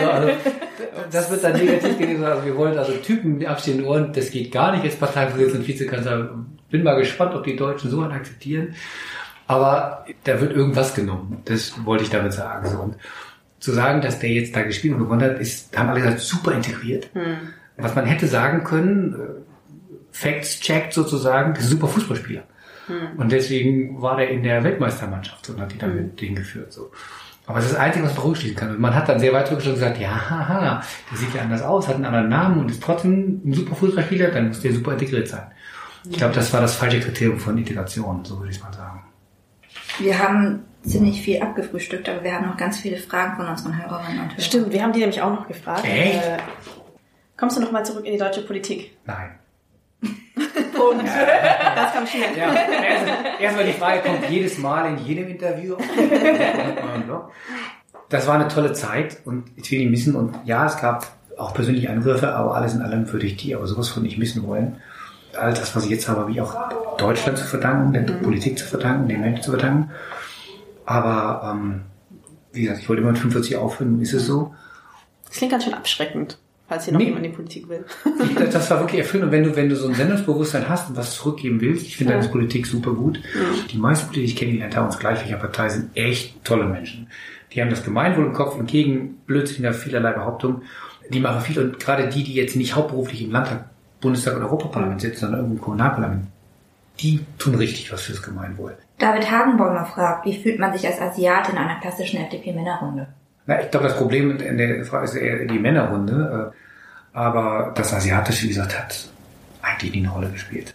So, 0.00 0.10
also, 0.10 0.28
das 1.10 1.30
wird 1.32 1.42
dann 1.42 1.52
negativ 1.54 1.98
gewesen. 1.98 2.24
Also, 2.24 2.44
wir 2.44 2.56
wollen 2.56 2.78
also 2.78 2.92
Typen 2.92 3.38
mit 3.38 3.48
abstehenden 3.48 3.86
Ohren, 3.86 4.12
das 4.12 4.30
geht 4.30 4.52
gar 4.52 4.70
nicht 4.70 4.84
als 4.84 4.94
Parteivorsitzender 4.94 5.58
und 5.58 5.66
Vizekanzler. 5.66 6.30
Bin 6.70 6.84
mal 6.84 6.94
gespannt, 6.94 7.34
ob 7.34 7.42
die 7.42 7.56
Deutschen 7.56 7.90
so 7.90 8.02
einen 8.02 8.12
akzeptieren. 8.12 8.76
Aber 9.46 10.06
da 10.24 10.40
wird 10.40 10.52
irgendwas 10.52 10.94
genommen. 10.94 11.42
Das 11.44 11.84
wollte 11.84 12.04
ich 12.04 12.10
damit 12.10 12.32
sagen. 12.32 12.68
So. 12.68 12.78
Und 12.78 12.96
zu 13.60 13.72
sagen, 13.72 14.00
dass 14.00 14.18
der 14.18 14.30
jetzt 14.30 14.54
da 14.54 14.62
gespielt 14.62 14.94
und 14.94 15.00
gewonnen 15.00 15.22
hat, 15.22 15.38
ist, 15.38 15.76
haben 15.76 15.88
alle 15.88 16.00
gesagt, 16.00 16.20
super 16.20 16.52
integriert. 16.52 17.10
Was 17.76 17.94
man 17.94 18.06
hätte 18.06 18.26
sagen 18.26 18.64
können, 18.64 19.14
äh, 19.14 19.18
Facts 20.12 20.60
checkt 20.60 20.92
sozusagen, 20.92 21.54
das 21.54 21.64
ist 21.64 21.70
ein 21.70 21.72
super 21.72 21.88
Fußballspieler. 21.88 22.44
Und 23.16 23.32
deswegen 23.32 24.00
war 24.00 24.16
der 24.16 24.30
in 24.30 24.42
der 24.42 24.62
Weltmeistermannschaft 24.62 25.48
und 25.50 25.60
hat 25.60 25.72
die 25.72 25.78
damit 25.78 26.20
hingeführt. 26.20 26.72
So. 26.72 26.90
Aber 27.46 27.56
das 27.56 27.66
ist 27.66 27.74
das 27.74 27.80
Einzige, 27.80 28.04
was 28.04 28.14
man 28.14 28.26
rückschließen 28.26 28.56
kann. 28.56 28.70
Und 28.70 28.80
man 28.80 28.94
hat 28.94 29.08
dann 29.08 29.18
sehr 29.18 29.32
weit 29.32 29.46
zurückgeschaut 29.46 29.74
und 29.74 29.80
gesagt, 29.80 30.00
ja, 30.00 30.30
haha, 30.30 30.82
der 31.10 31.18
sieht 31.18 31.34
ja 31.34 31.42
anders 31.42 31.62
aus, 31.62 31.88
hat 31.88 31.96
einen 31.96 32.04
anderen 32.04 32.28
Namen 32.28 32.60
und 32.60 32.70
ist 32.70 32.82
trotzdem 32.82 33.40
ein 33.44 33.52
super 33.52 33.74
Fußballspieler, 33.74 34.30
dann 34.30 34.48
muss 34.48 34.60
der 34.60 34.72
super 34.72 34.92
integriert 34.92 35.28
sein. 35.28 35.46
Ich 36.08 36.18
glaube, 36.18 36.34
das 36.34 36.52
war 36.52 36.60
das 36.60 36.74
falsche 36.74 37.00
Kriterium 37.00 37.38
von 37.38 37.56
Integration, 37.56 38.24
so 38.24 38.38
würde 38.38 38.50
ich 38.50 38.62
mal 38.62 38.72
sagen. 38.72 38.83
Wir 39.98 40.18
haben 40.18 40.64
ziemlich 40.82 41.22
viel 41.22 41.40
abgefrühstückt, 41.40 42.08
aber 42.08 42.22
wir 42.22 42.34
haben 42.34 42.46
noch 42.46 42.56
ganz 42.56 42.78
viele 42.78 42.96
Fragen 42.96 43.36
von 43.36 43.46
unseren 43.46 43.76
Hörerinnen 43.76 44.20
und 44.20 44.30
Hörern. 44.30 44.40
Stimmt, 44.40 44.72
wir 44.72 44.82
haben 44.82 44.92
die 44.92 45.00
nämlich 45.00 45.22
auch 45.22 45.30
noch 45.30 45.48
gefragt. 45.48 45.84
Echt? 45.84 46.22
Äh, 46.22 46.38
kommst 47.36 47.56
du 47.56 47.60
noch 47.60 47.72
mal 47.72 47.84
zurück 47.84 48.04
in 48.04 48.12
die 48.12 48.18
deutsche 48.18 48.42
Politik? 48.42 48.96
Nein. 49.06 49.38
Punkt. 50.74 51.04
Das 51.04 51.92
kam 51.92 52.06
schnell. 52.06 52.36
Ja, 52.36 52.48
also, 52.48 53.40
erstmal 53.40 53.64
die 53.64 53.72
Frage 53.72 54.00
kommt 54.02 54.28
jedes 54.28 54.58
Mal 54.58 54.90
in 54.90 54.98
jedem 55.04 55.28
Interview. 55.28 55.76
Das 58.10 58.28
war 58.28 58.34
eine 58.34 58.46
tolle 58.46 58.72
Zeit 58.74 59.16
und 59.24 59.44
ich 59.56 59.68
will 59.72 59.80
die 59.80 59.88
missen. 59.88 60.14
Und 60.14 60.38
ja, 60.44 60.66
es 60.66 60.76
gab 60.76 61.06
auch 61.36 61.52
persönliche 61.52 61.90
Angriffe, 61.90 62.32
aber 62.32 62.54
alles 62.54 62.74
in 62.74 62.82
allem 62.82 63.10
würde 63.10 63.26
ich 63.26 63.36
die 63.36 63.56
aber 63.56 63.66
sowas 63.66 63.88
von 63.88 64.04
nicht 64.04 64.18
missen 64.18 64.46
wollen. 64.46 64.76
All 65.36 65.52
das, 65.54 65.74
was 65.76 65.84
ich 65.84 65.90
jetzt 65.90 66.08
habe, 66.08 66.20
habe 66.20 66.30
ich 66.30 66.40
auch 66.40 66.96
Deutschland 66.98 67.38
zu 67.38 67.44
verdanken, 67.44 67.92
der 67.92 68.00
Politik 68.14 68.58
zu 68.58 68.64
verdanken, 68.66 69.08
den 69.08 69.20
Menschen 69.20 69.42
zu 69.42 69.50
verdanken. 69.50 69.90
Aber 70.86 71.50
ähm, 71.54 71.80
wie 72.52 72.62
gesagt, 72.62 72.80
ich 72.80 72.88
wollte 72.88 73.02
immer 73.02 73.12
mit 73.12 73.18
45 73.20 73.56
aufhören, 73.56 74.00
ist 74.00 74.12
es 74.12 74.26
so. 74.26 74.54
Das 75.26 75.36
klingt 75.38 75.52
ganz 75.52 75.64
schön 75.64 75.74
abschreckend, 75.74 76.38
falls 76.68 76.84
hier 76.84 76.92
noch 76.92 77.00
Nee. 77.00 77.06
jemand 77.06 77.24
in 77.24 77.30
die 77.32 77.36
Politik 77.36 77.68
will. 77.68 77.84
Das, 78.50 78.70
war 78.70 78.80
wirklich 78.80 79.00
erfüllend. 79.00 79.26
Und 79.26 79.32
wenn 79.32 79.44
du, 79.44 79.56
wenn 79.56 79.68
du 79.68 79.76
so 79.76 79.88
ein 79.88 79.94
Sendungsbewusstsein 79.94 80.68
hast 80.68 80.90
und 80.90 80.96
was 80.96 81.14
zurückgeben 81.14 81.60
willst, 81.60 81.86
ich 81.86 81.96
finde 81.96 82.12
Ja. 82.12 82.18
deine 82.20 82.30
Politik 82.30 82.66
super 82.66 82.92
gut. 82.92 83.18
Die 83.72 83.78
meisten 83.78 84.06
Politiker, 84.06 84.26
die 84.26 84.32
ich 84.32 84.36
kennengelernt 84.36 84.76
habe, 84.76 84.86
uns 84.86 84.98
gleich 84.98 85.20
welcher 85.20 85.38
Partei, 85.38 85.68
sind 85.70 85.96
echt 85.96 86.44
tolle 86.44 86.66
Menschen. 86.66 87.08
Die 87.52 87.60
haben 87.60 87.70
das 87.70 87.84
Gemeinwohl 87.84 88.26
im 88.26 88.32
Kopf 88.32 88.56
und 88.56 88.66
gegen 88.66 89.16
Blödsinn 89.26 89.72
vielerlei 89.72 90.12
Behauptungen. 90.12 90.62
Die 91.10 91.20
machen 91.20 91.40
viel 91.40 91.58
und 91.58 91.78
gerade 91.80 92.08
die, 92.08 92.24
die 92.24 92.34
jetzt 92.34 92.56
nicht 92.56 92.74
hauptberuflich 92.74 93.22
im 93.22 93.30
Landtag, 93.30 93.66
Bundestag 94.04 94.36
oder 94.36 94.46
Europaparlament 94.46 95.00
sitzen, 95.00 95.20
sondern 95.20 95.40
irgendwo 95.40 95.56
im 95.56 95.62
Kommunalparlament, 95.62 96.26
die 97.00 97.24
tun 97.38 97.56
richtig 97.56 97.92
was 97.92 98.02
fürs 98.02 98.22
Gemeinwohl. 98.22 98.76
David 98.98 99.28
Hagenbäumer 99.30 99.84
fragt, 99.86 100.24
wie 100.26 100.40
fühlt 100.40 100.60
man 100.60 100.72
sich 100.72 100.86
als 100.86 101.00
Asiat 101.00 101.48
in 101.48 101.58
einer 101.58 101.80
klassischen 101.80 102.20
FDP-Männerrunde? 102.20 103.08
Na, 103.46 103.60
ich 103.60 103.70
glaube, 103.70 103.88
das 103.88 103.96
Problem 103.98 104.38
in 104.38 104.56
der 104.56 104.84
Frage 104.84 105.04
ist 105.06 105.14
eher 105.16 105.44
die 105.46 105.58
Männerrunde. 105.58 106.52
äh, 106.54 107.16
Aber 107.18 107.72
das 107.74 107.92
Asiatische, 107.92 108.44
wie 108.44 108.48
gesagt, 108.48 108.78
hat 108.78 109.08
eigentlich 109.62 109.92
nie 109.92 109.98
eine 110.06 110.10
Rolle 110.10 110.30
gespielt. 110.30 110.74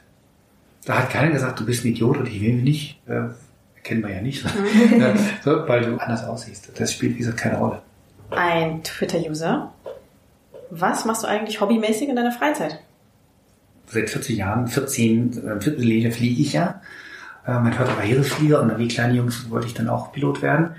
Da 0.85 0.97
hat 0.99 1.09
keiner 1.09 1.31
gesagt, 1.31 1.59
du 1.59 1.65
bist 1.65 1.85
ein 1.85 1.89
Idiot 1.89 2.17
und 2.17 2.27
ich 2.27 2.41
will 2.41 2.53
mich 2.53 2.63
nicht. 2.63 3.07
Äh, 3.07 3.29
kennen 3.83 4.03
wir 4.03 4.13
ja 4.13 4.21
nicht. 4.21 4.43
Ja, 4.99 5.13
so, 5.43 5.67
weil 5.67 5.81
du 5.81 5.97
anders 5.97 6.23
aussiehst. 6.25 6.71
Das 6.77 6.91
spielt, 6.93 7.13
wie 7.15 7.19
gesagt, 7.19 7.37
keine 7.37 7.57
Rolle. 7.57 7.81
Ein 8.31 8.83
Twitter-User. 8.83 9.71
Was 10.69 11.05
machst 11.05 11.23
du 11.23 11.27
eigentlich 11.27 11.61
hobbymäßig 11.61 12.09
in 12.09 12.15
deiner 12.15 12.31
Freizeit? 12.31 12.79
Seit 13.91 14.09
40 14.09 14.37
Jahren, 14.37 14.67
14 14.67 15.31
äh, 15.31 15.61
Viertellehre 15.61 16.11
fliege 16.11 16.41
ich 16.41 16.53
ja. 16.53 16.81
Äh, 17.45 17.59
mein 17.59 17.73
Vater 17.73 17.95
war 17.95 18.03
Heeresflieger 18.03 18.61
und 18.61 18.77
wie 18.77 18.87
kleine 18.87 19.13
Jungs 19.15 19.49
wollte 19.49 19.67
ich 19.67 19.73
dann 19.73 19.89
auch 19.89 20.11
Pilot 20.11 20.41
werden. 20.41 20.71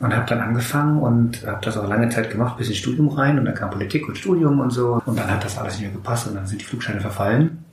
Und 0.00 0.14
habe 0.14 0.26
dann 0.26 0.40
angefangen 0.40 1.00
und 1.00 1.44
habe 1.44 1.64
das 1.64 1.76
auch 1.76 1.88
lange 1.88 2.08
Zeit 2.08 2.30
gemacht, 2.30 2.56
bis 2.56 2.68
ins 2.68 2.78
Studium 2.78 3.08
rein. 3.08 3.38
Und 3.38 3.46
dann 3.46 3.54
kam 3.54 3.70
Politik 3.70 4.08
und 4.08 4.16
Studium 4.16 4.60
und 4.60 4.70
so. 4.70 5.02
Und 5.04 5.18
dann 5.18 5.28
hat 5.28 5.44
das 5.44 5.58
alles 5.58 5.74
nicht 5.74 5.82
mehr 5.82 5.92
gepasst 5.92 6.28
und 6.28 6.36
dann 6.36 6.46
sind 6.46 6.60
die 6.60 6.64
Flugscheine 6.64 7.00
verfallen. 7.00 7.64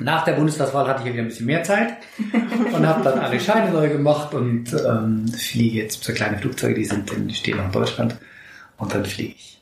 Nach 0.00 0.24
der 0.24 0.32
Bundestagswahl 0.32 0.88
hatte 0.88 1.02
ich 1.02 1.06
ja 1.06 1.12
wieder 1.12 1.22
ein 1.22 1.28
bisschen 1.28 1.46
mehr 1.46 1.62
Zeit 1.62 1.98
und 2.72 2.84
habe 2.84 3.04
dann 3.04 3.20
alle 3.20 3.38
Scheine 3.38 3.70
neu 3.70 3.88
gemacht 3.88 4.34
und 4.34 4.72
ähm, 4.72 5.28
fliege 5.28 5.82
jetzt 5.82 6.02
so 6.02 6.12
kleine 6.12 6.36
Flugzeuge, 6.38 6.74
die 6.74 6.84
sind 6.84 7.12
in, 7.12 7.28
die 7.28 7.34
stehen 7.34 7.60
in 7.60 7.70
Deutschland 7.70 8.16
und 8.76 8.92
dann 8.92 9.04
fliege 9.04 9.34
ich. 9.36 9.53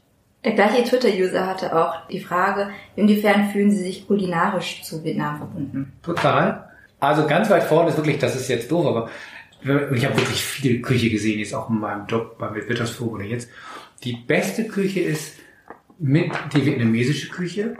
Der 0.45 0.53
gleiche 0.53 0.83
Twitter-User 0.83 1.47
hatte 1.47 1.77
auch 1.77 2.09
die 2.09 2.21
Frage, 2.21 2.71
inwiefern 2.97 3.51
fühlen 3.51 3.71
Sie 3.71 3.83
sich 3.83 4.09
kulinarisch 4.09 4.83
zu 4.83 5.05
Vietnam 5.05 5.39
verbunden? 5.39 5.93
Total. 6.03 6.69
Also 6.99 7.27
ganz 7.27 7.49
weit 7.49 7.63
vorne 7.63 7.91
ist 7.91 7.97
wirklich, 7.97 8.19
das 8.19 8.35
ist 8.35 8.49
jetzt 8.49 8.71
doof, 8.71 8.87
aber 8.87 9.11
ich 9.63 10.05
habe 10.05 10.17
wirklich 10.17 10.43
viel 10.43 10.83
Küche 10.83 11.11
gesehen, 11.11 11.39
jetzt 11.39 11.55
auch 11.55 11.71
in 11.71 11.79
meinem 11.79 12.07
Job 12.07 12.39
beim 12.39 12.55
Wirtschaftsforum 12.55 13.15
oder 13.15 13.25
jetzt. 13.25 13.49
Die 14.03 14.15
beste 14.15 14.67
Küche 14.67 15.01
ist 15.01 15.37
mit 15.99 16.33
die 16.53 16.67
vietnamesische 16.67 17.29
Küche. 17.29 17.77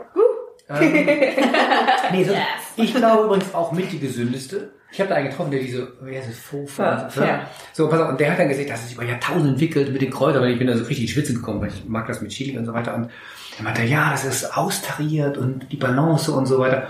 Ähm, 0.69 0.93
nee, 2.13 2.23
so, 2.23 2.33
Ich 2.77 2.95
glaube 2.95 3.25
übrigens 3.25 3.53
auch 3.53 3.73
mit 3.73 3.91
die 3.91 3.99
gesündeste. 3.99 4.71
Ich 4.93 4.99
habe 4.99 5.09
da 5.09 5.15
einen 5.15 5.29
getroffen, 5.29 5.49
der 5.49 5.59
diese, 5.59 5.91
wie 6.03 6.15
heißt 6.15 6.29
es, 6.29 6.37
Faux, 6.37 6.77
Ja, 6.77 7.09
fair. 7.09 7.47
So, 7.73 7.89
pass 7.89 7.99
auf, 7.99 8.09
und 8.09 8.19
der 8.19 8.31
hat 8.31 8.37
dann 8.37 8.47
gesagt, 8.47 8.69
das 8.69 8.83
ist 8.83 8.93
über 8.93 9.03
Jahrtausende 9.03 9.49
entwickelt 9.49 9.91
mit 9.91 10.03
den 10.03 10.11
Kräutern, 10.11 10.43
weil 10.43 10.51
ich 10.51 10.59
bin 10.59 10.67
da 10.67 10.77
so 10.77 10.83
richtig 10.83 11.05
in 11.05 11.07
Schwitzen 11.07 11.35
gekommen, 11.35 11.61
weil 11.61 11.69
ich 11.69 11.83
mag 11.85 12.05
das 12.05 12.21
mit 12.21 12.31
Chili 12.31 12.55
und 12.55 12.65
so 12.65 12.73
weiter. 12.73 12.93
Und 12.93 13.09
er 13.57 13.63
meinte, 13.63 13.81
ja, 13.81 14.11
das 14.11 14.23
ist 14.23 14.55
austariert 14.55 15.35
und 15.39 15.71
die 15.71 15.77
Balance 15.77 16.31
und 16.31 16.45
so 16.45 16.59
weiter. 16.59 16.89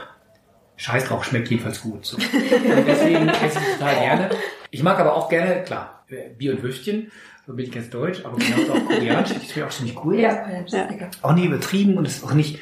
Scheiß 0.75 1.05
drauf, 1.05 1.23
schmeckt 1.23 1.49
jedenfalls 1.49 1.81
gut. 1.81 2.05
So. 2.05 2.17
Und 2.17 2.87
deswegen 2.87 3.29
esse 3.29 3.59
ich 3.59 3.77
total 3.77 3.95
gerne. 3.95 4.29
Ich 4.71 4.83
mag 4.83 4.99
aber 4.99 5.15
auch 5.15 5.29
gerne, 5.29 5.63
klar, 5.63 6.03
Bier 6.37 6.53
und 6.53 6.63
Würstchen, 6.63 7.11
so 7.45 7.53
bin 7.53 7.65
ich 7.65 7.71
ganz 7.71 7.89
deutsch, 7.91 8.25
aber 8.25 8.37
genauso 8.37 8.73
auch 8.73 8.85
koreanisch, 8.85 9.29
das 9.29 9.43
finde 9.43 9.53
ich 9.55 9.63
auch 9.63 9.69
ziemlich 9.69 10.03
cool. 10.03 10.19
Ja, 10.19 10.45
lecker. 10.71 11.11
Auch 11.21 11.33
nicht 11.33 11.45
übertrieben 11.45 11.95
und 11.95 12.05
ist 12.05 12.23
auch 12.23 12.33
nicht, 12.33 12.59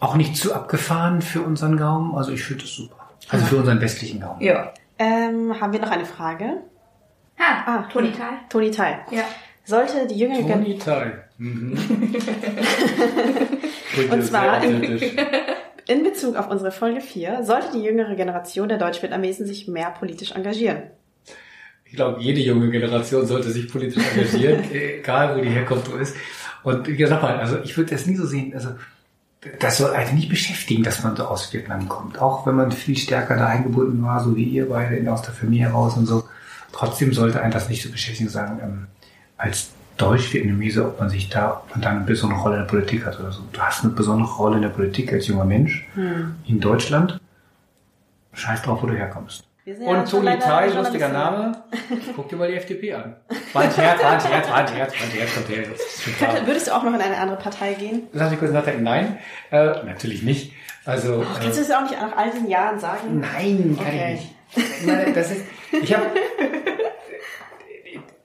auch 0.00 0.16
nicht 0.16 0.36
zu 0.36 0.54
abgefahren 0.54 1.20
für 1.20 1.42
unseren 1.42 1.76
Gaumen. 1.76 2.14
Also 2.14 2.32
ich 2.32 2.42
finde 2.42 2.62
das 2.62 2.72
super. 2.72 3.03
Also 3.30 3.46
für 3.46 3.56
unseren 3.56 3.80
westlichen 3.80 4.20
Gaumen. 4.20 4.40
Ja. 4.40 4.72
Ähm, 4.98 5.58
haben 5.60 5.72
wir 5.72 5.80
noch 5.80 5.90
eine 5.90 6.04
Frage? 6.04 6.62
Ha, 7.38 7.64
Ah, 7.66 7.82
Toni 7.92 8.12
Tal. 8.12 8.34
Toni 8.48 8.70
Teil. 8.70 8.98
Ja. 9.10 9.22
Sollte 9.64 10.06
die 10.06 10.18
jüngere 10.18 10.46
Toni 10.46 10.78
Teil. 10.78 11.24
Mhm. 11.38 11.76
Und 14.10 14.22
zwar 14.24 14.62
in- 15.86 16.02
Bezug 16.04 16.36
auf 16.36 16.48
unsere 16.50 16.70
Folge 16.70 17.00
4, 17.00 17.42
sollte 17.44 17.68
die 17.74 17.82
jüngere 17.82 18.14
Generation 18.14 18.68
der 18.68 18.78
Deutsch-Vietnamesen 18.78 19.46
sich 19.46 19.66
mehr 19.68 19.90
politisch 19.90 20.32
engagieren? 20.32 20.84
Ich 21.84 21.94
glaube, 21.96 22.20
jede 22.20 22.40
junge 22.40 22.70
Generation 22.70 23.26
sollte 23.26 23.50
sich 23.50 23.70
politisch 23.70 24.02
engagieren, 24.14 24.64
egal 24.72 25.36
wo 25.36 25.40
die 25.42 25.50
Herkunft 25.50 25.92
ist. 25.94 26.16
Und 26.62 26.86
wie 26.88 26.96
gesagt, 26.96 27.22
mal, 27.22 27.38
also 27.38 27.58
ich 27.62 27.76
würde 27.76 27.90
das 27.90 28.06
nie 28.06 28.16
so 28.16 28.26
sehen, 28.26 28.54
also 28.54 28.70
das 29.60 29.78
soll 29.78 29.92
einen 29.92 30.14
nicht 30.14 30.28
beschäftigen, 30.28 30.82
dass 30.82 31.02
man 31.02 31.16
so 31.16 31.24
aus 31.24 31.52
Vietnam 31.52 31.88
kommt. 31.88 32.18
Auch 32.18 32.46
wenn 32.46 32.54
man 32.54 32.72
viel 32.72 32.96
stärker 32.96 33.36
da 33.36 33.46
eingebunden 33.46 34.02
war, 34.02 34.22
so 34.22 34.36
wie 34.36 34.44
ihr 34.44 34.68
beide 34.68 35.12
aus 35.12 35.22
der 35.22 35.34
Familie 35.34 35.68
heraus 35.68 35.96
und 35.96 36.06
so. 36.06 36.24
Trotzdem 36.72 37.12
sollte 37.12 37.40
einen 37.40 37.52
das 37.52 37.68
nicht 37.68 37.82
so 37.82 37.90
beschäftigen, 37.90 38.28
sagen, 38.28 38.58
ähm, 38.62 38.86
als 39.36 39.70
Deutsch-Vietnamese, 39.96 40.84
ob 40.86 40.98
man 40.98 41.08
sich 41.08 41.28
da, 41.28 41.62
ob 41.62 41.70
man 41.70 41.82
da 41.82 41.90
eine 41.90 42.00
besondere 42.00 42.40
Rolle 42.40 42.54
in 42.56 42.60
der 42.62 42.68
Politik 42.68 43.06
hat 43.06 43.20
oder 43.20 43.30
so. 43.30 43.42
Du 43.52 43.60
hast 43.60 43.84
eine 43.84 43.92
besondere 43.92 44.32
Rolle 44.32 44.56
in 44.56 44.62
der 44.62 44.70
Politik 44.70 45.12
als 45.12 45.28
junger 45.28 45.44
Mensch 45.44 45.86
in 46.46 46.58
Deutschland. 46.60 47.20
Scheiß 48.32 48.62
drauf, 48.62 48.82
wo 48.82 48.86
du 48.86 48.94
herkommst. 48.94 49.44
Wir 49.64 49.74
sind 49.76 49.84
ja 49.84 49.90
Und 49.90 50.10
Toni 50.10 50.30
schon 50.30 50.50
ein 50.50 50.74
lustiger 50.76 51.08
Name. 51.08 51.64
Guck 52.16 52.28
dir 52.28 52.36
mal 52.36 52.48
die 52.48 52.56
FDP 52.56 52.92
an. 52.92 53.16
Wand, 53.54 53.76
Herz, 53.78 54.02
Wand, 54.02 54.28
Herz, 54.28 54.50
Wand, 54.50 54.74
Herz, 54.74 54.92
Wand, 55.00 55.14
Herz, 55.14 55.34
kommt 55.34 55.48
her. 55.48 55.64
Das 55.72 56.18
Könnte, 56.18 56.46
würdest 56.46 56.66
du 56.68 56.72
auch 56.72 56.82
noch 56.82 56.92
in 56.92 57.00
eine 57.00 57.16
andere 57.16 57.38
Partei 57.38 57.72
gehen? 57.72 58.02
Lass 58.12 58.30
mich 58.30 58.38
kurz 58.38 58.52
nachdenken. 58.52 58.82
Nein, 58.82 59.18
äh, 59.50 59.82
natürlich 59.86 60.22
nicht. 60.22 60.52
Also, 60.84 61.24
Kannst 61.40 61.56
du 61.56 61.62
äh, 61.62 61.64
es 61.64 61.70
auch 61.70 61.80
nicht 61.80 61.98
nach 61.98 62.14
all 62.14 62.30
diesen 62.30 62.50
Jahren 62.50 62.78
sagen? 62.78 63.20
nein, 63.20 63.74
kann 63.78 63.86
Okay. 63.86 64.14
ich 64.14 64.20
nicht. 64.20 64.80
Ich 64.82 64.86
meine, 64.86 65.12
das 65.14 65.30
ist, 65.30 65.40
ich 65.72 65.94
habe, 65.94 66.04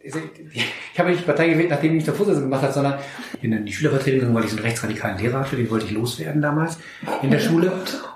ich 0.04 1.00
habe 1.00 1.10
nicht 1.10 1.22
die 1.22 1.26
Partei 1.26 1.48
gewählt, 1.50 1.70
nachdem 1.70 1.98
ich 1.98 2.04
der 2.04 2.14
Vorsitzende 2.14 2.48
gemacht 2.50 2.64
habe, 2.64 2.74
sondern 2.74 3.00
ich 3.34 3.40
bin 3.40 3.54
in 3.54 3.66
die 3.66 3.72
Schülervertretung 3.74 4.20
gegangen, 4.20 4.36
weil 4.36 4.44
ich 4.44 4.52
so 4.52 4.58
einen 4.58 4.66
rechtsradikalen 4.66 5.18
Lehrer 5.18 5.40
hatte, 5.40 5.56
den 5.56 5.70
wollte 5.70 5.86
ich 5.86 5.92
loswerden 5.92 6.42
damals 6.42 6.78
in 7.22 7.32
der 7.32 7.40
Schule. 7.40 7.72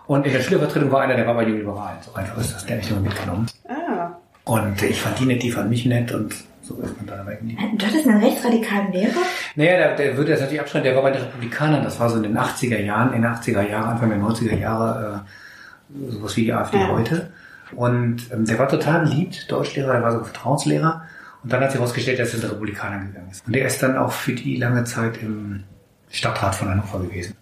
Und 0.07 0.25
in 0.25 0.33
der 0.33 0.41
Schülervertretung 0.41 0.91
war 0.91 1.01
einer, 1.01 1.15
der 1.15 1.25
war 1.27 1.33
bei 1.35 1.45
den 1.45 1.57
Liberalen. 1.57 1.97
So 2.01 2.13
einfach 2.13 2.37
ist 2.37 2.53
das, 2.53 2.65
der 2.65 2.75
hat 2.77 2.83
mich 2.83 2.91
immer 2.91 3.01
mitgenommen. 3.01 3.47
Ah, 3.67 4.11
Und 4.43 4.81
ich 4.83 5.01
fand 5.01 5.19
die 5.19 5.25
nett, 5.25 5.41
die 5.43 5.51
fand 5.51 5.69
mich 5.69 5.85
nett 5.85 6.11
und 6.11 6.33
so 6.61 6.75
ist 6.81 6.95
man 6.97 7.07
dann 7.07 7.19
aber 7.21 7.31
irgendwie. 7.33 7.57
Du 7.77 7.85
hattest 7.85 8.07
einen 8.07 8.23
rechtsradikalen 8.23 8.91
Lehrer? 8.93 9.11
Naja, 9.55 9.77
der, 9.77 9.95
der 9.95 10.17
würde 10.17 10.31
das 10.31 10.39
natürlich 10.41 10.61
abschreiben, 10.61 10.85
der 10.85 10.95
war 10.95 11.03
bei 11.03 11.11
den 11.11 11.21
Republikanern, 11.21 11.83
das 11.83 11.99
war 11.99 12.09
so 12.09 12.17
in 12.17 12.23
den 12.23 12.37
80er 12.37 12.79
Jahren, 12.79 13.13
in 13.13 13.21
den 13.21 13.31
80er 13.31 13.67
Jahren, 13.69 13.89
Anfang 13.89 14.09
der 14.09 14.19
90er 14.19 14.57
Jahre, 14.57 15.23
äh, 15.97 16.11
sowas 16.11 16.35
wie 16.37 16.45
die 16.45 16.53
AfD 16.53 16.77
Ja. 16.77 16.87
heute. 16.89 17.31
Und 17.75 18.31
ähm, 18.31 18.45
der 18.45 18.59
war 18.59 18.67
total 18.69 19.01
beliebt, 19.01 19.51
Deutschlehrer, 19.51 19.93
der 19.93 20.03
war 20.03 20.11
so 20.19 20.23
Vertrauenslehrer. 20.23 21.03
Und 21.43 21.51
dann 21.51 21.61
hat 21.61 21.71
sich 21.71 21.79
herausgestellt, 21.79 22.19
dass 22.19 22.29
er 22.29 22.35
zu 22.35 22.41
den 22.41 22.51
Republikanern 22.51 23.07
gegangen 23.07 23.29
ist. 23.31 23.45
Und 23.45 23.53
der 23.55 23.65
ist 23.67 23.81
dann 23.83 23.97
auch 23.97 24.11
für 24.13 24.31
die 24.33 24.55
lange 24.55 24.83
Zeit 24.85 25.17
im 25.21 25.63
Stadtrat 26.09 26.55
von 26.55 26.69
Hannover 26.69 26.99
gewesen. 26.99 27.35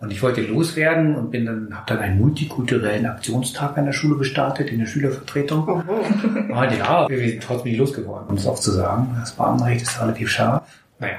Und 0.00 0.12
ich 0.12 0.22
wollte 0.22 0.42
loswerden 0.42 1.16
und 1.16 1.30
bin 1.32 1.44
dann, 1.46 1.68
habe 1.74 1.86
dann 1.88 1.98
einen 1.98 2.20
multikulturellen 2.20 3.06
Aktionstag 3.06 3.76
an 3.76 3.86
der 3.86 3.92
Schule 3.92 4.16
gestartet, 4.16 4.70
in 4.70 4.78
der 4.78 4.86
Schülervertretung. 4.86 5.66
Und 5.66 6.48
ja, 6.78 7.08
wir 7.08 7.18
sind 7.28 7.42
trotzdem 7.42 7.72
nicht 7.72 7.80
losgeworden, 7.80 8.28
um 8.28 8.36
es 8.36 8.46
auch 8.46 8.58
zu 8.60 8.70
sagen. 8.70 9.16
Das 9.18 9.32
Beamtenrecht 9.32 9.82
ist 9.82 10.00
relativ 10.00 10.30
scharf. 10.30 10.62
Naja, 11.00 11.14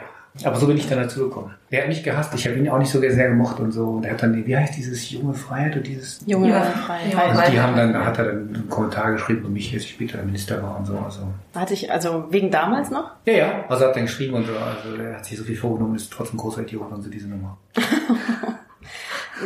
aber 0.46 0.56
so 0.56 0.68
bin 0.68 0.78
ich 0.78 0.88
dann 0.88 1.00
dazu 1.00 1.28
gekommen. 1.28 1.54
Der 1.72 1.82
hat 1.82 1.90
mich 1.90 2.04
gehasst, 2.04 2.34
ich 2.34 2.48
habe 2.48 2.58
ihn 2.58 2.70
auch 2.70 2.78
nicht 2.80 2.90
so 2.90 3.02
sehr 3.02 3.30
gemocht 3.30 3.60
und 3.60 3.72
so. 3.74 3.86
Und 3.86 4.06
er 4.06 4.14
hat 4.14 4.24
dann, 4.24 4.46
wie 4.46 4.56
heißt 4.56 4.78
dieses 4.78 5.12
junge 5.12 5.34
Freiheit 5.34 5.76
und 5.76 5.86
dieses... 5.86 6.22
junge 6.26 6.50
Ja. 6.50 6.62
Freiheit. 6.62 7.12
Ja. 7.14 7.20
Also 7.20 7.52
die 7.52 7.60
haben 7.60 7.76
dann, 7.76 7.92
da 7.92 8.06
hat 8.06 8.18
er 8.18 8.26
dann 8.26 8.56
einen 8.56 8.70
Kommentar 8.70 9.12
geschrieben 9.12 9.42
über 9.42 9.50
mich, 9.50 9.74
als 9.74 9.84
ich 9.84 9.90
später 9.92 10.24
Minister 10.24 10.64
war 10.64 10.78
und 10.78 10.86
so. 10.86 10.98
Also, 10.98 11.22
Hatte 11.54 11.74
ich, 11.74 11.92
also 11.92 12.28
wegen 12.30 12.50
damals 12.50 12.90
noch? 12.92 13.12
ja, 13.26 13.34
ja, 13.34 13.66
also 13.68 13.86
hat 13.88 13.96
er 13.98 14.04
geschrieben 14.04 14.36
und 14.36 14.46
so. 14.46 14.54
Also 14.54 15.02
er 15.02 15.18
hat 15.18 15.26
sich 15.26 15.38
so 15.38 15.44
viel 15.44 15.58
vorgenommen, 15.58 15.96
ist 15.96 16.12
trotzdem 16.14 16.38
großer 16.38 16.62
Idiot 16.62 16.90
und 16.92 17.02
so 17.02 17.10
diese 17.10 17.28
Nummer. 17.28 17.58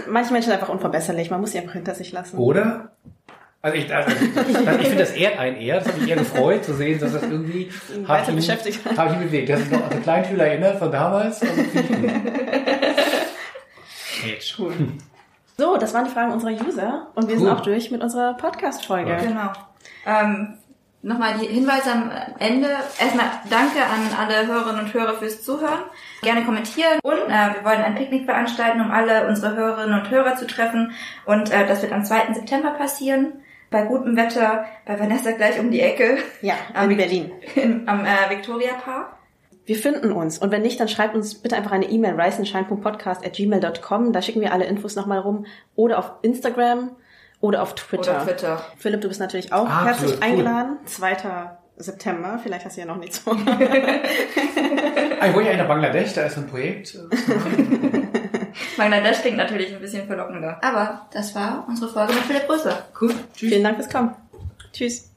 Manche 0.09 0.31
Menschen 0.33 0.49
sind 0.49 0.53
einfach 0.59 0.69
unverbesserlich, 0.73 1.29
man 1.29 1.41
muss 1.41 1.51
sie 1.51 1.59
einfach 1.59 1.73
hinter 1.73 1.93
sich 1.95 2.11
lassen. 2.11 2.37
Oder? 2.37 2.91
Also 3.61 3.77
ich, 3.77 3.93
also, 3.95 4.11
ich 4.11 4.87
finde 4.87 4.97
das 4.97 5.11
ehrt 5.11 5.39
einen 5.39 5.55
eher. 5.55 5.77
Das 5.79 5.87
hat 5.87 5.97
mich 5.97 6.09
eher 6.09 6.17
gefreut 6.17 6.65
zu 6.65 6.73
sehen, 6.73 6.99
dass 6.99 7.13
das 7.13 7.23
irgendwie 7.23 7.71
hat 8.01 8.07
weiter 8.09 8.29
ihn- 8.31 8.35
beschäftigt 8.35 8.83
hat. 8.85 8.97
Habe 8.97 9.11
ich 9.11 9.15
ihn 9.21 9.23
bewegt. 9.23 9.49
Das 9.49 9.61
ist 9.61 9.71
noch 9.71 9.83
an 9.83 9.89
den 9.89 10.03
Kleinschüler 10.03 10.47
erinnert 10.47 10.79
von 10.79 10.91
damals. 10.91 11.41
Also. 11.41 11.61
Cool. 14.57 14.73
So, 15.57 15.77
das 15.77 15.93
waren 15.93 16.05
die 16.05 16.11
Fragen 16.11 16.31
unserer 16.31 16.51
User 16.51 17.07
und 17.15 17.27
wir 17.27 17.35
Cool. 17.35 17.41
sind 17.41 17.49
auch 17.49 17.61
durch 17.61 17.91
mit 17.91 18.01
unserer 18.01 18.33
Podcast-Folge. 18.35 19.15
Genau. 19.21 19.51
Ähm, 20.05 20.57
Nochmal 21.05 21.33
die 21.37 21.47
Hinweise 21.47 21.91
am 21.91 22.09
Ende. 22.39 22.67
Erstmal 22.97 23.25
danke 23.49 23.79
an 23.83 24.07
alle 24.17 24.47
Hörerinnen 24.47 24.85
und 24.85 24.93
Hörer 24.93 25.15
fürs 25.15 25.43
Zuhören. 25.43 25.81
Gerne 26.23 26.43
kommentieren. 26.45 26.99
Und 27.03 27.13
äh, 27.13 27.53
wir 27.55 27.63
wollen 27.63 27.81
ein 27.83 27.95
Picknick 27.95 28.25
veranstalten, 28.25 28.81
um 28.81 28.89
alle 28.91 29.27
unsere 29.27 29.55
Hörerinnen 29.55 29.99
und 29.99 30.09
Hörer 30.09 30.35
zu 30.35 30.47
treffen. 30.47 30.91
Und 31.25 31.51
äh, 31.51 31.67
das 31.67 31.81
wird 31.81 31.91
am 31.93 32.03
2. 32.03 32.33
September 32.33 32.71
passieren. 32.71 33.33
Bei 33.69 33.83
gutem 33.83 34.15
Wetter, 34.15 34.65
bei 34.85 34.99
Vanessa 34.99 35.31
gleich 35.31 35.59
um 35.59 35.71
die 35.71 35.81
Ecke. 35.81 36.17
Ja, 36.41 36.53
Am 36.73 36.85
in 36.85 36.89
Vic- 36.91 36.97
Berlin. 36.97 37.31
In, 37.55 37.87
am 37.87 38.05
äh, 38.05 38.29
Victoria 38.29 38.73
Park. 38.83 39.13
Wir 39.65 39.77
finden 39.77 40.11
uns. 40.11 40.37
Und 40.39 40.51
wenn 40.51 40.61
nicht, 40.61 40.79
dann 40.79 40.87
schreibt 40.89 41.15
uns 41.15 41.35
bitte 41.35 41.55
einfach 41.55 41.71
eine 41.71 41.85
E-Mail, 41.85 42.19
riceandshine.podcast.gmail.com. 42.19 44.11
Da 44.11 44.21
schicken 44.21 44.41
wir 44.41 44.51
alle 44.51 44.65
Infos 44.65 44.95
nochmal 44.95 45.19
rum. 45.19 45.45
Oder 45.75 45.99
auf 45.99 46.11
Instagram 46.21 46.91
oder 47.39 47.61
auf 47.63 47.73
Twitter. 47.75 48.11
Oder 48.15 48.25
Twitter. 48.25 48.61
Philipp, 48.77 49.01
du 49.01 49.07
bist 49.07 49.19
natürlich 49.21 49.53
auch 49.53 49.67
Absolut, 49.69 49.85
herzlich 49.87 50.11
cool. 50.17 50.23
eingeladen. 50.23 51.62
2. 51.77 51.83
September. 51.83 52.39
Vielleicht 52.41 52.65
hast 52.65 52.77
du 52.77 52.81
ja 52.81 52.87
noch 52.87 52.97
nichts 52.97 53.19
vor. 53.19 53.37
Ah, 53.45 55.27
Ich 55.27 55.33
wollte 55.35 55.51
ja 55.51 55.57
nach 55.57 55.67
Bangladesch, 55.67 56.13
da 56.13 56.23
ist 56.23 56.37
ein 56.37 56.47
Projekt. 56.47 56.97
Bangladesch 58.77 59.21
klingt 59.21 59.37
natürlich 59.37 59.73
ein 59.73 59.79
bisschen 59.81 60.05
verlockender. 60.07 60.59
Aber 60.61 61.07
das 61.13 61.33
war 61.35 61.65
unsere 61.67 61.91
Folge 61.91 62.13
mit 62.13 62.23
Philipp 62.23 62.49
Rösler. 62.49 62.85
Cool. 62.99 63.13
Tschüss. 63.35 63.49
Vielen 63.49 63.63
Dank 63.63 63.77
fürs 63.77 63.89
Kommen. 63.89 64.13
Tschüss. 64.73 65.12